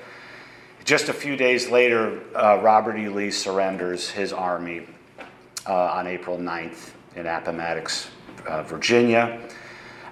Just 0.85 1.09
a 1.09 1.13
few 1.13 1.35
days 1.35 1.69
later, 1.69 2.19
uh, 2.35 2.59
Robert 2.61 2.97
E. 2.97 3.09
Lee 3.09 3.31
surrenders 3.31 4.11
his 4.11 4.31
army 4.31 4.87
on 5.73 6.07
April 6.07 6.37
9th 6.37 6.91
in 7.15 7.25
Appomattox, 7.25 8.09
uh, 8.47 8.63
Virginia. 8.63 9.39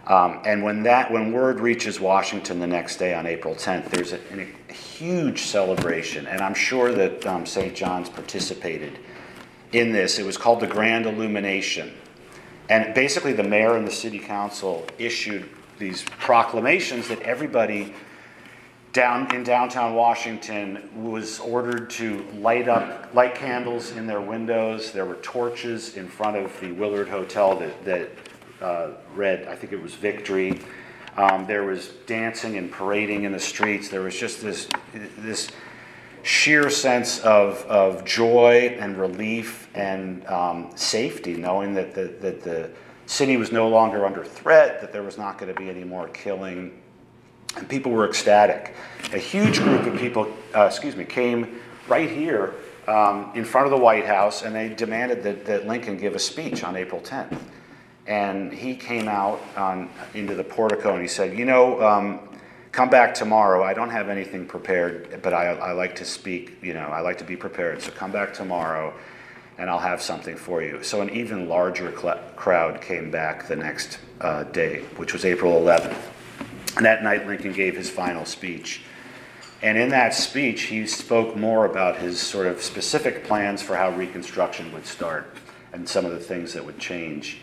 Um, 0.07 0.41
and 0.45 0.63
when 0.63 0.83
that, 0.83 1.11
when 1.11 1.33
word 1.33 1.59
reaches 1.59 1.99
Washington 1.99 2.59
the 2.59 2.67
next 2.67 2.95
day 2.95 3.13
on 3.13 3.25
April 3.25 3.53
10th, 3.53 3.89
there's 3.89 4.13
a, 4.13 4.19
a 4.39 4.73
huge 4.73 5.41
celebration, 5.41 6.25
and 6.27 6.39
I'm 6.39 6.53
sure 6.53 6.93
that 6.93 7.25
um, 7.25 7.45
St. 7.45 7.75
John's 7.75 8.07
participated 8.07 8.99
in 9.73 9.91
this. 9.91 10.17
It 10.17 10.25
was 10.25 10.37
called 10.37 10.61
the 10.61 10.67
Grand 10.67 11.05
Illumination, 11.05 11.93
and 12.69 12.93
basically 12.93 13.33
the 13.33 13.43
mayor 13.43 13.75
and 13.75 13.85
the 13.85 13.91
city 13.91 14.19
council 14.19 14.85
issued 14.97 15.49
these 15.77 16.03
proclamations 16.03 17.09
that 17.09 17.21
everybody 17.21 17.93
down 18.97 19.31
in 19.35 19.43
downtown 19.43 19.93
Washington 19.93 20.89
was 20.95 21.39
ordered 21.39 21.87
to 21.87 22.25
light 22.39 22.67
up 22.67 23.13
light 23.13 23.35
candles 23.35 23.91
in 23.91 24.07
their 24.07 24.21
windows. 24.21 24.91
There 24.91 25.05
were 25.05 25.17
torches 25.17 25.97
in 25.97 26.07
front 26.07 26.35
of 26.35 26.59
the 26.61 26.71
Willard 26.71 27.07
Hotel 27.07 27.55
that, 27.59 27.85
that 27.85 28.09
uh, 28.59 28.89
read, 29.13 29.47
I 29.47 29.55
think 29.55 29.71
it 29.71 29.79
was 29.79 29.93
Victory. 29.93 30.61
Um, 31.15 31.45
there 31.45 31.63
was 31.63 31.89
dancing 32.07 32.57
and 32.57 32.71
parading 32.71 33.21
in 33.21 33.31
the 33.31 33.39
streets. 33.39 33.87
There 33.87 34.01
was 34.01 34.17
just 34.17 34.41
this 34.41 34.67
this 35.19 35.49
sheer 36.23 36.67
sense 36.71 37.19
of, 37.19 37.63
of 37.67 38.03
joy 38.03 38.77
and 38.79 38.97
relief 38.97 39.69
and 39.75 40.25
um, 40.25 40.71
safety, 40.73 41.35
knowing 41.35 41.75
that 41.75 41.93
the, 41.93 42.15
that 42.19 42.41
the 42.41 42.71
city 43.05 43.37
was 43.37 43.51
no 43.51 43.69
longer 43.69 44.07
under 44.07 44.23
threat, 44.23 44.81
that 44.81 44.91
there 44.91 45.03
was 45.03 45.19
not 45.19 45.37
going 45.37 45.53
to 45.53 45.59
be 45.59 45.69
any 45.69 45.83
more 45.83 46.07
killing 46.07 46.71
and 47.59 47.69
people 47.69 47.91
were 47.91 48.07
ecstatic. 48.07 48.73
A 49.13 49.17
huge 49.17 49.59
group 49.59 49.85
of 49.85 49.97
people, 49.99 50.31
uh, 50.55 50.63
excuse 50.65 50.95
me, 50.95 51.05
came 51.05 51.59
right 51.87 52.09
here 52.09 52.53
um, 52.87 53.31
in 53.35 53.45
front 53.45 53.65
of 53.65 53.71
the 53.71 53.77
White 53.77 54.05
House 54.05 54.43
and 54.43 54.55
they 54.55 54.69
demanded 54.69 55.23
that, 55.23 55.45
that 55.45 55.67
Lincoln 55.67 55.97
give 55.97 56.15
a 56.15 56.19
speech 56.19 56.63
on 56.63 56.75
April 56.75 57.01
10th. 57.01 57.37
And 58.05 58.53
he 58.53 58.75
came 58.75 59.07
out 59.09 59.41
on, 59.57 59.89
into 60.13 60.33
the 60.33 60.43
portico 60.43 60.93
and 60.93 61.01
he 61.01 61.09
said, 61.09 61.37
You 61.37 61.43
know, 61.43 61.81
um, 61.85 62.29
come 62.71 62.89
back 62.89 63.13
tomorrow. 63.13 63.63
I 63.63 63.73
don't 63.73 63.89
have 63.89 64.07
anything 64.07 64.45
prepared, 64.45 65.21
but 65.21 65.33
I, 65.33 65.47
I 65.47 65.71
like 65.73 65.95
to 65.97 66.05
speak, 66.05 66.57
you 66.61 66.73
know, 66.73 66.87
I 66.87 67.01
like 67.01 67.17
to 67.17 67.25
be 67.25 67.35
prepared. 67.35 67.81
So 67.81 67.91
come 67.91 68.11
back 68.11 68.33
tomorrow 68.33 68.93
and 69.57 69.69
I'll 69.69 69.79
have 69.79 70.01
something 70.01 70.37
for 70.37 70.61
you. 70.61 70.83
So 70.83 71.01
an 71.01 71.09
even 71.09 71.49
larger 71.49 71.97
cl- 71.97 72.21
crowd 72.35 72.79
came 72.79 73.11
back 73.11 73.47
the 73.47 73.55
next 73.55 73.99
uh, 74.21 74.43
day, 74.43 74.83
which 74.95 75.13
was 75.13 75.25
April 75.25 75.59
11th. 75.59 75.97
That 76.81 77.03
night, 77.03 77.25
Lincoln 77.25 77.53
gave 77.53 77.75
his 77.75 77.89
final 77.89 78.25
speech. 78.25 78.81
And 79.61 79.77
in 79.77 79.89
that 79.89 80.13
speech, 80.13 80.63
he 80.63 80.85
spoke 80.85 81.35
more 81.35 81.65
about 81.65 81.97
his 81.97 82.19
sort 82.19 82.45
of 82.45 82.61
specific 82.61 83.23
plans 83.23 83.61
for 83.61 83.75
how 83.75 83.89
Reconstruction 83.91 84.71
would 84.73 84.85
start 84.85 85.35
and 85.73 85.87
some 85.87 86.05
of 86.05 86.11
the 86.11 86.19
things 86.19 86.53
that 86.53 86.63
would 86.63 86.77
change. 86.77 87.39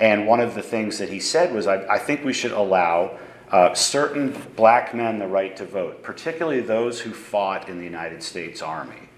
And 0.00 0.26
one 0.26 0.40
of 0.40 0.54
the 0.54 0.62
things 0.62 0.98
that 0.98 1.08
he 1.08 1.20
said 1.20 1.54
was, 1.54 1.66
I, 1.66 1.86
I 1.86 1.98
think 1.98 2.24
we 2.24 2.32
should 2.32 2.52
allow 2.52 3.18
uh, 3.50 3.72
certain 3.74 4.36
black 4.56 4.94
men 4.94 5.18
the 5.18 5.26
right 5.26 5.56
to 5.56 5.64
vote, 5.64 6.02
particularly 6.02 6.60
those 6.60 7.00
who 7.00 7.12
fought 7.12 7.68
in 7.68 7.78
the 7.78 7.84
United 7.84 8.22
States 8.22 8.60
Army. 8.60 9.08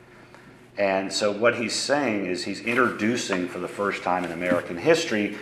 And 0.77 1.13
so, 1.13 1.33
what 1.33 1.57
he's 1.57 1.75
saying 1.75 2.27
is 2.27 2.45
he's 2.45 2.61
introducing 2.61 3.49
for 3.49 3.59
the 3.59 3.67
first 3.67 4.03
time 4.03 4.25
in 4.25 4.31
American 4.31 4.77
history 4.77 5.37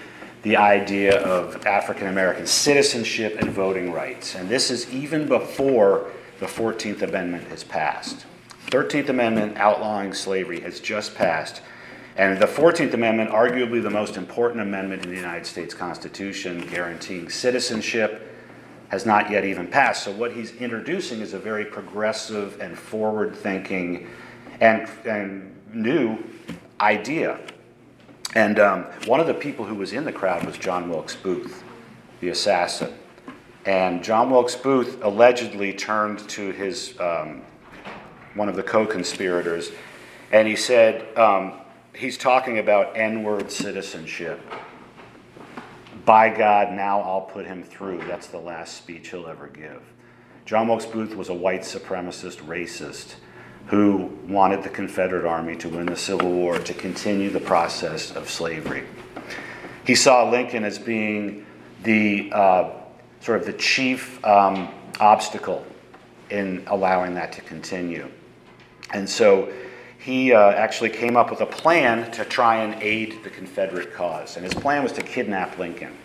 the 0.46 0.56
idea 0.56 1.20
of 1.24 1.66
African 1.66 2.06
American 2.06 2.46
citizenship 2.46 3.36
and 3.40 3.50
voting 3.50 3.90
rights. 3.90 4.36
And 4.36 4.48
this 4.48 4.70
is 4.70 4.88
even 4.94 5.26
before 5.26 6.12
the 6.38 6.46
14th 6.46 7.02
Amendment 7.02 7.48
has 7.48 7.64
passed. 7.64 8.26
13th 8.66 9.08
Amendment 9.08 9.56
outlawing 9.56 10.14
slavery 10.14 10.60
has 10.60 10.78
just 10.78 11.16
passed. 11.16 11.62
And 12.16 12.38
the 12.38 12.46
14th 12.46 12.94
Amendment, 12.94 13.30
arguably 13.30 13.82
the 13.82 13.90
most 13.90 14.16
important 14.16 14.60
amendment 14.60 15.02
in 15.02 15.10
the 15.10 15.16
United 15.16 15.46
States 15.46 15.74
Constitution, 15.74 16.64
guaranteeing 16.68 17.28
citizenship, 17.28 18.32
has 18.90 19.04
not 19.04 19.28
yet 19.28 19.44
even 19.44 19.66
passed. 19.66 20.04
So, 20.04 20.12
what 20.12 20.30
he's 20.30 20.54
introducing 20.58 21.22
is 21.22 21.34
a 21.34 21.40
very 21.40 21.64
progressive 21.64 22.60
and 22.60 22.78
forward 22.78 23.34
thinking 23.34 24.06
and, 24.60 24.88
and 25.04 25.52
new 25.74 26.22
idea. 26.80 27.40
And 28.36 28.58
um, 28.60 28.82
one 29.06 29.18
of 29.18 29.26
the 29.26 29.32
people 29.32 29.64
who 29.64 29.74
was 29.74 29.94
in 29.94 30.04
the 30.04 30.12
crowd 30.12 30.44
was 30.44 30.58
John 30.58 30.90
Wilkes 30.90 31.16
Booth, 31.16 31.64
the 32.20 32.28
assassin. 32.28 32.92
And 33.64 34.04
John 34.04 34.28
Wilkes 34.28 34.54
Booth 34.54 35.02
allegedly 35.02 35.72
turned 35.72 36.18
to 36.28 36.50
his 36.50 37.00
um, 37.00 37.40
one 38.34 38.50
of 38.50 38.54
the 38.54 38.62
co-conspirators, 38.62 39.72
and 40.32 40.46
he 40.46 40.54
said 40.54 41.16
um, 41.16 41.54
he's 41.94 42.18
talking 42.18 42.58
about 42.58 42.94
N-word 42.94 43.50
citizenship. 43.50 44.38
By 46.04 46.28
God, 46.28 46.72
now 46.72 47.00
I'll 47.00 47.22
put 47.22 47.46
him 47.46 47.62
through. 47.62 48.02
That's 48.06 48.26
the 48.26 48.38
last 48.38 48.76
speech 48.76 49.08
he'll 49.08 49.28
ever 49.28 49.46
give. 49.46 49.80
John 50.44 50.68
Wilkes 50.68 50.84
Booth 50.84 51.16
was 51.16 51.30
a 51.30 51.34
white 51.34 51.62
supremacist 51.62 52.44
racist 52.44 53.14
who 53.66 54.10
wanted 54.28 54.62
the 54.62 54.68
Confederate 54.68 55.26
Army 55.26 55.56
to 55.56 55.68
win 55.68 55.86
the 55.86 55.96
Civil 55.96 56.30
War 56.30 56.58
to 56.58 56.74
continue 56.74 57.30
the 57.30 57.40
process 57.40 58.12
of 58.12 58.30
slavery. 58.30 58.84
He 59.84 59.94
saw 59.94 60.28
Lincoln 60.28 60.64
as 60.64 60.78
being 60.78 61.44
the 61.82 62.30
uh, 62.32 62.70
sort 63.20 63.40
of 63.40 63.46
the 63.46 63.52
chief 63.54 64.24
um, 64.24 64.68
obstacle 65.00 65.66
in 66.30 66.62
allowing 66.68 67.14
that 67.14 67.32
to 67.32 67.40
continue. 67.42 68.08
And 68.92 69.08
so 69.08 69.52
he 69.98 70.32
uh, 70.32 70.50
actually 70.52 70.90
came 70.90 71.16
up 71.16 71.30
with 71.30 71.40
a 71.40 71.46
plan 71.46 72.10
to 72.12 72.24
try 72.24 72.62
and 72.62 72.80
aid 72.82 73.24
the 73.24 73.30
Confederate 73.30 73.92
cause. 73.92 74.36
And 74.36 74.44
his 74.44 74.54
plan 74.54 74.82
was 74.82 74.92
to 74.92 75.02
kidnap 75.02 75.58
Lincoln. 75.58 75.96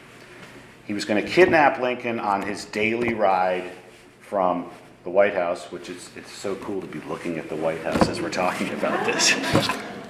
He 0.86 0.94
was 0.94 1.06
going 1.06 1.24
to 1.24 1.30
kidnap 1.30 1.80
Lincoln 1.80 2.20
on 2.20 2.42
his 2.42 2.66
daily 2.66 3.14
ride 3.14 3.72
from 4.20 4.70
the 5.04 5.10
White 5.10 5.34
House, 5.34 5.72
which 5.72 5.90
is 5.90 6.10
it's 6.16 6.32
so 6.32 6.56
cool 6.56 6.82
to 6.82 6.88
be 6.88 7.00
looking 7.02 7.38
at 7.38 7.50
the 7.50 7.56
White 7.56 7.82
House 7.82 8.08
as 8.08 8.22
we're 8.22 8.30
talking 8.30 8.70
about 8.74 9.06
this. 9.06 9.32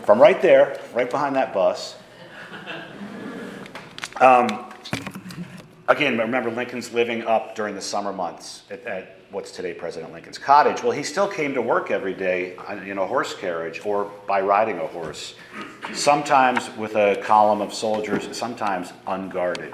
from 0.05 0.19
right 0.19 0.41
there, 0.41 0.79
right 0.93 1.09
behind 1.09 1.35
that 1.35 1.53
bus. 1.53 1.95
Um, 4.19 4.65
again, 5.87 6.17
remember 6.17 6.51
Lincoln's 6.51 6.93
living 6.93 7.23
up 7.23 7.55
during 7.55 7.75
the 7.75 7.81
summer 7.81 8.11
months 8.11 8.63
at, 8.69 8.85
at 8.85 9.17
what's 9.31 9.51
today 9.51 9.73
President 9.73 10.11
Lincoln's 10.11 10.37
cottage. 10.37 10.83
Well, 10.83 10.91
he 10.91 11.03
still 11.03 11.27
came 11.27 11.53
to 11.53 11.61
work 11.61 11.89
every 11.89 12.13
day 12.13 12.57
in 12.85 12.97
a 12.97 13.07
horse 13.07 13.33
carriage 13.33 13.81
or 13.85 14.11
by 14.27 14.41
riding 14.41 14.77
a 14.79 14.87
horse, 14.87 15.35
sometimes 15.93 16.69
with 16.75 16.95
a 16.95 17.21
column 17.23 17.61
of 17.61 17.73
soldiers, 17.73 18.27
sometimes 18.35 18.91
unguarded. 19.07 19.73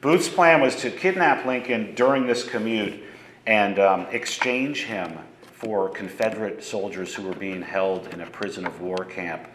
Booth's 0.00 0.28
plan 0.28 0.60
was 0.60 0.74
to 0.76 0.90
kidnap 0.90 1.46
Lincoln 1.46 1.94
during 1.94 2.26
this 2.26 2.42
commute 2.42 3.00
and 3.46 3.78
um, 3.78 4.06
exchange 4.10 4.84
him 4.84 5.18
for 5.52 5.88
Confederate 5.90 6.64
soldiers 6.64 7.14
who 7.14 7.22
were 7.22 7.34
being 7.34 7.62
held 7.62 8.06
in 8.14 8.22
a 8.22 8.26
prison 8.26 8.66
of 8.66 8.80
war 8.80 9.04
camp 9.04 9.46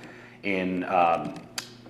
in 0.44 0.84
um, 0.86 1.36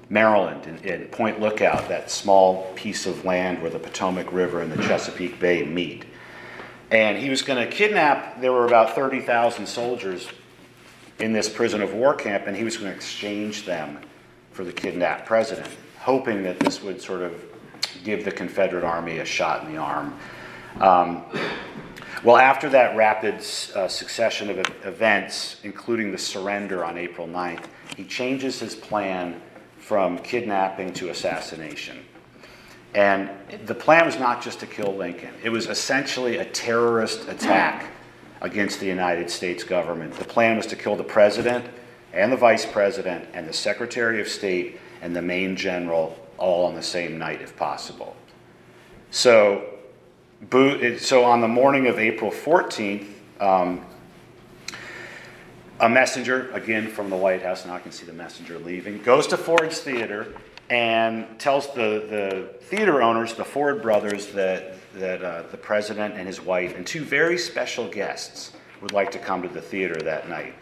Maryland, 0.10 0.66
in, 0.66 0.78
in 0.90 1.08
Point 1.08 1.40
Lookout, 1.42 1.90
that 1.90 2.10
small 2.10 2.72
piece 2.76 3.06
of 3.06 3.26
land 3.26 3.62
where 3.62 3.72
the 3.72 3.80
Potomac 3.80 4.32
River 4.32 4.62
and 4.62 4.72
the 4.72 4.82
Chesapeake 4.84 5.40
Bay 5.40 5.66
meet. 5.66 6.06
And 6.92 7.18
he 7.18 7.30
was 7.30 7.42
going 7.42 7.64
to 7.64 7.70
kidnap, 7.70 8.40
there 8.40 8.54
were 8.54 8.66
about 8.66 8.96
30,000 8.96 9.66
soldiers 9.66 10.28
in 11.20 11.34
this 11.34 11.50
prison 11.50 11.82
of 11.82 11.94
war 11.94 12.14
camp, 12.14 12.46
and 12.48 12.56
he 12.56 12.64
was 12.64 12.78
going 12.78 12.90
to 12.90 12.96
exchange 12.96 13.66
them 13.66 14.00
for 14.52 14.64
the 14.64 14.72
kidnapped 14.72 15.26
president, 15.26 15.68
hoping 16.00 16.44
that 16.44 16.60
this 16.60 16.82
would 16.82 17.02
sort 17.02 17.22
of 17.22 17.34
give 18.04 18.24
the 18.24 18.32
Confederate 18.32 18.84
Army 18.84 19.18
a 19.18 19.26
shot 19.26 19.66
in 19.66 19.74
the 19.74 19.78
arm. 19.78 20.18
Um, 20.80 21.24
well, 22.24 22.38
after 22.38 22.70
that 22.70 22.96
rapid 22.96 23.36
uh, 23.36 23.88
succession 23.88 24.50
of 24.50 24.58
events, 24.84 25.58
including 25.64 26.12
the 26.12 26.18
surrender 26.18 26.84
on 26.84 26.98
April 26.98 27.28
9th, 27.28 27.66
he 27.96 28.04
changes 28.04 28.60
his 28.60 28.76
plan 28.76 29.42
from 29.78 30.18
kidnapping 30.20 30.92
to 30.94 31.10
assassination. 31.10 32.04
And 32.96 33.30
the 33.66 33.76
plan 33.76 34.06
was 34.06 34.18
not 34.18 34.42
just 34.42 34.60
to 34.62 34.66
kill 34.66 34.96
Lincoln, 34.96 35.34
it 35.44 35.50
was 35.50 35.68
essentially 35.68 36.38
a 36.38 36.46
terrorist 36.46 37.28
attack 37.28 37.92
against 38.42 38.80
the 38.80 38.86
United 38.86 39.30
States 39.30 39.64
government. 39.64 40.14
The 40.14 40.26
plan 40.26 40.58
was 40.58 40.66
to 40.68 40.76
kill 40.76 40.96
the 40.96 41.04
president 41.04 41.66
and 42.14 42.32
the 42.32 42.38
vice 42.38 42.66
president 42.66 43.28
and 43.34 43.48
the 43.48 43.54
secretary 43.54 44.22
of 44.22 44.28
state 44.28 44.80
and 45.02 45.16
the 45.16 45.22
main 45.22 45.56
general 45.56 46.18
all 46.38 46.66
on 46.66 46.76
the 46.76 46.84
same 46.84 47.18
night 47.18 47.42
if 47.42 47.56
possible. 47.56 48.16
So, 49.12 49.75
so 50.52 51.24
on 51.24 51.42
the 51.42 51.48
morning 51.48 51.88
of 51.88 51.98
April 51.98 52.30
14th, 52.30 53.08
um, 53.40 53.86
a 55.80 55.90
messenger, 55.90 56.52
again 56.52 56.88
from 56.88 57.10
the 57.10 57.16
White 57.16 57.42
House, 57.42 57.66
now 57.66 57.74
I 57.74 57.80
can 57.80 57.92
see 57.92 58.06
the 58.06 58.14
messenger 58.14 58.60
leaving, 58.60 59.02
goes 59.02 59.28
to 59.28 59.38
Ford's 59.38 59.80
Theater 59.80 60.28
and 60.70 61.40
tells 61.40 61.74
the, 61.74 62.06
the 62.10 62.66
theater 62.66 63.02
owners, 63.02 63.34
the 63.34 63.46
Ford 63.46 63.82
brothers, 63.82 64.28
that, 64.28 64.76
that 64.94 65.24
uh, 65.24 65.44
the 65.52 65.58
president 65.58 66.16
and 66.16 66.28
his 66.28 66.42
wife 66.42 66.76
and 66.76 66.86
two 66.86 67.04
very 67.04 67.38
special 67.38 67.88
guests 67.88 68.54
would 68.82 68.92
like 68.92 69.12
to 69.12 69.20
come 69.20 69.42
to 69.42 69.50
the 69.50 69.62
theater 69.62 70.02
that 70.02 70.30
night. 70.30 70.56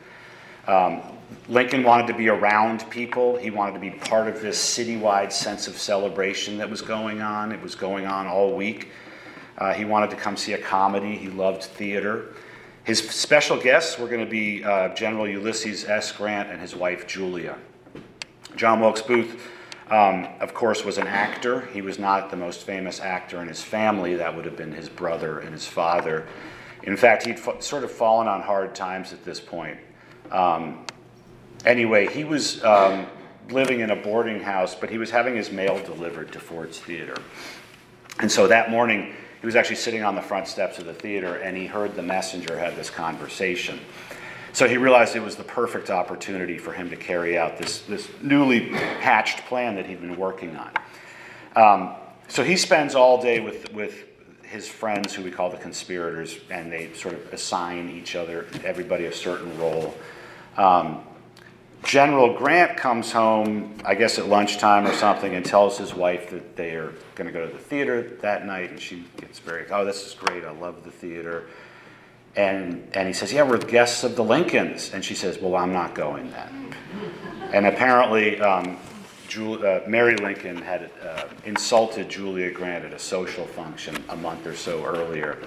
Um, 0.68 1.02
Lincoln 1.50 1.84
wanted 1.84 2.08
to 2.08 2.14
be 2.14 2.30
around 2.30 2.90
people. 2.90 3.38
He 3.38 3.50
wanted 3.50 3.74
to 3.74 3.80
be 3.80 3.92
part 3.92 4.28
of 4.28 4.42
this 4.42 4.58
citywide 4.58 5.32
sense 5.32 5.68
of 5.68 5.78
celebration 5.78 6.58
that 6.58 6.70
was 6.70 6.82
going 6.82 7.22
on. 7.22 7.52
It 7.52 7.62
was 7.62 7.76
going 7.76 8.06
on 8.06 8.28
all 8.28 8.56
week. 8.56 8.90
Uh, 9.58 9.74
he 9.74 9.86
wanted 9.86 10.10
to 10.10 10.16
come 10.16 10.36
see 10.36 10.54
a 10.54 10.58
comedy. 10.58 11.16
He 11.16 11.30
loved 11.30 11.64
theater. 11.64 12.34
His 12.84 13.00
special 13.10 13.58
guests 13.58 13.98
were 13.98 14.08
going 14.08 14.24
to 14.24 14.30
be 14.30 14.64
uh, 14.64 14.94
General 14.94 15.28
Ulysses 15.28 15.86
S. 15.86 16.12
Grant 16.12 16.50
and 16.50 16.60
his 16.60 16.76
wife 16.76 17.08
Julia. 17.08 17.58
John 18.56 18.80
Wilkes 18.82 19.02
Booth 19.02 19.40
um, 19.90 20.28
of 20.40 20.54
course, 20.54 20.84
was 20.84 20.98
an 20.98 21.08
actor. 21.08 21.68
He 21.68 21.82
was 21.82 22.00
not 22.00 22.32
the 22.32 22.38
most 22.38 22.64
famous 22.64 23.00
actor 23.00 23.42
in 23.42 23.48
his 23.48 23.62
family. 23.62 24.16
That 24.16 24.36
would 24.36 24.46
have 24.46 24.58
been 24.58 24.72
his 24.72 24.90
brother 24.90 25.40
and 25.40 25.52
his 25.52 25.68
father. 25.68 26.26
In 26.84 26.98
fact, 26.98 27.26
he'd 27.26 27.38
f- 27.38 27.62
sort 27.62 27.84
of 27.84 27.92
fallen 27.92 28.28
on 28.28 28.42
hard 28.42 28.76
times 28.76 29.14
at 29.14 29.24
this 29.24 29.40
point. 29.40 29.78
Um, 30.32 30.86
anyway, 31.66 32.08
he 32.08 32.24
was 32.24 32.64
um, 32.64 33.06
living 33.50 33.82
in 33.82 33.92
a 33.92 33.96
boarding 33.96 34.40
house, 34.40 34.74
but 34.74 34.90
he 34.90 34.98
was 34.98 35.12
having 35.12 35.36
his 35.36 35.52
mail 35.52 35.78
delivered 35.84 36.32
to 36.32 36.40
Ford's 36.40 36.80
Theater. 36.80 37.16
And 38.20 38.32
so 38.32 38.48
that 38.48 38.72
morning, 38.72 39.14
he 39.44 39.46
was 39.46 39.58
actually 39.58 39.76
sitting 39.76 40.06
on 40.06 40.16
the 40.16 40.22
front 40.22 40.48
steps 40.48 40.80
of 40.80 40.86
the 40.86 40.94
theater 40.94 41.36
and 41.36 41.58
he 41.58 41.66
heard 41.66 41.98
the 41.98 42.02
messenger 42.02 42.58
have 42.58 42.78
this 42.78 42.90
conversation. 42.90 43.78
So 44.54 44.70
he 44.70 44.78
realized 44.78 45.18
it 45.18 45.20
was 45.20 45.36
the 45.36 45.44
perfect 45.44 45.90
opportunity 45.90 46.58
for 46.58 46.72
him 46.72 46.90
to 46.92 46.96
carry 46.96 47.38
out 47.38 47.58
this, 47.58 47.82
this 47.82 48.08
newly 48.22 48.70
hatched 48.70 49.40
plan 49.48 49.76
that 49.76 49.86
he'd 49.86 50.00
been 50.00 50.16
working 50.16 50.56
on. 50.56 50.72
Um, 51.58 51.96
so 52.30 52.42
he 52.42 52.56
spends 52.56 52.96
all 52.96 53.22
day 53.22 53.42
with, 53.42 53.70
with 53.74 54.06
his 54.44 54.70
friends, 54.70 55.14
who 55.14 55.24
we 55.24 55.30
call 55.30 55.50
the 55.50 55.58
conspirators, 55.58 56.40
and 56.50 56.72
they 56.72 56.94
sort 56.94 57.14
of 57.14 57.34
assign 57.34 57.90
each 57.90 58.16
other, 58.16 58.48
everybody 58.64 59.08
a 59.08 59.14
certain 59.14 59.60
role. 59.60 59.94
Um, 60.56 61.04
General 61.84 62.34
Grant 62.34 62.78
comes 62.78 63.12
home, 63.12 63.78
I 63.84 63.96
guess 63.96 64.18
at 64.18 64.28
lunchtime 64.28 64.88
or 64.88 64.94
something, 64.94 65.36
and 65.36 65.46
tells 65.46 65.78
his 65.78 65.94
wife 65.94 66.30
that 66.30 66.56
they 66.56 66.76
are 66.76 66.94
going 67.16 67.28
to 67.28 67.34
go 67.34 67.46
to 67.46 67.52
the 67.52 67.60
theater 67.60 68.02
that 68.22 68.46
night, 68.46 68.72
and 68.72 68.80
she 68.80 69.06
gets 69.18 69.40
very, 69.40 69.70
oh, 69.70 69.84
this 69.84 70.06
is 70.06 70.14
great, 70.14 70.46
I 70.46 70.52
love 70.52 70.84
the 70.84 70.92
theater. 70.92 71.48
And, 72.36 72.88
and 72.94 73.08
he 73.08 73.14
says, 73.14 73.32
Yeah, 73.32 73.44
we're 73.44 73.58
guests 73.58 74.04
of 74.04 74.16
the 74.16 74.24
Lincolns. 74.24 74.92
And 74.94 75.06
she 75.06 75.14
says, 75.14 75.38
Well, 75.40 75.56
I'm 75.56 75.72
not 75.72 75.94
going 75.94 76.32
then. 76.32 76.74
And 77.54 77.68
apparently, 77.68 78.42
um, 78.42 78.78
uh, 79.36 79.82
Mary 79.88 80.16
Lincoln 80.16 80.58
had 80.58 80.92
uh, 81.04 81.26
insulted 81.46 82.10
Julia 82.10 82.52
Grant 82.52 82.86
at 82.86 82.94
a 82.94 83.00
social 83.00 83.46
function 83.46 83.96
a 84.10 84.16
month 84.16 84.46
or 84.46 84.56
so 84.56 84.84
earlier. 84.86 85.40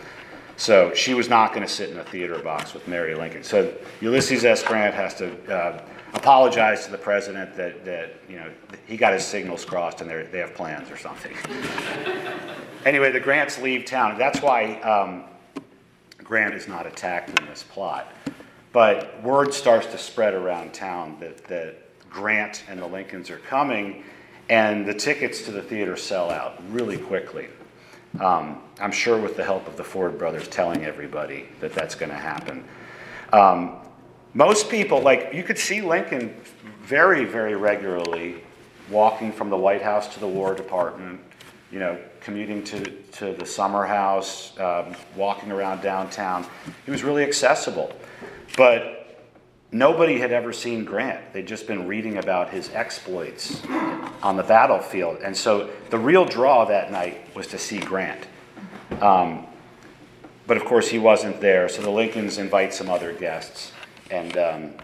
So 0.57 0.95
she 0.95 1.13
was 1.13 1.29
not 1.29 1.53
going 1.53 1.67
to 1.67 1.73
sit 1.73 1.91
in 1.91 1.99
a 1.99 2.05
theater 2.05 2.39
box 2.39 2.73
with 2.73 2.89
Mary 2.89 3.15
Lincoln. 3.15 3.43
So 3.43 3.75
Ulysses 4.01 4.45
S. 4.45 4.63
Grant 4.63 4.95
has 4.95 5.15
to 5.17 5.55
uh, 5.55 5.83
apologize 6.15 6.87
to 6.87 6.91
the 6.91 6.99
president 6.99 7.55
that, 7.57 7.85
that 7.85 8.15
you 8.29 8.37
know 8.37 8.51
he 8.87 8.97
got 8.97 9.13
his 9.13 9.25
signals 9.25 9.65
crossed 9.65 10.01
and 10.01 10.11
they 10.11 10.39
have 10.39 10.55
plans 10.55 10.91
or 10.91 10.97
something. 10.97 11.35
anyway, 12.87 13.13
the 13.13 13.21
Grants 13.21 13.61
leave 13.61 13.85
town. 13.85 14.17
That's 14.19 14.41
why 14.41 14.81
um, 14.81 15.25
Grant 16.25 16.55
is 16.55 16.67
not 16.67 16.87
attacked 16.87 17.39
in 17.39 17.47
this 17.47 17.63
plot. 17.63 18.13
But 18.73 19.23
word 19.23 19.55
starts 19.55 19.87
to 19.89 19.99
spread 19.99 20.35
around 20.35 20.75
town 20.75 21.17
that, 21.21 21.45
that 21.45 21.83
Grant 22.11 22.65
and 22.69 22.81
the 22.81 22.87
Lincolns 22.87 23.31
are 23.31 23.39
coming, 23.39 24.05
and 24.49 24.87
the 24.87 24.95
tickets 24.95 25.43
to 25.43 25.51
the 25.51 25.63
theater 25.63 25.97
sell 25.97 26.31
out 26.31 26.63
really 26.71 26.99
quickly. 26.99 27.49
Um, 28.21 28.61
I'm 28.79 28.93
sure 28.93 29.19
with 29.19 29.37
the 29.37 29.45
help 29.45 29.67
of 29.67 29.77
the 29.77 29.85
Ford 29.85 30.19
brothers 30.19 30.49
telling 30.49 30.85
everybody 30.85 31.49
that 31.61 31.73
that's 31.73 31.95
going 31.95 32.11
to 32.11 32.17
happen. 32.17 32.65
Um, 33.33 33.77
most 34.35 34.69
people, 34.69 35.01
like, 35.01 35.31
you 35.33 35.43
could 35.43 35.59
see 35.59 35.81
Lincoln 35.81 36.35
very, 36.83 37.25
very 37.25 37.57
regularly 37.57 38.43
walking 38.91 39.33
from 39.33 39.49
the 39.49 39.57
White 39.57 39.83
House 39.83 40.13
to 40.15 40.21
the 40.21 40.29
War 40.29 40.55
Department, 40.55 41.21
you 41.73 41.79
know, 41.79 41.99
commuting 42.21 42.63
to, 42.65 42.85
to 43.13 43.33
the 43.33 43.47
summer 43.47 43.87
house, 43.87 44.59
um, 44.61 44.95
walking 45.17 45.51
around 45.51 45.81
downtown. 45.81 46.47
He 46.85 46.91
was 46.91 47.03
really 47.03 47.25
accessible. 47.25 47.93
But 48.57 49.25
nobody 49.73 50.19
had 50.19 50.33
ever 50.33 50.53
seen 50.53 50.85
Grant. 50.85 51.33
They'd 51.33 51.47
just 51.47 51.67
been 51.67 51.89
reading 51.89 52.19
about 52.19 52.51
his 52.51 52.71
exploits 52.75 53.65
on 54.23 54.37
the 54.37 54.43
battlefield. 54.43 55.19
And 55.23 55.37
so 55.37 55.71
the 55.91 55.99
real 55.99 56.25
draw 56.25 56.67
that 56.67 56.93
night 56.93 57.35
was 57.35 57.47
to 57.49 57.59
see 57.59 57.79
Grant. 57.79 58.27
Um, 59.01 59.47
but 60.47 60.57
of 60.57 60.65
course, 60.65 60.89
he 60.89 60.99
wasn't 60.99 61.41
there. 61.41 61.69
So 61.69 61.83
the 61.83 61.91
Lincolns 61.91 62.39
invite 62.39 62.73
some 62.73 62.89
other 62.89 63.13
guests. 63.13 63.73
And 64.11 64.37
um, 64.37 64.75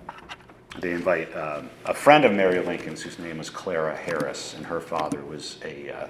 they 0.81 0.93
invite 0.93 1.35
um, 1.37 1.71
a 1.85 1.95
friend 1.95 2.25
of 2.25 2.33
Mary 2.33 2.59
Lincoln's, 2.61 3.03
whose 3.03 3.19
name 3.19 3.39
was 3.39 3.51
Clara 3.51 3.97
Harris, 3.97 4.55
and 4.55 4.67
her 4.67 4.81
father 4.81 5.23
was 5.25 5.59
a 5.65 5.91
uh, 5.91 6.09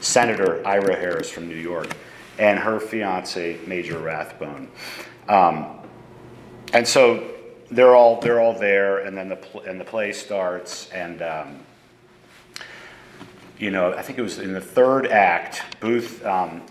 Senator 0.00 0.66
Ira 0.66 0.96
Harris 0.96 1.30
from 1.30 1.48
New 1.48 1.56
York. 1.56 1.94
and 2.38 2.58
her 2.58 2.80
fiance, 2.80 3.58
Major 3.66 3.98
Rathbone. 3.98 4.68
Um, 5.28 5.78
and 6.72 6.86
so 6.86 7.30
they're 7.70 7.94
all 7.94 8.20
they're 8.20 8.40
all 8.40 8.58
there, 8.58 8.98
and 8.98 9.16
then 9.16 9.28
the 9.28 9.36
pl- 9.36 9.62
and 9.62 9.80
the 9.80 9.84
play 9.84 10.12
starts, 10.12 10.90
and 10.90 11.22
um, 11.22 11.60
you 13.58 13.70
know 13.70 13.92
I 13.92 14.02
think 14.02 14.18
it 14.18 14.22
was 14.22 14.38
in 14.38 14.52
the 14.52 14.60
third 14.60 15.06
act. 15.06 15.62
Booth 15.80 16.24
um, 16.24 16.62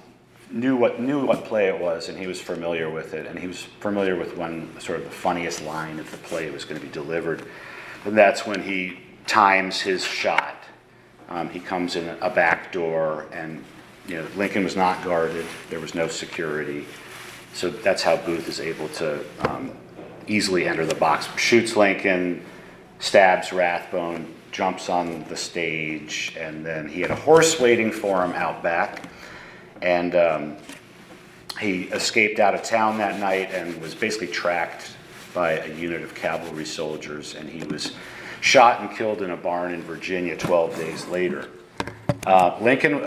knew 0.54 0.76
what 0.76 1.00
knew 1.00 1.26
what 1.26 1.44
play 1.46 1.68
it 1.68 1.80
was, 1.80 2.10
and 2.10 2.18
he 2.18 2.28
was 2.28 2.40
familiar 2.40 2.90
with 2.90 3.14
it, 3.14 3.26
and 3.26 3.38
he 3.38 3.48
was 3.48 3.64
familiar 3.64 4.16
with 4.16 4.38
when 4.38 4.70
sort 4.80 5.00
of 5.00 5.06
the 5.06 5.12
funniest 5.12 5.64
line 5.64 6.00
of 6.00 6.10
the 6.12 6.18
play 6.18 6.50
was 6.52 6.64
going 6.64 6.80
to 6.80 6.86
be 6.86 6.94
delivered, 6.94 7.44
and 8.06 8.16
that's 8.16 8.46
when 8.46 8.62
he 8.62 9.00
times 9.26 9.82
his 9.82 10.04
shot. 10.04 10.58
Um, 11.30 11.50
he 11.50 11.60
comes 11.60 11.96
in 11.96 12.08
a 12.22 12.30
back 12.30 12.72
door, 12.72 13.26
and 13.34 13.64
you 14.08 14.18
know 14.18 14.28
Lincoln 14.36 14.64
was 14.64 14.76
not 14.76 15.04
guarded. 15.04 15.46
There 15.72 15.80
was 15.80 15.96
no 15.96 16.08
security, 16.08 16.86
so 17.54 17.70
that's 17.70 18.04
how 18.04 18.18
Booth 18.18 18.48
is 18.48 18.60
able 18.60 18.90
to 18.90 19.26
um, 19.50 19.72
easily 20.28 20.68
enter 20.68 20.86
the 20.86 20.96
box. 20.96 21.28
Shoots 21.36 21.76
Lincoln, 21.76 22.46
stabs 23.00 23.52
Rathbone, 23.52 24.32
jumps 24.52 24.88
on 24.88 25.26
the 25.30 25.36
stage, 25.36 26.36
and 26.40 26.64
then 26.64 26.88
he 26.88 27.02
had 27.02 27.10
a 27.10 27.16
horse 27.16 27.60
waiting 27.60 27.92
for 27.92 28.24
him 28.24 28.34
out 28.34 28.62
back. 28.62 29.10
And 29.84 30.16
um, 30.16 30.58
he 31.60 31.84
escaped 31.84 32.40
out 32.40 32.56
of 32.56 32.64
town 32.64 32.98
that 32.98 33.20
night 33.20 33.52
and 33.52 33.80
was 33.82 33.94
basically 33.94 34.28
tracked 34.28 34.96
by 35.34 35.60
a 35.60 35.74
unit 35.76 36.02
of 36.02 36.16
cavalry 36.16 36.66
soldiers, 36.66 37.36
and 37.36 37.50
he 37.50 37.64
was 37.66 37.92
shot 38.40 38.82
and 38.82 38.96
killed 38.96 39.22
in 39.22 39.32
a 39.32 39.38
barn 39.38 39.74
in 39.74 39.82
Virginia 39.82 40.38
12 40.38 40.76
days 40.78 41.08
later. 41.08 41.50
Uh, 42.26 42.58
Lincoln 42.62 43.06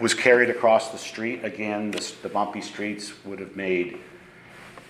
was 0.00 0.12
carried 0.12 0.50
across 0.50 0.90
the 0.90 0.98
street. 0.98 1.44
Again, 1.44 1.90
the, 1.90 2.12
the 2.22 2.28
bumpy 2.28 2.60
streets 2.60 3.12
would 3.24 3.38
have 3.38 3.56
made 3.56 3.98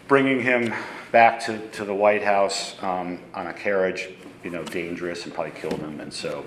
bringing 0.08 0.42
him 0.42 0.74
back 1.12 1.38
to, 1.40 1.68
to 1.70 1.84
the 1.84 1.94
White 1.94 2.22
House 2.22 2.74
um, 2.82 3.20
on 3.34 3.46
a 3.46 3.52
carriage, 3.52 4.08
you 4.42 4.50
know, 4.50 4.64
dangerous 4.64 5.24
and 5.24 5.32
probably 5.32 5.52
killed 5.52 5.78
him. 5.78 6.00
And 6.00 6.12
so 6.12 6.44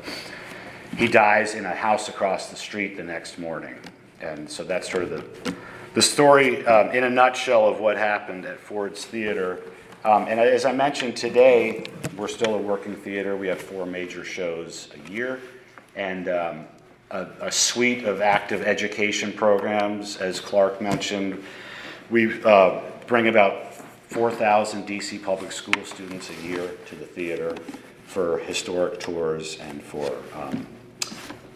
he 0.97 1.07
dies 1.07 1.55
in 1.55 1.65
a 1.65 1.73
house 1.73 2.09
across 2.09 2.49
the 2.49 2.55
street 2.55 2.97
the 2.97 3.03
next 3.03 3.37
morning. 3.37 3.75
And 4.21 4.49
so 4.49 4.63
that's 4.63 4.89
sort 4.89 5.03
of 5.03 5.09
the, 5.09 5.55
the 5.93 6.01
story 6.01 6.65
um, 6.65 6.89
in 6.91 7.03
a 7.03 7.09
nutshell 7.09 7.67
of 7.67 7.79
what 7.79 7.97
happened 7.97 8.45
at 8.45 8.59
Ford's 8.59 9.05
Theater. 9.05 9.61
Um, 10.03 10.27
and 10.27 10.39
as 10.39 10.65
I 10.65 10.71
mentioned 10.71 11.17
today, 11.17 11.85
we're 12.17 12.27
still 12.27 12.55
a 12.55 12.57
working 12.57 12.95
theater. 12.95 13.35
We 13.35 13.47
have 13.47 13.59
four 13.59 13.85
major 13.85 14.23
shows 14.23 14.89
a 14.93 15.11
year 15.11 15.39
and 15.95 16.29
um, 16.29 16.65
a, 17.11 17.27
a, 17.41 17.51
suite 17.51 18.03
of 18.03 18.21
active 18.21 18.61
education 18.61 19.31
programs. 19.31 20.17
As 20.17 20.39
Clark 20.39 20.81
mentioned, 20.81 21.43
we 22.09 22.41
uh, 22.43 22.81
bring 23.07 23.27
about 23.27 23.73
4,000 24.09 24.87
DC 24.87 25.23
public 25.23 25.51
school 25.51 25.83
students 25.83 26.29
a 26.29 26.47
year 26.47 26.71
to 26.87 26.95
the 26.95 27.05
theater 27.05 27.55
for 28.05 28.37
historic 28.39 28.99
tours 28.99 29.57
and 29.59 29.81
for 29.81 30.11
um, 30.35 30.67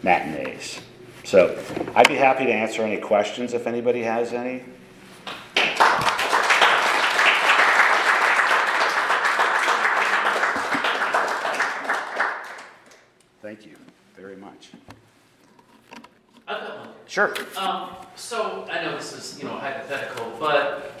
matinees. 0.02 0.80
So 1.24 1.58
I'd 1.94 2.08
be 2.08 2.16
happy 2.16 2.44
to 2.46 2.52
answer 2.52 2.82
any 2.82 3.00
questions 3.00 3.54
if 3.54 3.66
anybody 3.66 4.02
has 4.02 4.32
any. 4.32 4.62
Thank 13.42 13.66
you 13.66 13.76
very 14.16 14.36
much. 14.36 14.70
I've 16.46 16.60
got 16.60 16.78
one. 16.78 16.88
Sure. 17.06 17.34
Um, 17.56 17.90
so 18.16 18.66
I 18.70 18.82
know 18.84 18.96
this 18.96 19.12
is, 19.12 19.38
you 19.38 19.48
know, 19.48 19.56
hypothetical, 19.56 20.32
but 20.38 20.92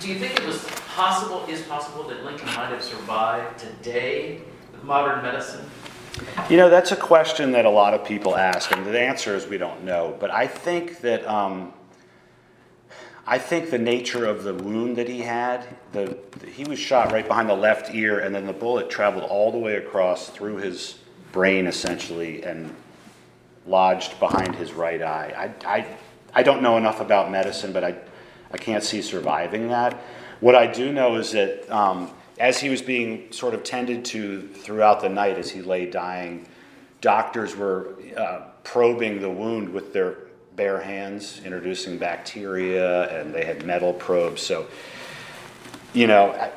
do 0.00 0.08
you 0.08 0.18
think 0.18 0.38
it 0.38 0.46
was 0.46 0.64
possible, 0.94 1.44
is 1.48 1.62
possible 1.62 2.04
that 2.04 2.24
Lincoln 2.24 2.46
might 2.48 2.68
have 2.68 2.82
survived 2.82 3.58
today 3.58 4.40
with 4.72 4.84
modern 4.84 5.22
medicine? 5.22 5.68
You 6.50 6.56
know, 6.56 6.70
that's 6.70 6.92
a 6.92 6.96
question 6.96 7.52
that 7.52 7.64
a 7.64 7.70
lot 7.70 7.94
of 7.94 8.04
people 8.04 8.36
ask, 8.36 8.70
and 8.70 8.86
the 8.86 8.98
answer 8.98 9.34
is 9.34 9.46
we 9.46 9.58
don't 9.58 9.84
know. 9.84 10.16
But 10.18 10.30
I 10.30 10.46
think 10.46 11.00
that 11.00 11.26
um, 11.26 11.72
I 13.26 13.38
think 13.38 13.68
the 13.68 13.78
nature 13.78 14.24
of 14.24 14.42
the 14.42 14.54
wound 14.54 14.96
that 14.96 15.06
he 15.06 15.20
had, 15.20 15.66
the, 15.92 16.16
he 16.50 16.64
was 16.64 16.78
shot 16.78 17.12
right 17.12 17.28
behind 17.28 17.50
the 17.50 17.54
left 17.54 17.94
ear, 17.94 18.20
and 18.20 18.34
then 18.34 18.46
the 18.46 18.54
bullet 18.54 18.88
traveled 18.88 19.24
all 19.24 19.52
the 19.52 19.58
way 19.58 19.76
across 19.76 20.30
through 20.30 20.56
his 20.56 20.98
brain, 21.30 21.66
essentially, 21.66 22.42
and 22.42 22.74
lodged 23.66 24.18
behind 24.18 24.54
his 24.56 24.72
right 24.72 25.02
eye. 25.02 25.52
I, 25.62 25.78
I, 25.78 25.86
I 26.32 26.42
don't 26.42 26.62
know 26.62 26.78
enough 26.78 27.02
about 27.02 27.30
medicine, 27.30 27.74
but 27.74 27.84
I, 27.84 27.96
I 28.50 28.56
can't 28.56 28.82
see 28.82 29.02
surviving 29.02 29.68
that. 29.68 30.00
What 30.40 30.54
I 30.54 30.66
do 30.66 30.90
know 30.90 31.16
is 31.16 31.32
that 31.32 31.70
um, 31.70 32.10
as 32.38 32.60
he 32.60 32.68
was 32.68 32.82
being 32.82 33.30
sort 33.32 33.54
of 33.54 33.64
tended 33.64 34.04
to 34.06 34.42
throughout 34.48 35.00
the 35.00 35.08
night 35.08 35.38
as 35.38 35.50
he 35.50 35.62
lay 35.62 35.86
dying, 35.86 36.46
doctors 37.00 37.56
were 37.56 37.94
uh, 38.16 38.42
probing 38.62 39.20
the 39.20 39.30
wound 39.30 39.68
with 39.68 39.92
their 39.92 40.18
bare 40.56 40.80
hands, 40.80 41.40
introducing 41.44 41.98
bacteria, 41.98 43.20
and 43.20 43.34
they 43.34 43.44
had 43.44 43.64
metal 43.64 43.92
probes. 43.92 44.42
So, 44.42 44.66
you 45.92 46.06
know, 46.06 46.50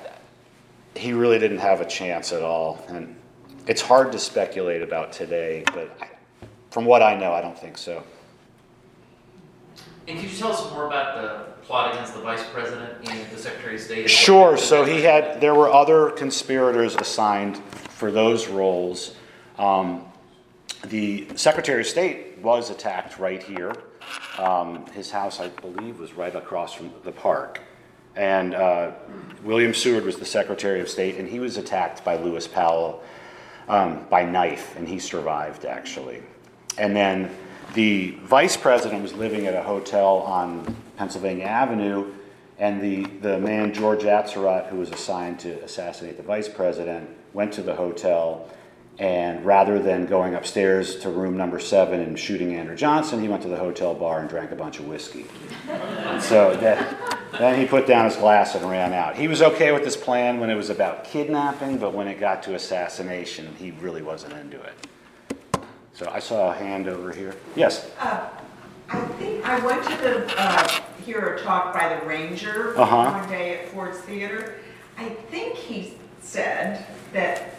he 0.95 1.13
really 1.13 1.39
didn't 1.39 1.59
have 1.59 1.81
a 1.81 1.85
chance 1.85 2.31
at 2.31 2.41
all. 2.41 2.83
And 2.87 3.15
it's 3.67 3.81
hard 3.81 4.11
to 4.11 4.19
speculate 4.19 4.81
about 4.81 5.11
today, 5.11 5.63
but 5.73 5.95
from 6.69 6.85
what 6.85 7.01
I 7.01 7.15
know, 7.15 7.33
I 7.33 7.41
don't 7.41 7.57
think 7.57 7.77
so. 7.77 8.03
And 10.07 10.19
could 10.19 10.29
you 10.29 10.37
tell 10.37 10.51
us 10.51 10.71
more 10.71 10.87
about 10.87 11.21
the 11.21 11.50
plot 11.71 11.93
against 11.93 12.13
the 12.13 12.19
vice 12.19 12.43
president 12.49 13.09
and 13.09 13.31
the 13.31 13.37
secretary 13.37 13.75
of 13.75 13.81
state? 13.81 14.09
Sure. 14.09 14.57
So 14.57 14.83
he 14.83 15.03
had, 15.03 15.39
there 15.39 15.55
were 15.55 15.71
other 15.71 16.09
conspirators 16.09 16.95
assigned 16.95 17.57
for 17.57 18.11
those 18.11 18.49
roles. 18.49 19.15
Um, 19.57 20.05
the 20.87 21.29
secretary 21.35 21.79
of 21.79 21.87
state 21.87 22.37
was 22.39 22.69
attacked 22.71 23.19
right 23.19 23.41
here. 23.41 23.73
Um, 24.37 24.85
his 24.87 25.11
house, 25.11 25.39
I 25.39 25.47
believe, 25.47 25.97
was 25.97 26.11
right 26.11 26.35
across 26.35 26.73
from 26.73 26.91
the 27.05 27.11
park. 27.13 27.61
And 28.17 28.53
uh, 28.53 28.91
William 29.41 29.73
Seward 29.73 30.03
was 30.03 30.17
the 30.17 30.25
secretary 30.25 30.81
of 30.81 30.89
state, 30.89 31.15
and 31.15 31.29
he 31.29 31.39
was 31.39 31.55
attacked 31.55 32.03
by 32.03 32.17
Lewis 32.17 32.49
Powell 32.49 33.01
um, 33.69 34.05
by 34.09 34.25
knife, 34.25 34.75
and 34.75 34.85
he 34.85 34.99
survived 34.99 35.63
actually. 35.63 36.21
And 36.77 36.93
then 36.93 37.33
the 37.75 38.11
vice 38.23 38.57
president 38.57 39.01
was 39.01 39.13
living 39.13 39.47
at 39.47 39.55
a 39.55 39.63
hotel 39.63 40.17
on 40.17 40.75
Pennsylvania 41.01 41.45
Avenue, 41.45 42.13
and 42.59 42.79
the, 42.79 43.05
the 43.27 43.39
man, 43.39 43.73
George 43.73 44.03
Atzerodt, 44.03 44.69
who 44.69 44.77
was 44.77 44.91
assigned 44.91 45.39
to 45.39 45.59
assassinate 45.63 46.15
the 46.15 46.21
vice 46.21 46.47
president, 46.47 47.09
went 47.33 47.51
to 47.53 47.63
the 47.63 47.73
hotel. 47.73 48.47
And 48.99 49.43
rather 49.43 49.79
than 49.79 50.05
going 50.05 50.35
upstairs 50.35 50.97
to 50.97 51.09
room 51.09 51.35
number 51.35 51.57
seven 51.57 52.01
and 52.01 52.19
shooting 52.19 52.53
Andrew 52.53 52.75
Johnson, 52.75 53.19
he 53.19 53.27
went 53.27 53.41
to 53.41 53.49
the 53.49 53.57
hotel 53.57 53.95
bar 53.95 54.19
and 54.19 54.29
drank 54.29 54.51
a 54.51 54.55
bunch 54.55 54.77
of 54.77 54.85
whiskey. 54.85 55.25
and 55.67 56.21
so 56.21 56.55
that, 56.57 56.95
then 57.31 57.59
he 57.59 57.65
put 57.65 57.87
down 57.87 58.05
his 58.05 58.15
glass 58.15 58.53
and 58.53 58.69
ran 58.69 58.93
out. 58.93 59.15
He 59.15 59.27
was 59.27 59.41
okay 59.41 59.71
with 59.71 59.83
this 59.83 59.97
plan 59.97 60.39
when 60.39 60.51
it 60.51 60.55
was 60.55 60.69
about 60.69 61.03
kidnapping, 61.03 61.79
but 61.79 61.95
when 61.95 62.07
it 62.07 62.19
got 62.19 62.43
to 62.43 62.53
assassination, 62.53 63.55
he 63.57 63.71
really 63.71 64.03
wasn't 64.03 64.33
into 64.33 64.61
it. 64.61 65.65
So 65.93 66.07
I 66.11 66.19
saw 66.19 66.51
a 66.51 66.53
hand 66.53 66.87
over 66.87 67.11
here. 67.11 67.35
Yes? 67.55 67.89
Uh, 67.99 68.29
I 68.93 69.05
think 69.05 69.45
I 69.45 69.65
went 69.65 69.83
to 69.85 69.97
the, 69.97 70.33
uh, 70.37 70.81
hear 71.11 71.35
a 71.35 71.41
talk 71.41 71.73
by 71.73 71.93
the 71.93 72.05
ranger 72.05 72.73
Uh-huh. 72.79 73.19
one 73.19 73.29
day 73.29 73.59
at 73.59 73.67
Ford's 73.69 73.97
Theater. 73.99 74.55
I 74.97 75.09
think 75.29 75.55
he 75.55 75.95
said 76.21 76.85
that 77.11 77.53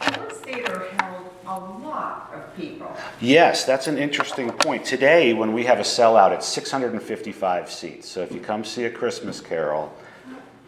Ford's 0.00 0.38
Theater 0.38 0.88
held 0.98 1.30
a 1.46 1.58
lot 1.86 2.32
of 2.34 2.56
people. 2.56 2.94
Yes, 3.20 3.64
that's 3.64 3.86
an 3.86 3.98
interesting 3.98 4.50
point. 4.50 4.84
Today, 4.84 5.32
when 5.32 5.52
we 5.52 5.64
have 5.64 5.78
a 5.78 5.82
sellout, 5.82 6.32
it's 6.32 6.46
655 6.48 7.70
seats. 7.70 8.08
So 8.08 8.20
if 8.22 8.32
you 8.32 8.40
come 8.40 8.64
see 8.64 8.84
a 8.86 8.90
Christmas 8.90 9.40
Carol, 9.40 9.94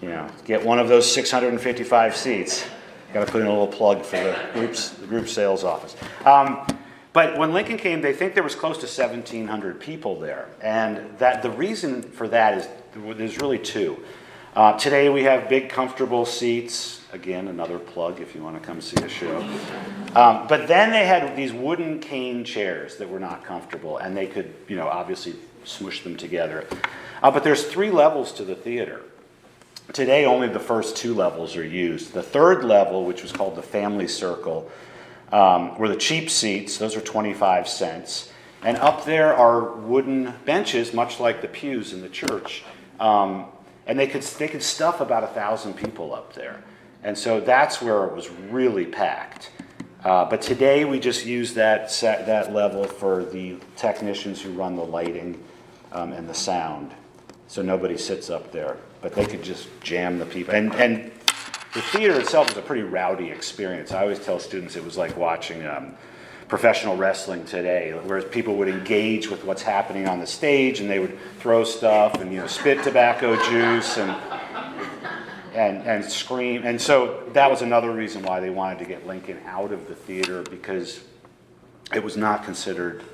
you 0.00 0.08
know, 0.10 0.28
get 0.44 0.64
one 0.64 0.78
of 0.78 0.88
those 0.88 1.10
655 1.12 2.16
seats. 2.16 2.64
Got 3.12 3.26
to 3.26 3.32
put 3.32 3.40
in 3.40 3.48
a 3.48 3.50
little 3.50 3.66
plug 3.66 4.04
for 4.04 4.16
the 4.18 4.38
group's 4.52 4.90
the 4.90 5.06
group 5.08 5.26
sales 5.28 5.64
office. 5.64 5.96
Um, 6.24 6.64
but 7.12 7.36
when 7.36 7.52
Lincoln 7.52 7.76
came, 7.76 8.02
they 8.02 8.12
think 8.12 8.34
there 8.34 8.42
was 8.42 8.54
close 8.54 8.78
to 8.78 8.86
1,700 8.86 9.80
people 9.80 10.18
there, 10.20 10.48
and 10.60 11.18
that 11.18 11.42
the 11.42 11.50
reason 11.50 12.02
for 12.02 12.28
that 12.28 12.58
is 12.58 12.68
there's 12.94 13.40
really 13.40 13.58
two. 13.58 14.02
Uh, 14.54 14.76
today 14.76 15.08
we 15.08 15.22
have 15.22 15.48
big, 15.48 15.68
comfortable 15.68 16.26
seats. 16.26 17.02
Again, 17.12 17.48
another 17.48 17.78
plug 17.78 18.20
if 18.20 18.34
you 18.34 18.42
want 18.42 18.60
to 18.60 18.66
come 18.66 18.80
see 18.80 19.00
a 19.02 19.08
show. 19.08 19.38
Um, 20.14 20.46
but 20.48 20.66
then 20.66 20.90
they 20.90 21.06
had 21.06 21.36
these 21.36 21.52
wooden 21.52 22.00
cane 22.00 22.44
chairs 22.44 22.96
that 22.96 23.08
were 23.08 23.20
not 23.20 23.44
comfortable, 23.44 23.98
and 23.98 24.16
they 24.16 24.26
could, 24.26 24.52
you 24.66 24.76
know, 24.76 24.88
obviously 24.88 25.34
smoosh 25.64 26.02
them 26.02 26.16
together. 26.16 26.66
Uh, 27.22 27.30
but 27.30 27.44
there's 27.44 27.64
three 27.64 27.90
levels 27.90 28.32
to 28.32 28.44
the 28.44 28.54
theater. 28.54 29.02
Today, 29.92 30.24
only 30.24 30.48
the 30.48 30.60
first 30.60 30.96
two 30.96 31.14
levels 31.14 31.56
are 31.56 31.66
used. 31.66 32.12
The 32.12 32.22
third 32.22 32.64
level, 32.64 33.04
which 33.04 33.22
was 33.22 33.32
called 33.32 33.56
the 33.56 33.62
family 33.62 34.08
circle, 34.08 34.70
um, 35.32 35.78
were 35.78 35.88
the 35.88 35.96
cheap 35.96 36.30
seats. 36.30 36.78
Those 36.78 36.96
are 36.96 37.00
25 37.00 37.68
cents. 37.68 38.30
And 38.62 38.76
up 38.76 39.04
there 39.04 39.34
are 39.34 39.72
wooden 39.72 40.34
benches, 40.44 40.92
much 40.92 41.18
like 41.18 41.40
the 41.40 41.48
pews 41.48 41.92
in 41.92 42.02
the 42.02 42.08
church. 42.08 42.64
Um, 42.98 43.46
and 43.86 43.98
they 43.98 44.06
could, 44.06 44.22
they 44.22 44.48
could 44.48 44.62
stuff 44.62 45.00
about 45.00 45.24
a 45.24 45.28
thousand 45.28 45.74
people 45.74 46.14
up 46.14 46.34
there. 46.34 46.62
And 47.02 47.16
so 47.16 47.40
that's 47.40 47.80
where 47.80 48.04
it 48.04 48.14
was 48.14 48.28
really 48.28 48.84
packed. 48.84 49.50
Uh, 50.04 50.24
but 50.24 50.42
today 50.42 50.84
we 50.84 51.00
just 51.00 51.24
use 51.26 51.54
that, 51.54 51.90
set, 51.90 52.26
that 52.26 52.52
level 52.52 52.84
for 52.84 53.24
the 53.24 53.56
technicians 53.76 54.40
who 54.40 54.50
run 54.52 54.76
the 54.76 54.84
lighting 54.84 55.42
um, 55.92 56.12
and 56.12 56.28
the 56.28 56.34
sound. 56.34 56.92
So 57.48 57.62
nobody 57.62 57.96
sits 57.96 58.30
up 58.30 58.52
there. 58.52 58.76
But 59.00 59.14
they 59.14 59.24
could 59.24 59.42
just 59.42 59.68
jam 59.80 60.18
the 60.18 60.26
people. 60.26 60.54
And, 60.54 60.74
and 60.74 61.10
the 61.74 61.82
theater 61.82 62.18
itself 62.18 62.50
is 62.50 62.56
a 62.56 62.62
pretty 62.62 62.82
rowdy 62.82 63.30
experience. 63.30 63.92
I 63.92 64.02
always 64.02 64.18
tell 64.18 64.38
students 64.40 64.76
it 64.76 64.84
was 64.84 64.96
like 64.96 65.16
watching 65.16 65.64
um, 65.66 65.94
professional 66.48 66.96
wrestling 66.96 67.44
today, 67.44 67.92
where 67.92 68.20
people 68.22 68.56
would 68.56 68.68
engage 68.68 69.30
with 69.30 69.44
what's 69.44 69.62
happening 69.62 70.08
on 70.08 70.18
the 70.18 70.26
stage 70.26 70.80
and 70.80 70.90
they 70.90 70.98
would 70.98 71.16
throw 71.38 71.62
stuff 71.64 72.14
and 72.20 72.32
you 72.32 72.38
know 72.40 72.46
spit 72.48 72.82
tobacco 72.82 73.36
juice 73.48 73.98
and 73.98 74.10
and 75.54 75.82
and 75.86 76.04
scream. 76.04 76.62
And 76.64 76.80
so 76.80 77.22
that 77.34 77.48
was 77.50 77.62
another 77.62 77.92
reason 77.92 78.22
why 78.22 78.40
they 78.40 78.50
wanted 78.50 78.80
to 78.80 78.84
get 78.84 79.06
Lincoln 79.06 79.38
out 79.46 79.72
of 79.72 79.86
the 79.86 79.94
theater 79.94 80.42
because 80.42 81.00
it 81.94 82.02
was 82.02 82.16
not 82.16 82.44
considered 82.44 83.04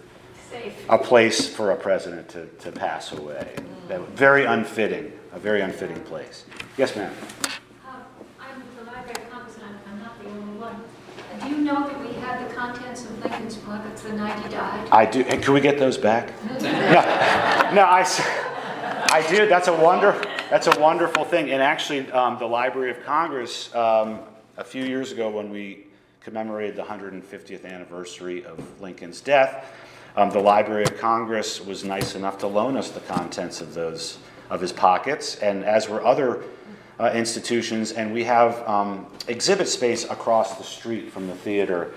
Safe. 0.51 0.75
a 0.89 0.97
place 0.99 1.49
for 1.49 1.73
a 1.73 1.77
president 1.77 2.29
to, 2.31 2.47
to 2.47 2.73
pass 2.73 3.13
away. 3.13 3.55
That 3.89 4.01
was 4.01 4.11
very 4.11 4.45
unfitting, 4.45 5.13
a 5.33 5.39
very 5.39 5.61
unfitting 5.61 6.01
place. 6.03 6.45
Yes, 6.77 6.95
ma'am. 6.97 7.13
Uh, 7.87 7.89
I'm 8.39 8.59
with 8.59 8.77
the 8.77 8.85
Library 8.85 9.23
of 9.23 9.31
Congress, 9.31 9.57
and 9.57 9.65
I'm, 9.65 9.93
I'm 9.93 9.99
not 10.03 10.23
the 10.23 10.29
only 10.29 10.59
one. 10.61 10.85
Uh, 11.41 11.49
Do 11.49 11.55
you 11.55 11.56
know 11.67 11.87
that 11.87 12.01
we 12.01 12.13
had 12.15 12.49
the 12.49 12.55
contents 12.55 13.05
of 13.05 13.19
Lincoln's 13.25 13.57
pockets 13.57 14.03
the 14.03 14.13
night 14.13 14.41
he 14.43 14.49
died? 14.49 14.89
I 14.91 15.05
do. 15.05 15.23
Hey, 15.25 15.39
can 15.39 15.53
we 15.53 15.61
get 15.61 15.79
those 15.79 15.99
back? 15.99 16.33
no, 16.61 16.61
no, 17.75 17.83
I, 17.83 18.07
I 19.11 19.27
do. 19.29 19.47
That's 19.47 19.69
a 19.69 19.75
wonder. 19.75 20.23
That's 20.49 20.69
a 20.69 20.79
wonderful 20.79 21.25
thing. 21.25 21.51
And 21.51 21.61
actually, 21.61 22.11
um, 22.13 22.39
the 22.39 22.47
Library 22.47 22.93
of 22.93 23.05
Congress, 23.05 23.75
um, 23.75 24.21
a 24.57 24.65
few 24.65 24.85
years 24.85 25.11
ago, 25.11 25.29
when 25.29 25.51
we 25.51 25.87
commemorated 26.21 26.77
the 26.77 26.83
150th 26.83 27.65
anniversary 27.65 28.45
of 28.45 28.81
Lincoln's 28.81 29.21
death, 29.21 29.73
um, 30.17 30.31
the 30.31 30.41
Library 30.41 30.85
of 30.85 30.97
Congress 30.99 31.61
was 31.61 31.85
nice 31.85 32.15
enough 32.15 32.39
to 32.39 32.47
loan 32.47 32.77
us 32.77 32.91
the 32.91 33.01
contents 33.01 33.61
of 33.61 33.75
those 33.75 34.19
of 34.51 34.61
his 34.61 34.73
pockets, 34.73 35.37
and 35.37 35.65
as 35.65 35.89
were 35.89 36.05
other 36.05 36.45
uh, 36.99 37.11
institutions. 37.15 37.93
And 37.93 38.13
we 38.13 38.25
have 38.25 38.67
um, 38.69 39.07
exhibit 39.29 39.69
space 39.69 40.05
across 40.05 40.57
the 40.57 40.65
street 40.65 41.11
from 41.11 41.27
the 41.27 41.35
theater. 41.35 41.93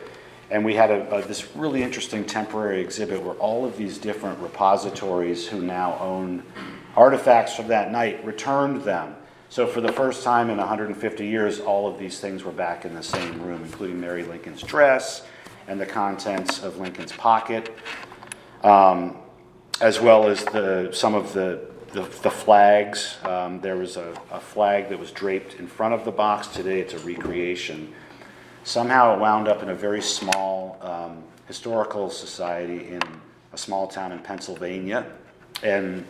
And 0.52 0.66
we 0.66 0.76
had 0.76 0.92
a, 0.92 1.16
a, 1.16 1.28
this 1.28 1.56
really 1.56 1.84
interesting 1.84 2.26
temporary 2.26 2.82
exhibit 2.82 3.22
where 3.22 3.36
all 3.36 3.66
of 3.66 3.78
these 3.78 3.98
different 3.98 4.40
repositories 4.40 5.48
who 5.48 5.62
now 5.62 5.98
own 6.00 6.44
artifacts 6.96 7.56
from 7.56 7.68
that 7.68 7.92
night 7.92 8.24
returned 8.26 8.84
them. 8.84 9.16
So 9.50 9.66
for 9.66 9.82
the 9.82 9.92
first 9.92 10.24
time 10.24 10.50
in 10.50 10.58
150 10.58 11.26
years, 11.26 11.60
all 11.60 11.88
of 11.88 11.98
these 11.98 12.20
things 12.20 12.44
were 12.44 12.52
back 12.52 12.86
in 12.86 12.94
the 12.94 13.02
same 13.02 13.42
room, 13.42 13.64
including 13.64 14.00
Mary 14.00 14.24
Lincoln's 14.24 14.62
dress 14.62 15.26
and 15.68 15.80
the 15.80 15.86
contents 15.86 16.64
of 16.64 16.78
Lincoln's 16.78 17.12
pocket, 17.12 17.76
um, 18.64 19.18
as 19.82 20.00
well 20.00 20.28
as 20.28 20.44
the, 20.46 20.90
some 20.92 21.16
of 21.16 21.34
the, 21.34 21.68
the, 21.92 22.02
the 22.02 22.30
flags. 22.30 23.18
Um, 23.24 23.60
there 23.62 23.78
was 23.78 23.98
a, 23.98 24.14
a 24.32 24.40
flag 24.40 24.90
that 24.90 25.00
was 25.00 25.12
draped 25.12 25.56
in 25.56 25.68
front 25.68 25.94
of 25.94 26.06
the 26.06 26.12
box. 26.12 26.48
Today 26.48 26.80
it's 26.80 26.94
a 26.94 27.00
recreation. 27.00 27.94
Somehow 28.64 29.16
it 29.16 29.20
wound 29.20 29.48
up 29.48 29.64
in 29.64 29.70
a 29.70 29.76
very 29.76 30.02
small 30.02 30.78
um, 30.82 31.24
historical 31.48 32.10
society 32.10 32.88
in 32.90 33.02
a 33.54 33.58
small 33.58 33.88
town 33.88 34.12
in 34.12 34.20
Pennsylvania. 34.20 35.06
And 35.64 36.06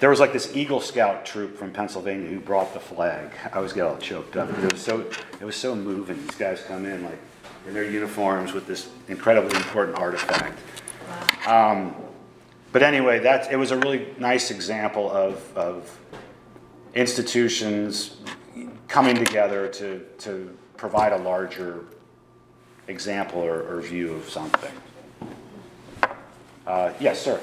there 0.00 0.10
was 0.10 0.20
like 0.20 0.32
this 0.32 0.54
Eagle 0.56 0.80
Scout 0.80 1.26
troop 1.26 1.56
from 1.56 1.72
Pennsylvania 1.72 2.28
who 2.28 2.40
brought 2.40 2.72
the 2.72 2.80
flag. 2.80 3.30
I 3.44 3.56
always 3.56 3.72
get 3.72 3.86
all 3.86 3.98
choked 3.98 4.36
up. 4.36 4.50
It 4.58 4.72
was 4.72 4.80
so, 4.80 5.00
it 5.40 5.44
was 5.44 5.56
so 5.56 5.74
moving. 5.74 6.20
These 6.22 6.36
guys 6.36 6.62
come 6.62 6.86
in 6.86 7.02
like 7.04 7.18
in 7.66 7.74
their 7.74 7.90
uniforms 7.90 8.52
with 8.52 8.66
this 8.66 8.88
incredibly 9.08 9.56
important 9.56 9.98
artifact. 9.98 10.58
Um, 11.46 11.94
but 12.72 12.82
anyway, 12.82 13.18
that 13.20 13.52
it 13.52 13.56
was 13.56 13.70
a 13.70 13.78
really 13.78 14.14
nice 14.18 14.50
example 14.50 15.10
of, 15.10 15.56
of 15.56 15.98
institutions 16.94 18.16
coming 18.88 19.16
together 19.16 19.68
to, 19.68 20.00
to 20.18 20.56
provide 20.76 21.12
a 21.12 21.18
larger 21.18 21.84
example 22.88 23.40
or, 23.40 23.62
or 23.62 23.80
view 23.80 24.14
of 24.14 24.28
something. 24.28 24.72
Uh, 26.66 26.92
yes, 26.98 27.20
sir. 27.20 27.40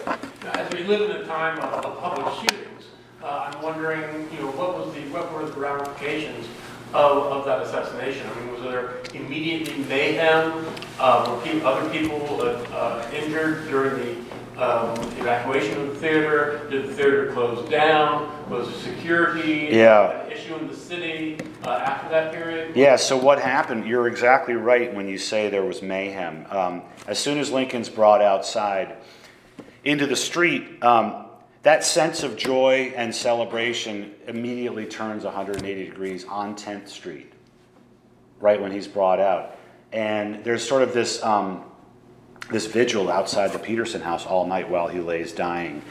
As 0.54 0.74
we 0.74 0.84
live 0.84 1.10
in 1.10 1.18
a 1.18 1.26
time 1.26 1.58
of 1.60 1.86
of 1.86 2.00
public 2.00 2.28
shootings, 2.42 2.86
uh, 3.24 3.50
I'm 3.54 3.62
wondering, 3.62 4.28
you 4.34 4.40
know, 4.40 4.52
what 4.52 4.78
was 4.78 4.94
the, 4.94 5.02
what 5.12 5.32
were 5.32 5.46
the 5.46 5.54
ramifications 5.54 6.46
of, 6.94 7.24
of 7.32 7.46
that 7.46 7.62
assassination? 7.62 8.28
I 8.30 8.40
mean, 8.42 8.52
was 8.52 8.62
there 8.64 9.00
immediately 9.14 9.78
mayhem? 9.86 10.66
Uh, 11.00 11.40
Were 11.46 11.66
other 11.66 11.90
people 11.90 12.42
uh, 12.42 12.46
uh, 12.74 13.10
injured 13.14 13.70
during 13.70 13.96
the 13.96 14.16
um, 14.58 15.00
evacuation 15.20 15.82
of 15.82 15.88
the 15.90 15.96
theater? 15.96 16.68
Did 16.70 16.88
the 16.88 16.94
theater 16.94 17.32
close 17.32 17.68
down? 17.70 18.50
Was 18.50 18.74
security? 18.76 19.70
Yeah. 19.72 20.22
an 20.22 20.32
Issue 20.32 20.56
in 20.56 20.68
the 20.68 20.76
city 20.76 21.40
uh, 21.64 21.70
after 21.70 22.10
that 22.10 22.34
period? 22.34 22.76
Yeah, 22.76 22.96
so 22.96 23.18
what 23.18 23.40
happened? 23.40 23.86
You're 23.86 24.08
exactly 24.08 24.54
right 24.56 24.94
when 24.94 25.08
you 25.08 25.18
say 25.18 25.50
there 25.50 25.64
was 25.64 25.82
mayhem. 25.82 26.46
Um, 26.50 26.82
as 27.08 27.20
soon 27.20 27.38
as 27.40 27.52
Lincoln's 27.52 27.90
brought 27.90 28.22
outside 28.22 28.98
into 29.84 30.06
the 30.08 30.16
street, 30.16 30.84
um, 30.84 31.26
that 31.64 31.86
sense 31.86 32.24
of 32.24 32.36
joy 32.36 32.94
and 32.96 33.16
celebration 33.16 34.14
immediately 34.28 34.86
turns 34.86 35.24
180 35.24 35.86
degrees 35.86 36.26
on 36.26 36.56
10th 36.56 36.90
Street, 36.90 37.32
right 38.42 38.62
when 38.62 38.72
he's 38.72 38.88
brought 38.88 39.22
out. 39.22 39.58
And 39.94 40.44
there's 40.44 40.68
sort 40.68 40.84
of 40.84 40.94
this, 40.94 41.24
um, 41.24 41.64
this 42.50 42.66
vigil 42.66 43.10
outside 43.10 43.52
the 43.52 43.60
Petersen 43.60 44.02
house 44.02 44.26
all 44.26 44.46
night 44.46 44.70
while 44.70 44.88
he 44.88 45.00
lays 45.00 45.32
dying. 45.32 45.82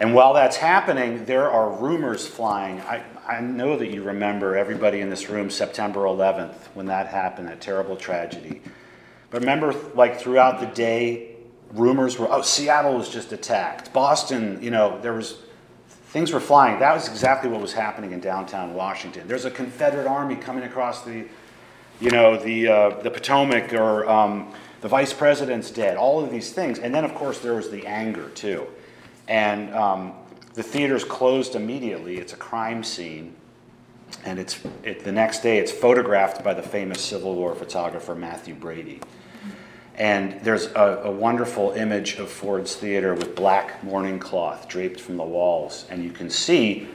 And 0.00 0.14
while 0.14 0.32
that's 0.32 0.56
happening, 0.56 1.24
there 1.24 1.50
are 1.50 1.70
rumors 1.70 2.26
flying. 2.26 2.80
I, 2.82 3.02
I 3.26 3.40
know 3.40 3.76
that 3.76 3.90
you 3.90 4.02
remember, 4.02 4.56
everybody 4.56 5.00
in 5.00 5.10
this 5.10 5.28
room, 5.28 5.50
September 5.50 6.00
11th, 6.00 6.54
when 6.74 6.86
that 6.86 7.08
happened, 7.08 7.48
that 7.48 7.60
terrible 7.60 7.96
tragedy. 7.96 8.62
But 9.30 9.40
remember, 9.40 9.74
like 9.94 10.20
throughout 10.20 10.60
the 10.60 10.66
day, 10.66 11.36
rumors 11.72 12.18
were, 12.18 12.30
oh, 12.30 12.42
Seattle 12.42 12.94
was 12.94 13.08
just 13.08 13.32
attacked. 13.32 13.92
Boston, 13.92 14.62
you 14.62 14.70
know, 14.70 15.00
there 15.00 15.14
was, 15.14 15.38
things 15.88 16.32
were 16.32 16.40
flying. 16.40 16.78
That 16.78 16.94
was 16.94 17.08
exactly 17.08 17.50
what 17.50 17.60
was 17.60 17.72
happening 17.72 18.12
in 18.12 18.20
downtown 18.20 18.74
Washington. 18.74 19.26
There's 19.26 19.44
a 19.44 19.50
Confederate 19.50 20.06
army 20.06 20.36
coming 20.36 20.62
across 20.62 21.04
the, 21.04 21.26
you 22.00 22.10
know, 22.10 22.36
the, 22.36 22.68
uh, 22.68 23.00
the 23.00 23.10
Potomac 23.10 23.72
or 23.74 24.08
um, 24.08 24.54
the 24.80 24.88
vice 24.88 25.12
president's 25.12 25.70
dead, 25.70 25.96
all 25.96 26.22
of 26.22 26.30
these 26.30 26.52
things. 26.52 26.78
And 26.78 26.94
then, 26.94 27.04
of 27.04 27.14
course, 27.14 27.40
there 27.40 27.54
was 27.54 27.70
the 27.70 27.86
anger, 27.86 28.28
too. 28.30 28.66
And 29.26 29.74
um, 29.74 30.14
the 30.54 30.62
theater's 30.62 31.04
closed 31.04 31.54
immediately. 31.54 32.18
It's 32.18 32.32
a 32.32 32.36
crime 32.36 32.84
scene. 32.84 33.34
And 34.24 34.38
it's, 34.38 34.58
it, 34.82 35.04
the 35.04 35.12
next 35.12 35.40
day, 35.40 35.58
it's 35.58 35.72
photographed 35.72 36.42
by 36.42 36.54
the 36.54 36.62
famous 36.62 37.00
Civil 37.00 37.34
War 37.34 37.54
photographer 37.54 38.14
Mathew 38.14 38.54
Brady. 38.54 39.00
And 39.96 40.40
there's 40.42 40.66
a, 40.66 41.02
a 41.04 41.10
wonderful 41.10 41.72
image 41.72 42.18
of 42.18 42.30
Ford's 42.30 42.76
Theater 42.76 43.14
with 43.14 43.34
black 43.34 43.82
mourning 43.82 44.20
cloth 44.20 44.68
draped 44.68 45.00
from 45.00 45.16
the 45.16 45.24
walls. 45.24 45.86
And 45.90 46.04
you 46.04 46.10
can 46.10 46.30
see 46.30 46.88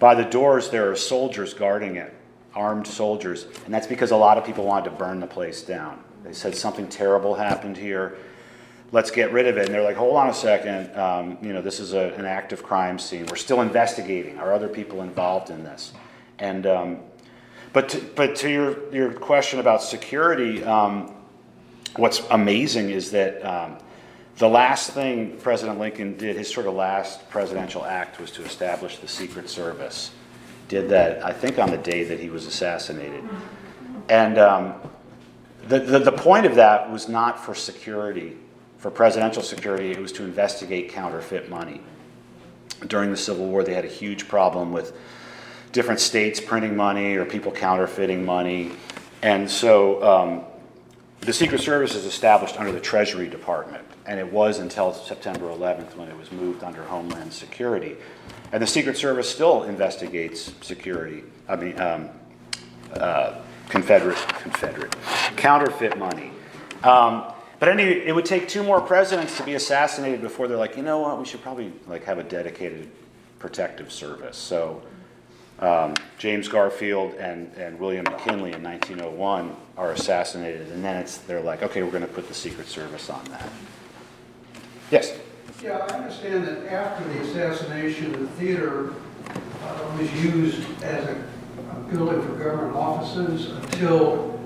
by 0.00 0.14
the 0.14 0.24
doors 0.24 0.68
there 0.68 0.90
are 0.90 0.96
soldiers 0.96 1.54
guarding 1.54 1.96
it, 1.96 2.12
armed 2.54 2.86
soldiers. 2.86 3.46
And 3.64 3.72
that's 3.72 3.86
because 3.86 4.10
a 4.10 4.16
lot 4.16 4.38
of 4.38 4.44
people 4.44 4.64
wanted 4.64 4.90
to 4.90 4.96
burn 4.96 5.20
the 5.20 5.26
place 5.26 5.62
down. 5.62 6.02
They 6.28 6.34
said 6.34 6.54
something 6.54 6.88
terrible 6.88 7.34
happened 7.34 7.78
here. 7.78 8.18
Let's 8.92 9.10
get 9.10 9.32
rid 9.32 9.46
of 9.46 9.56
it. 9.56 9.64
And 9.64 9.74
they're 9.74 9.82
like, 9.82 9.96
hold 9.96 10.14
on 10.16 10.28
a 10.28 10.34
second. 10.34 10.94
Um, 10.94 11.38
you 11.40 11.54
know, 11.54 11.62
this 11.62 11.80
is 11.80 11.94
a, 11.94 12.12
an 12.18 12.26
active 12.26 12.62
crime 12.62 12.98
scene. 12.98 13.24
We're 13.30 13.36
still 13.36 13.62
investigating. 13.62 14.38
Are 14.38 14.52
other 14.52 14.68
people 14.68 15.00
involved 15.00 15.48
in 15.48 15.64
this? 15.64 15.94
And 16.38 16.66
um, 16.66 16.98
but 17.72 17.88
to, 17.88 18.00
but 18.14 18.36
to 18.36 18.50
your 18.50 18.94
your 18.94 19.10
question 19.14 19.58
about 19.58 19.82
security, 19.82 20.62
um, 20.64 21.14
what's 21.96 22.20
amazing 22.30 22.90
is 22.90 23.10
that 23.12 23.42
um, 23.42 23.78
the 24.36 24.48
last 24.48 24.90
thing 24.90 25.38
President 25.38 25.78
Lincoln 25.78 26.18
did, 26.18 26.36
his 26.36 26.52
sort 26.52 26.66
of 26.66 26.74
last 26.74 27.30
presidential 27.30 27.86
act, 27.86 28.20
was 28.20 28.30
to 28.32 28.44
establish 28.44 28.98
the 28.98 29.08
Secret 29.08 29.48
Service. 29.48 30.10
Did 30.68 30.90
that, 30.90 31.24
I 31.24 31.32
think, 31.32 31.58
on 31.58 31.70
the 31.70 31.78
day 31.78 32.04
that 32.04 32.20
he 32.20 32.28
was 32.28 32.44
assassinated. 32.44 33.24
And 34.10 34.36
um, 34.36 34.74
the, 35.68 35.80
the, 35.80 35.98
the 35.98 36.12
point 36.12 36.46
of 36.46 36.54
that 36.56 36.90
was 36.90 37.08
not 37.08 37.44
for 37.44 37.54
security, 37.54 38.36
for 38.78 38.90
presidential 38.90 39.42
security, 39.42 39.90
it 39.90 39.98
was 39.98 40.12
to 40.12 40.24
investigate 40.24 40.90
counterfeit 40.90 41.48
money. 41.48 41.80
During 42.86 43.10
the 43.10 43.16
Civil 43.16 43.46
War, 43.46 43.64
they 43.64 43.74
had 43.74 43.84
a 43.84 43.88
huge 43.88 44.28
problem 44.28 44.72
with 44.72 44.96
different 45.72 46.00
states 46.00 46.40
printing 46.40 46.76
money 46.76 47.16
or 47.16 47.24
people 47.24 47.52
counterfeiting 47.52 48.24
money. 48.24 48.72
And 49.22 49.50
so 49.50 50.02
um, 50.02 50.44
the 51.20 51.32
Secret 51.32 51.60
Service 51.60 51.94
is 51.94 52.04
established 52.04 52.58
under 52.58 52.72
the 52.72 52.80
Treasury 52.80 53.28
Department, 53.28 53.84
and 54.06 54.18
it 54.18 54.32
was 54.32 54.60
until 54.60 54.94
September 54.94 55.46
11th 55.46 55.96
when 55.96 56.08
it 56.08 56.16
was 56.16 56.30
moved 56.30 56.62
under 56.62 56.84
Homeland 56.84 57.32
Security. 57.32 57.96
And 58.52 58.62
the 58.62 58.66
Secret 58.66 58.96
Service 58.96 59.28
still 59.28 59.64
investigates 59.64 60.52
security, 60.62 61.24
I 61.48 61.56
mean, 61.56 61.78
um, 61.80 62.08
uh, 62.94 63.40
Confederate, 63.68 64.16
Confederate, 64.40 64.94
counterfeit 65.36 65.98
money. 65.98 66.32
Um, 66.82 67.24
but 67.58 67.68
any, 67.68 67.82
it 67.82 68.14
would 68.14 68.24
take 68.24 68.48
two 68.48 68.62
more 68.62 68.80
presidents 68.80 69.36
to 69.36 69.42
be 69.42 69.54
assassinated 69.54 70.20
before 70.20 70.46
they're 70.46 70.56
like, 70.56 70.76
you 70.76 70.82
know 70.82 71.00
what, 71.00 71.18
we 71.18 71.24
should 71.24 71.42
probably 71.42 71.72
like 71.86 72.04
have 72.04 72.18
a 72.18 72.22
dedicated 72.22 72.88
protective 73.38 73.92
service. 73.92 74.36
So 74.36 74.82
um, 75.58 75.94
James 76.18 76.48
Garfield 76.48 77.14
and, 77.14 77.52
and 77.56 77.78
William 77.80 78.04
McKinley 78.04 78.52
in 78.52 78.62
1901 78.62 79.56
are 79.76 79.90
assassinated, 79.90 80.70
and 80.70 80.84
then 80.84 80.96
it's, 80.96 81.18
they're 81.18 81.40
like, 81.40 81.62
okay, 81.62 81.82
we're 81.82 81.90
going 81.90 82.02
to 82.02 82.08
put 82.08 82.28
the 82.28 82.34
Secret 82.34 82.68
Service 82.68 83.10
on 83.10 83.24
that. 83.26 83.48
Yes? 84.90 85.18
Yeah, 85.62 85.78
I 85.78 85.96
understand 85.96 86.46
that 86.46 86.72
after 86.72 87.04
the 87.12 87.20
assassination, 87.22 88.12
the 88.12 88.28
theater 88.32 88.94
uh, 89.62 89.96
was 89.98 90.12
used 90.22 90.64
as 90.82 91.08
a 91.08 91.24
building 91.90 92.20
for 92.22 92.32
government 92.42 92.76
offices 92.76 93.50
until 93.50 94.38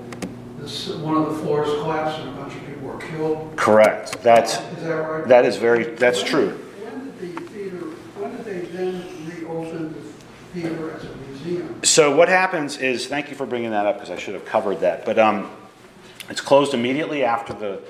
this, 0.59 0.89
one 0.89 1.17
of 1.17 1.25
the 1.33 1.39
floors 1.39 1.67
collapsed 1.81 2.19
and 2.19 2.29
a 2.29 2.31
bunch 2.33 2.55
of 2.55 2.65
people 2.65 2.87
were 2.87 2.97
killed. 2.99 3.55
Correct. 3.55 4.21
That's, 4.23 4.53
Is 4.77 4.83
that 4.83 4.93
right? 4.93 5.27
that 5.27 5.45
is 5.45 5.57
very, 5.57 5.83
that's 5.95 6.21
When- 6.21 6.31
true. 6.31 6.49
When 6.49 7.05
did 7.19 7.35
the 7.35 7.41
theater, 7.49 7.77
when 8.17 8.35
did 8.35 8.45
they 8.45 8.59
then 8.75 9.03
reopen 9.27 9.93
the 9.93 10.59
theater 10.59 10.91
as 10.95 11.03
a 11.03 11.15
museum? 11.27 11.83
So 11.83 12.15
what 12.15 12.29
happens 12.29 12.77
is, 12.77 13.07
thank 13.07 13.29
you 13.29 13.35
for 13.35 13.45
bringing 13.45 13.71
that 13.71 13.85
up 13.85 13.95
because 13.95 14.09
I 14.09 14.17
should 14.17 14.35
have 14.35 14.45
covered 14.45 14.79
that, 14.79 15.05
but 15.05 15.19
um, 15.19 15.49
it's 16.29 16.41
closed 16.41 16.73
immediately 16.73 17.25
after 17.25 17.53
the 17.53 17.81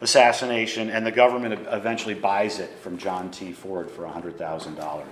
assassination, 0.00 0.90
and 0.90 1.04
the 1.06 1.10
government 1.10 1.66
eventually 1.70 2.14
buys 2.14 2.58
it 2.60 2.70
from 2.80 2.98
John 2.98 3.30
T. 3.30 3.52
Ford 3.52 3.90
for 3.90 4.02
$100,000. 4.04 5.04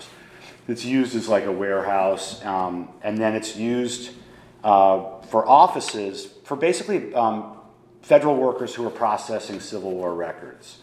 It's 0.69 0.85
used 0.85 1.17
as 1.17 1.29
like 1.29 1.45
a 1.45 1.53
warehouse, 1.53 2.45
um, 2.45 2.89
and 3.03 3.19
then 3.19 3.35
it's 3.35 3.57
used 3.57 4.13
uh, 4.63 5.21
for 5.23 5.47
offices 5.47 6.27
for 6.45 6.57
basically 6.57 7.15
um, 7.15 7.57
federal 8.03 8.37
workers 8.37 8.75
who 8.75 8.87
are 8.87 8.91
processing 8.91 9.61
Civil 9.61 9.93
War 9.93 10.15
records. 10.15 10.79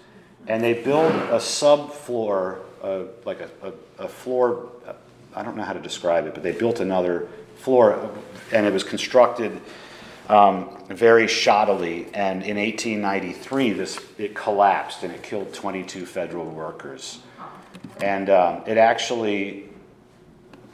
And 0.48 0.64
they 0.64 0.74
build 0.74 1.12
a 1.12 1.38
subfloor, 1.38 2.60
uh, 2.82 3.04
like 3.26 3.42
a, 3.42 3.50
a, 3.62 4.04
a 4.06 4.08
floor, 4.08 4.70
uh, 4.88 4.94
I 5.36 5.44
don't 5.44 5.56
know 5.56 5.64
how 5.64 5.74
to 5.74 5.80
describe 5.80 6.26
it, 6.26 6.34
but 6.34 6.44
they 6.44 6.52
built 6.52 6.80
another 6.80 7.28
floor, 7.58 8.10
and 8.52 8.66
it 8.66 8.74
was 8.74 8.84
constructed 8.84 9.62
um, 10.30 10.78
very 10.88 11.26
shoddily. 11.26 12.10
And 12.14 12.44
in 12.44 12.58
1893, 12.58 13.74
this 13.74 14.00
it 14.18 14.36
collapsed 14.36 15.04
and 15.04 15.14
it 15.14 15.24
killed 15.24 15.54
22 15.54 16.06
federal 16.06 16.46
workers. 16.46 17.20
And 18.02 18.30
um, 18.30 18.64
it 18.66 18.78
actually, 18.78 19.70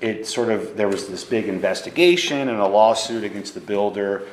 it 0.01 0.27
sort 0.27 0.49
of, 0.49 0.77
there 0.77 0.87
was 0.87 1.07
this 1.07 1.23
big 1.23 1.47
investigation 1.47 2.49
and 2.49 2.59
a 2.59 2.67
lawsuit 2.67 3.23
against 3.23 3.53
the 3.53 3.61
builder, 3.61 4.27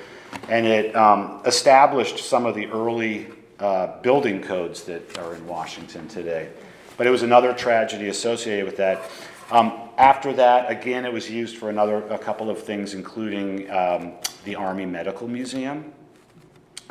and 0.49 0.67
it 0.67 0.95
um, 0.95 1.41
established 1.47 2.19
some 2.19 2.47
of 2.47 2.55
the 2.55 2.67
early 2.67 3.29
uh, 3.59 4.01
building 4.03 4.43
codes 4.43 4.85
that 4.85 5.19
are 5.19 5.35
in 5.35 5.47
Washington 5.47 6.09
today. 6.09 6.51
But 6.97 7.07
it 7.07 7.11
was 7.11 7.23
another 7.23 7.55
tragedy 7.55 8.09
associated 8.09 8.65
with 8.67 8.77
that. 8.77 9.11
Um, 9.51 9.73
after 9.99 10.33
that, 10.35 10.71
again, 10.71 11.05
it 11.05 11.13
was 11.13 11.31
used 11.31 11.57
for 11.57 11.71
another, 11.71 12.07
a 12.09 12.19
couple 12.19 12.51
of 12.51 12.63
things, 12.63 12.95
including 12.95 13.71
um, 13.71 14.13
the 14.45 14.55
Army 14.55 14.87
Medical 14.87 15.29
Museum, 15.29 15.93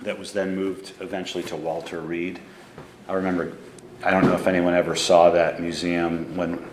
that 0.04 0.18
was 0.18 0.34
then 0.34 0.56
moved 0.56 0.94
eventually 1.00 1.44
to 1.44 1.56
Walter 1.56 2.00
Reed. 2.02 2.40
I 3.08 3.14
remember, 3.14 3.54
I 4.04 4.10
don't 4.10 4.26
know 4.26 4.34
if 4.34 4.48
anyone 4.48 4.74
ever 4.74 4.96
saw 4.96 5.30
that 5.32 5.62
museum 5.62 6.36
when, 6.36 6.66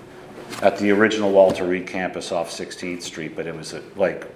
at 0.63 0.79
the 0.79 0.91
original 0.91 1.31
Walter 1.31 1.67
Reed 1.67 1.87
campus 1.87 2.33
off 2.33 2.51
16th 2.51 3.03
Street, 3.03 3.37
but 3.37 3.47
it 3.47 3.55
was 3.55 3.75
uh, 3.75 3.83
like, 3.97 4.27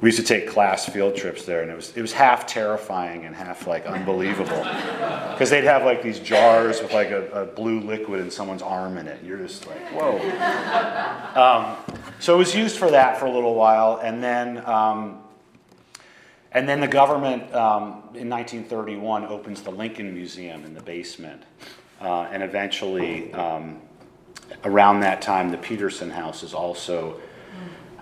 we 0.00 0.08
used 0.08 0.18
to 0.18 0.24
take 0.24 0.48
class 0.48 0.86
field 0.86 1.16
trips 1.16 1.44
there, 1.44 1.62
and 1.62 1.70
it 1.70 1.74
was, 1.74 1.96
it 1.96 2.02
was 2.02 2.12
half 2.12 2.46
terrifying 2.46 3.24
and 3.24 3.34
half 3.34 3.66
like 3.66 3.86
unbelievable. 3.86 4.64
Because 5.38 5.50
they'd 5.50 5.62
have 5.62 5.84
like 5.84 6.02
these 6.02 6.18
jars 6.18 6.82
with 6.82 6.92
like 6.92 7.10
a, 7.10 7.30
a 7.30 7.46
blue 7.46 7.78
liquid 7.78 8.20
and 8.20 8.32
someone's 8.32 8.60
arm 8.60 8.98
in 8.98 9.06
it. 9.06 9.22
You're 9.22 9.38
just 9.38 9.68
like, 9.68 9.78
whoa. 9.92 10.18
Um, 11.40 11.76
so 12.18 12.34
it 12.34 12.38
was 12.38 12.56
used 12.56 12.76
for 12.76 12.90
that 12.90 13.20
for 13.20 13.26
a 13.26 13.30
little 13.30 13.54
while, 13.54 14.00
and 14.02 14.20
then 14.20 14.66
um, 14.66 15.22
and 16.50 16.68
then 16.68 16.80
the 16.80 16.88
government 16.88 17.54
um, 17.54 18.02
in 18.14 18.28
1931 18.28 19.26
opens 19.26 19.62
the 19.62 19.70
Lincoln 19.70 20.12
Museum 20.12 20.64
in 20.64 20.74
the 20.74 20.82
basement, 20.82 21.44
uh, 22.00 22.28
and 22.30 22.42
eventually 22.42 23.32
um, 23.34 23.80
around 24.64 25.00
that 25.00 25.22
time 25.22 25.50
the 25.50 25.58
Petersen 25.58 26.10
House 26.10 26.42
is 26.42 26.54
also 26.54 27.20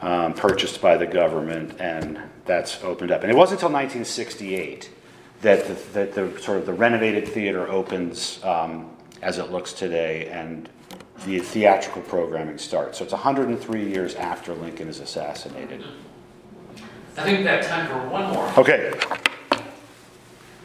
um, 0.00 0.34
purchased 0.34 0.80
by 0.80 0.96
the 0.96 1.06
government, 1.06 1.80
and 1.80 2.20
that's 2.44 2.82
opened 2.84 3.10
up. 3.10 3.22
And 3.22 3.30
it 3.30 3.36
wasn't 3.36 3.62
until 3.62 3.70
1968 3.70 4.90
that 5.42 5.66
the, 5.66 5.74
that 5.92 6.14
the 6.14 6.40
sort 6.40 6.58
of 6.58 6.66
the 6.66 6.72
renovated 6.72 7.28
theater 7.28 7.68
opens 7.68 8.42
um, 8.44 8.90
as 9.22 9.38
it 9.38 9.50
looks 9.50 9.72
today, 9.72 10.28
and 10.28 10.68
the 11.24 11.38
theatrical 11.38 12.02
programming 12.02 12.58
starts. 12.58 12.98
So 12.98 13.04
it's 13.04 13.12
103 13.12 13.88
years 13.88 14.14
after 14.16 14.54
Lincoln 14.54 14.88
is 14.88 15.00
assassinated. 15.00 15.84
I 17.16 17.24
think 17.24 17.38
we 17.38 17.44
have 17.46 17.66
time 17.66 17.86
for 17.86 18.08
one 18.08 18.30
more. 18.32 18.46
Okay. 18.58 18.92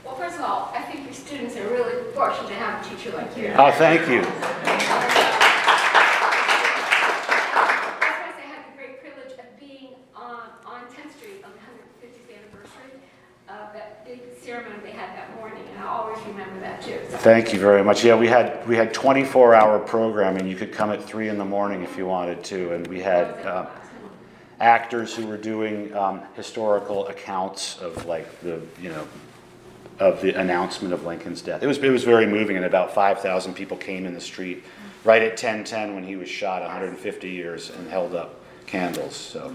Well, 0.03 0.15
first 0.15 0.36
of 0.36 0.41
all, 0.41 0.71
I 0.75 0.82
think 0.82 1.05
your 1.05 1.13
students 1.13 1.55
are 1.55 1.67
really 1.69 2.11
fortunate 2.22 2.49
to 2.49 2.53
have 2.53 2.86
a 2.86 2.89
teacher 2.89 3.17
like 3.17 3.36
you. 3.36 3.47
Oh, 3.57 3.72
thank 3.72 4.07
you. 4.07 4.22
That's 4.22 4.86
why 4.86 5.09
I 8.28 8.32
say 8.38 8.43
I 8.43 8.53
had 8.53 8.72
the 8.72 8.78
great 8.78 9.01
privilege 9.01 9.32
of 9.39 9.59
being 9.59 9.95
on, 10.15 10.49
on 10.67 10.84
10th 10.84 11.17
Street 11.17 11.43
on 11.43 11.49
the 11.49 11.57
150th 12.05 12.30
anniversary 12.30 13.01
of 13.49 13.74
that 13.74 14.05
big 14.05 14.22
ceremony 14.39 14.76
they 14.84 14.91
had 14.91 15.17
that 15.17 15.36
morning, 15.36 15.63
and 15.74 15.84
I 15.84 15.88
always 15.88 16.24
remember 16.28 16.59
that 16.59 16.84
too. 16.84 16.99
So 17.09 17.17
Thank 17.17 17.53
you 17.53 17.59
very 17.59 17.84
much. 17.84 18.03
Yeah, 18.03 18.15
we 18.15 18.28
had 18.28 18.67
we 18.67 18.76
had 18.76 18.93
24 18.93 19.55
hour 19.55 19.80
programming. 19.80 20.47
You 20.47 20.55
could 20.55 20.72
come 20.72 20.91
at 20.91 21.03
three 21.03 21.28
in 21.28 21.39
the 21.39 21.45
morning 21.45 21.82
if 21.82 21.97
you 21.97 22.05
wanted 22.05 22.43
to, 22.43 22.74
and 22.74 22.86
we 22.86 22.99
had 22.99 23.30
uh, 23.47 23.65
actors 24.59 25.15
who 25.15 25.26
were 25.26 25.38
doing 25.38 25.91
um, 25.95 26.22
historical 26.36 27.07
accounts 27.07 27.80
of 27.80 28.05
like 28.05 28.41
the 28.41 28.61
you 28.80 28.89
know 28.89 29.07
of 30.02 30.20
the 30.20 30.34
announcement 30.34 30.93
of 30.95 31.06
Lincoln's 31.06 31.43
death. 31.43 31.62
It 31.62 31.68
was 31.68 31.78
it 31.78 31.91
was 31.91 32.04
very 32.04 32.26
moving, 32.26 32.58
and 32.58 32.66
about 32.66 32.93
5,000 32.93 33.54
people 33.54 33.78
came 33.78 34.06
in 34.08 34.16
the 34.16 34.20
street 34.20 34.64
right 35.04 35.22
at 35.22 35.38
10:10 35.38 35.93
when 35.93 36.04
he 36.04 36.16
was 36.16 36.28
shot 36.28 36.64
150 36.64 37.30
years 37.30 37.70
and 37.70 37.88
held 37.88 38.16
up 38.16 38.41
candles. 38.66 39.16
So. 39.16 39.54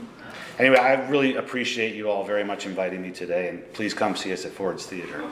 Anyway, 0.58 0.78
I 0.78 0.94
really 1.08 1.36
appreciate 1.36 1.94
you 1.94 2.08
all 2.08 2.24
very 2.24 2.44
much 2.44 2.64
inviting 2.64 3.02
me 3.02 3.10
today, 3.10 3.48
and 3.48 3.72
please 3.74 3.92
come 3.92 4.16
see 4.16 4.32
us 4.32 4.44
at 4.46 4.52
Ford's 4.52 4.86
Theater. 4.86 5.22